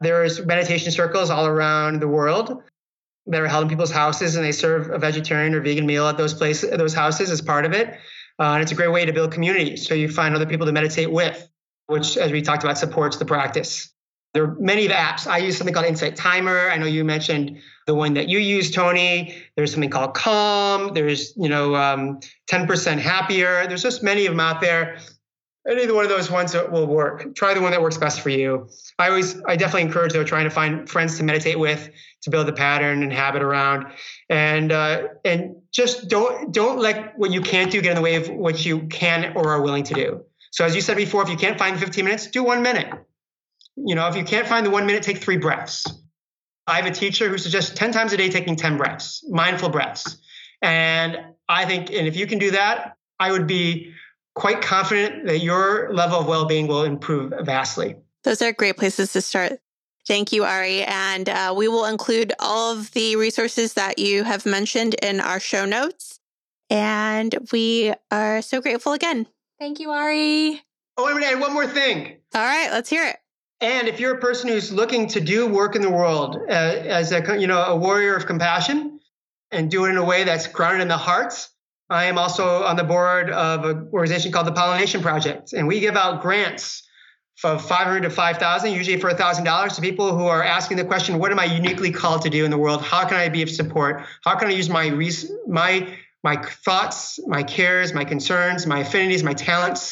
There's 0.00 0.44
meditation 0.44 0.92
circles 0.92 1.30
all 1.30 1.46
around 1.46 2.00
the 2.00 2.08
world 2.08 2.62
that 3.26 3.40
are 3.40 3.46
held 3.46 3.64
in 3.64 3.68
people's 3.68 3.90
houses, 3.90 4.36
and 4.36 4.44
they 4.44 4.52
serve 4.52 4.90
a 4.90 4.98
vegetarian 4.98 5.54
or 5.54 5.60
vegan 5.60 5.86
meal 5.86 6.06
at 6.06 6.16
those 6.16 6.34
places, 6.34 6.70
those 6.70 6.94
houses 6.94 7.30
as 7.30 7.40
part 7.40 7.64
of 7.64 7.72
it. 7.72 7.88
Uh, 8.38 8.52
and 8.52 8.62
it's 8.62 8.72
a 8.72 8.74
great 8.74 8.92
way 8.92 9.04
to 9.04 9.12
build 9.12 9.32
community. 9.32 9.76
So 9.76 9.94
you 9.94 10.08
find 10.08 10.34
other 10.34 10.46
people 10.46 10.66
to 10.66 10.72
meditate 10.72 11.10
with, 11.10 11.48
which, 11.86 12.16
as 12.16 12.32
we 12.32 12.42
talked 12.42 12.64
about, 12.64 12.78
supports 12.78 13.16
the 13.16 13.24
practice. 13.24 13.92
There 14.34 14.44
are 14.44 14.56
many 14.58 14.88
apps. 14.88 15.26
I 15.26 15.38
use 15.38 15.56
something 15.56 15.72
called 15.72 15.86
Insight 15.86 16.16
Timer. 16.16 16.68
I 16.68 16.76
know 16.76 16.86
you 16.86 17.04
mentioned 17.04 17.58
the 17.86 17.94
one 17.94 18.14
that 18.14 18.28
you 18.28 18.38
use, 18.38 18.70
Toni. 18.70 19.34
There's 19.56 19.72
something 19.72 19.88
called 19.88 20.14
Calm. 20.14 20.92
There's, 20.92 21.32
you 21.36 21.48
know, 21.48 21.74
um, 21.74 22.20
10% 22.50 22.98
happier. 22.98 23.66
There's 23.66 23.82
just 23.82 24.02
many 24.02 24.26
of 24.26 24.32
them 24.32 24.40
out 24.40 24.60
there. 24.60 24.98
Any 25.68 25.90
one 25.90 26.04
of 26.04 26.10
those 26.10 26.30
ones 26.30 26.54
will 26.54 26.86
work. 26.86 27.34
Try 27.34 27.54
the 27.54 27.60
one 27.60 27.72
that 27.72 27.82
works 27.82 27.96
best 27.96 28.20
for 28.20 28.28
you. 28.28 28.68
I 28.98 29.08
always, 29.08 29.40
I 29.46 29.56
definitely 29.56 29.82
encourage 29.82 30.12
though 30.12 30.22
trying 30.22 30.44
to 30.44 30.50
find 30.50 30.88
friends 30.88 31.16
to 31.16 31.24
meditate 31.24 31.58
with 31.58 31.90
to 32.22 32.30
build 32.30 32.48
a 32.48 32.52
pattern 32.52 33.02
and 33.02 33.12
habit 33.12 33.42
around, 33.42 33.86
and 34.28 34.70
uh, 34.70 35.08
and 35.24 35.56
just 35.72 36.08
don't 36.08 36.52
don't 36.52 36.78
let 36.78 37.18
what 37.18 37.32
you 37.32 37.40
can't 37.40 37.72
do 37.72 37.80
get 37.80 37.90
in 37.90 37.96
the 37.96 38.02
way 38.02 38.14
of 38.14 38.28
what 38.28 38.64
you 38.64 38.86
can 38.86 39.36
or 39.36 39.48
are 39.48 39.62
willing 39.62 39.84
to 39.84 39.94
do. 39.94 40.24
So 40.56 40.64
as 40.64 40.74
you 40.74 40.80
said 40.80 40.96
before, 40.96 41.22
if 41.22 41.28
you 41.28 41.36
can't 41.36 41.58
find 41.58 41.78
15 41.78 42.02
minutes, 42.02 42.28
do 42.28 42.42
one 42.42 42.62
minute. 42.62 42.90
You 43.76 43.94
know, 43.94 44.08
if 44.08 44.16
you 44.16 44.24
can't 44.24 44.48
find 44.48 44.64
the 44.64 44.70
one 44.70 44.86
minute, 44.86 45.02
take 45.02 45.18
three 45.18 45.36
breaths. 45.36 45.84
I 46.66 46.76
have 46.76 46.86
a 46.86 46.90
teacher 46.90 47.28
who 47.28 47.36
suggests 47.36 47.74
10 47.74 47.92
times 47.92 48.14
a 48.14 48.16
day 48.16 48.30
taking 48.30 48.56
10 48.56 48.78
breaths, 48.78 49.22
mindful 49.28 49.68
breaths. 49.68 50.16
And 50.62 51.18
I 51.46 51.66
think, 51.66 51.90
and 51.90 52.08
if 52.08 52.16
you 52.16 52.26
can 52.26 52.38
do 52.38 52.52
that, 52.52 52.96
I 53.20 53.32
would 53.32 53.46
be 53.46 53.92
quite 54.34 54.62
confident 54.62 55.26
that 55.26 55.40
your 55.40 55.92
level 55.92 56.20
of 56.20 56.26
well 56.26 56.46
being 56.46 56.68
will 56.68 56.84
improve 56.84 57.34
vastly. 57.42 57.96
Those 58.24 58.40
are 58.40 58.52
great 58.54 58.78
places 58.78 59.12
to 59.12 59.20
start. 59.20 59.60
Thank 60.08 60.32
you, 60.32 60.44
Ari. 60.44 60.84
And 60.84 61.28
uh, 61.28 61.52
we 61.54 61.68
will 61.68 61.84
include 61.84 62.32
all 62.38 62.72
of 62.72 62.92
the 62.92 63.16
resources 63.16 63.74
that 63.74 63.98
you 63.98 64.24
have 64.24 64.46
mentioned 64.46 64.94
in 65.02 65.20
our 65.20 65.38
show 65.38 65.66
notes. 65.66 66.18
And 66.70 67.36
we 67.52 67.92
are 68.10 68.40
so 68.40 68.62
grateful 68.62 68.94
again. 68.94 69.26
Thank 69.58 69.80
you, 69.80 69.90
Ari. 69.90 70.62
Oh, 70.98 71.06
and 71.08 71.40
one 71.40 71.52
more 71.52 71.66
thing. 71.66 72.16
All 72.34 72.42
right, 72.42 72.70
let's 72.70 72.90
hear 72.90 73.06
it. 73.06 73.16
And 73.60 73.88
if 73.88 74.00
you're 74.00 74.14
a 74.14 74.20
person 74.20 74.50
who's 74.50 74.70
looking 74.70 75.06
to 75.08 75.20
do 75.20 75.46
work 75.46 75.76
in 75.76 75.82
the 75.82 75.90
world 75.90 76.36
uh, 76.48 76.52
as 76.52 77.12
a 77.12 77.40
you 77.40 77.46
know 77.46 77.62
a 77.62 77.76
warrior 77.76 78.14
of 78.14 78.26
compassion 78.26 79.00
and 79.50 79.70
do 79.70 79.86
it 79.86 79.90
in 79.90 79.96
a 79.96 80.04
way 80.04 80.24
that's 80.24 80.46
grounded 80.46 80.82
in 80.82 80.88
the 80.88 80.98
hearts, 80.98 81.48
I 81.88 82.04
am 82.04 82.18
also 82.18 82.64
on 82.64 82.76
the 82.76 82.84
board 82.84 83.30
of 83.30 83.64
an 83.64 83.88
organization 83.92 84.30
called 84.30 84.46
the 84.46 84.52
Pollination 84.52 85.00
Project, 85.00 85.54
and 85.54 85.66
we 85.66 85.80
give 85.80 85.96
out 85.96 86.20
grants 86.20 86.82
from 87.36 87.58
500 87.58 88.00
to 88.00 88.10
5,000, 88.10 88.72
usually 88.72 88.98
for 88.98 89.10
$1,000 89.10 89.74
to 89.74 89.80
people 89.82 90.16
who 90.16 90.26
are 90.26 90.42
asking 90.42 90.78
the 90.78 90.84
question, 90.84 91.18
what 91.18 91.30
am 91.30 91.38
I 91.38 91.44
uniquely 91.44 91.90
called 91.90 92.22
to 92.22 92.30
do 92.30 92.46
in 92.46 92.50
the 92.50 92.56
world? 92.56 92.82
How 92.82 93.06
can 93.06 93.18
I 93.18 93.28
be 93.28 93.42
of 93.42 93.50
support? 93.50 94.06
How 94.24 94.36
can 94.36 94.48
I 94.48 94.52
use 94.52 94.70
my 94.70 94.88
my 95.46 95.96
my 96.26 96.36
thoughts, 96.66 97.20
my 97.26 97.42
cares, 97.42 97.94
my 97.94 98.04
concerns, 98.04 98.66
my 98.66 98.80
affinities, 98.80 99.22
my 99.22 99.34
talents, 99.34 99.82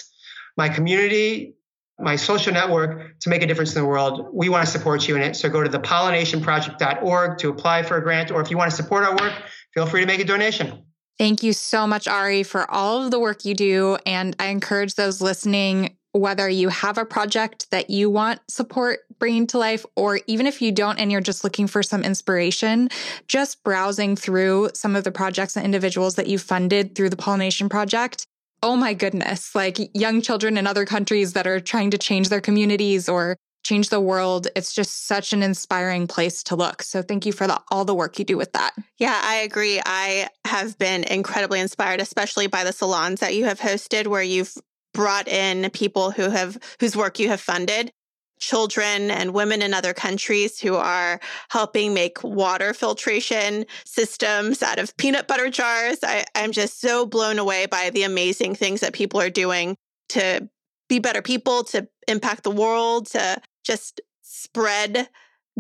my 0.57 0.69
community 0.69 1.55
my 1.99 2.17
social 2.17 2.53
network 2.53 3.19
to 3.21 3.29
make 3.29 3.43
a 3.43 3.47
difference 3.47 3.75
in 3.75 3.83
the 3.83 3.87
world. 3.87 4.29
We 4.33 4.49
want 4.49 4.67
to 4.67 4.71
support 4.71 5.07
you 5.07 5.17
in 5.17 5.23
it. 5.23 5.37
So 5.37 5.49
go 5.49 5.63
to 5.63 5.71
thepollinationproject.org 5.71 7.39
to 7.39 7.49
apply 7.51 7.85
for 7.85 7.97
a 7.97 8.03
grant, 8.03 8.31
or 8.31 8.41
if 8.41 8.51
you 8.51 8.57
want 8.57 8.71
to 8.71 8.77
support 8.77 9.05
our 9.05 9.13
work, 9.13 9.33
feel 9.73 9.87
free 9.87 10.01
to 10.01 10.07
make 10.07 10.21
a 10.21 10.25
donation. 10.25 10.83
Thank 11.19 11.45
you 11.45 11.53
so 11.53 11.87
much, 11.87 12.09
Ari, 12.09 12.43
for 12.43 12.69
all 12.69 13.05
of 13.05 13.13
the 13.13 13.21
work 13.21 13.45
you 13.45 13.55
do. 13.55 13.97
And 14.05 14.35
I 14.41 14.47
encourage 14.47 14.95
those 14.95 15.21
listening, 15.21 15.97
whether 16.15 16.49
you 16.49 16.69
have 16.69 16.97
a 16.97 17.05
project 17.05 17.71
that 17.71 17.91
you 17.91 18.09
want 18.09 18.41
support 18.49 19.01
bringing 19.19 19.47
to 19.49 19.59
life, 19.59 19.85
or 19.97 20.21
even 20.27 20.47
if 20.47 20.63
you 20.63 20.73
don't 20.73 20.99
and 20.99 21.11
you're 21.11 21.21
just 21.21 21.45
looking 21.45 21.67
for 21.67 21.83
some 21.83 22.03
inspiration, 22.03 22.89
just 23.27 23.63
browsing 23.65 24.17
through 24.17 24.71
some 24.75 24.97
of 24.97 25.05
the 25.05 25.13
projects 25.13 25.57
and 25.57 25.65
individuals 25.65 26.15
that 26.15 26.27
you 26.27 26.39
funded 26.39 26.95
through 26.95 27.11
the 27.11 27.17
Pollination 27.17 27.69
Project 27.69 28.27
oh 28.65 28.77
my 28.77 28.95
goodness, 28.95 29.55
like 29.55 29.79
young 29.93 30.23
children 30.23 30.57
in 30.57 30.67
other 30.67 30.87
countries 30.87 31.35
that 31.35 31.47
are 31.47 31.61
trying 31.61 31.91
to 31.91 31.99
change 31.99 32.31
their 32.31 32.41
communities 32.41 33.11
or 33.11 33.37
change 33.63 33.91
the 33.91 34.01
world. 34.01 34.49
It's 34.57 34.75
just 34.75 35.07
such 35.07 35.35
an 35.35 35.43
inspiring 35.43 36.07
place 36.07 36.43
to 36.45 36.57
look. 36.57 36.83
So 36.83 37.03
thank 37.03 37.27
you 37.27 37.33
for 37.33 37.47
the, 37.47 37.61
all 37.71 37.85
the 37.85 37.95
work 37.95 38.19
you 38.19 38.25
do 38.25 38.39
with 38.39 38.53
that. 38.53 38.73
Yeah, 38.99 39.21
I 39.23 39.37
agree. 39.37 39.83
I 39.85 40.29
have 40.47 40.79
been 40.79 41.05
incredibly 41.05 41.61
inspired, 41.61 42.01
especially 42.01 42.47
by 42.47 42.65
the 42.65 42.73
salons 42.73 43.21
that 43.21 43.35
you 43.35 43.45
have 43.45 43.61
hosted 43.61 44.07
where 44.07 44.23
you've 44.23 44.55
brought 44.95 45.29
in 45.29 45.71
people 45.71 46.11
who 46.11 46.31
have 46.31 46.57
whose 46.81 46.97
work 46.97 47.19
you 47.19 47.29
have 47.29 47.41
funded 47.41 47.93
children 48.39 49.11
and 49.11 49.33
women 49.33 49.63
in 49.63 49.73
other 49.73 49.95
countries 49.95 50.61
who 50.61 50.75
are 50.75 51.21
helping 51.51 51.95
make 51.95 52.23
water 52.23 52.75
filtration 52.75 53.65
systems 53.85 54.63
out 54.63 54.79
of 54.79 54.97
peanut 54.97 55.27
butter 55.27 55.49
jars. 55.49 55.99
I, 56.03 56.25
I'm 56.35 56.53
just 56.53 56.81
so 56.81 57.07
blown 57.07 57.39
away 57.39 57.67
by 57.67 57.91
the 57.91 58.03
amazing 58.03 58.55
things 58.55 58.81
that 58.81 58.93
people 58.93 59.21
are 59.21 59.31
doing 59.31 59.77
to 60.11 60.49
be 60.89 60.99
better 60.99 61.23
people, 61.23 61.65
to 61.65 61.89
impact 62.07 62.43
the 62.43 62.51
world, 62.51 63.07
to 63.07 63.41
just 63.65 64.01
spread 64.23 65.09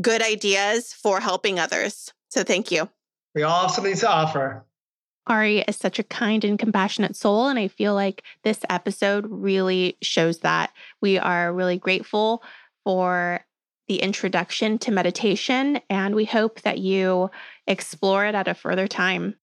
good 0.01 0.23
ideas 0.23 0.93
for 0.93 1.21
helping 1.21 1.59
others. 1.59 2.13
So 2.29 2.43
thank 2.43 2.71
you. 2.71 2.89
We 3.35 3.43
all 3.45 3.63
have 3.63 3.71
something 3.71 3.97
to 3.97 4.11
offer. 4.11 4.67
Ari 5.27 5.61
is 5.61 5.77
such 5.77 5.99
a 5.99 6.05
kind 6.05 6.45
and 6.45 6.59
compassionate 6.59 7.17
soul. 7.17 7.49
And 7.49 7.59
I 7.59 7.69
feel 7.69 7.95
like 7.95 8.23
this 8.43 8.61
episode 8.69 9.27
really 9.29 9.97
shows 10.03 10.41
that. 10.41 10.73
We 11.01 11.19
are 11.19 11.53
really 11.53 11.79
grateful 11.79 12.43
for 12.85 13.41
the 13.89 13.97
introduction 13.97 14.79
to 14.79 14.91
meditation, 14.91 15.81
and 15.91 16.15
we 16.15 16.25
hope 16.25 16.63
that 16.63 16.79
you 16.79 17.31
explore 17.67 18.25
it 18.25 18.35
at 18.35 18.49
a 18.49 18.55
further 18.55 18.87
time. 18.87 19.35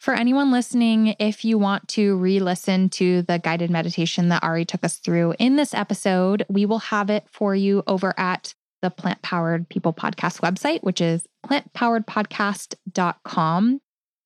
For 0.00 0.12
anyone 0.14 0.50
listening, 0.50 1.14
if 1.18 1.44
you 1.44 1.58
want 1.58 1.88
to 1.88 2.16
re 2.16 2.40
listen 2.40 2.88
to 2.90 3.22
the 3.22 3.38
guided 3.38 3.70
meditation 3.70 4.28
that 4.28 4.42
Ari 4.42 4.64
took 4.64 4.84
us 4.84 4.96
through 4.96 5.34
in 5.38 5.56
this 5.56 5.74
episode, 5.74 6.46
we 6.48 6.64
will 6.64 6.78
have 6.78 7.10
it 7.10 7.24
for 7.30 7.54
you 7.54 7.82
over 7.86 8.18
at 8.18 8.54
the 8.80 8.90
Plant 8.90 9.20
Powered 9.20 9.68
People 9.68 9.92
Podcast 9.92 10.40
website, 10.40 10.82
which 10.82 11.02
is 11.02 11.26
plantpoweredpodcast.com. 11.46 13.80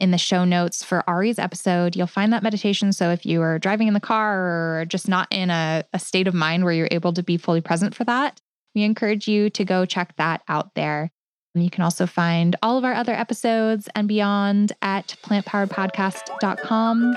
In 0.05 0.11
the 0.11 0.19
show 0.19 0.45
notes 0.45 0.85
for 0.85 1.03
Ari's 1.09 1.39
episode, 1.39 1.97
you'll 1.97 2.07
find 2.07 2.31
that 2.35 2.43
meditation. 2.43 2.93
So 2.93 3.09
if 3.09 3.25
you 3.25 3.41
are 3.41 3.59
driving 3.59 3.89
in 3.89 3.95
the 3.95 4.01
car 4.01 4.81
or 4.81 4.85
just 4.85 5.09
not 5.09 5.29
in 5.31 5.49
a, 5.49 5.83
a 5.95 5.99
state 5.99 6.29
of 6.29 6.35
mind 6.35 6.63
where 6.63 6.75
you're 6.75 6.89
able 6.91 7.15
to 7.15 7.23
be 7.23 7.39
fully 7.39 7.63
present 7.63 7.95
for 7.95 8.05
that, 8.05 8.39
we 8.75 8.83
encourage 8.83 9.27
you 9.27 9.49
to 9.49 9.65
go 9.65 9.87
check 9.87 10.15
that 10.17 10.43
out 10.47 10.75
there. 10.75 11.11
You 11.55 11.71
can 11.71 11.85
also 11.85 12.07
find 12.07 12.55
all 12.63 12.77
of 12.77 12.85
our 12.85 12.93
other 12.93 13.15
episodes 13.15 13.89
and 13.95 14.07
beyond 14.07 14.73
at 14.83 15.17
plantpoweredpodcast.com. 15.23 17.17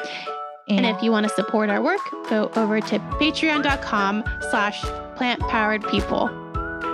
And, 0.69 0.85
and 0.85 0.95
if 0.95 1.03
you 1.03 1.11
want 1.11 1.27
to 1.27 1.33
support 1.33 1.69
our 1.69 1.83
work, 1.83 1.99
go 2.29 2.49
over 2.55 2.79
to 2.79 2.99
patreon.com 2.99 4.23
slash 4.49 4.79
plantpoweredpeople. 4.79 6.46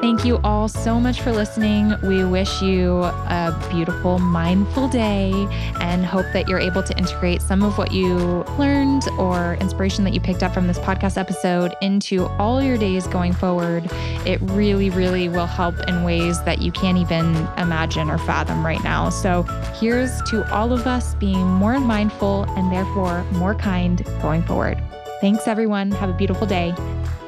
Thank 0.04 0.26
you 0.26 0.42
all 0.44 0.68
so 0.68 1.00
much 1.00 1.22
for 1.22 1.32
listening. 1.32 1.96
We 2.04 2.26
wish 2.26 2.62
you 2.62 3.04
a 3.04 3.58
beautiful, 3.72 4.20
mindful 4.20 4.90
day 4.90 5.32
and 5.80 6.06
hope 6.06 6.26
that 6.34 6.50
you're 6.50 6.60
able 6.60 6.84
to 6.84 6.98
integrate 6.98 7.42
some 7.42 7.64
of 7.64 7.78
what 7.78 7.94
you 7.94 8.18
learned 8.60 9.08
or 9.18 9.54
inspiration 9.62 10.04
that 10.04 10.14
you 10.14 10.20
picked 10.20 10.44
up 10.44 10.54
from 10.54 10.68
this 10.68 10.78
podcast 10.80 11.18
episode 11.18 11.74
into 11.82 12.26
all 12.38 12.62
your 12.62 12.78
days 12.78 13.08
going 13.08 13.32
forward. 13.32 13.88
It 14.26 14.42
really, 14.42 14.90
really 14.90 15.30
will 15.30 15.46
help 15.46 15.80
in 15.88 16.04
ways 16.04 16.44
that 16.44 16.62
you 16.62 16.74
can't 16.74 16.98
even 16.98 17.48
imagine 17.58 18.10
or 18.10 18.18
fathom 18.18 18.66
right 18.66 18.84
now. 18.84 19.10
So 19.10 19.44
here's 19.80 20.22
to 20.24 20.46
all 20.54 20.74
of 20.74 20.86
us 20.86 21.16
being 21.16 21.48
more 21.48 21.80
mindful 21.80 22.44
and 22.58 22.70
therefore 22.74 23.24
more 23.32 23.56
kind 23.56 24.04
going 24.22 24.44
forward. 24.44 24.84
Thanks, 25.22 25.48
everyone. 25.48 25.92
Have 25.92 26.10
a 26.10 26.14
beautiful 26.14 26.46
day. 26.46 26.72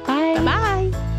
Bye. 0.06 0.44
Bye. 0.44 1.15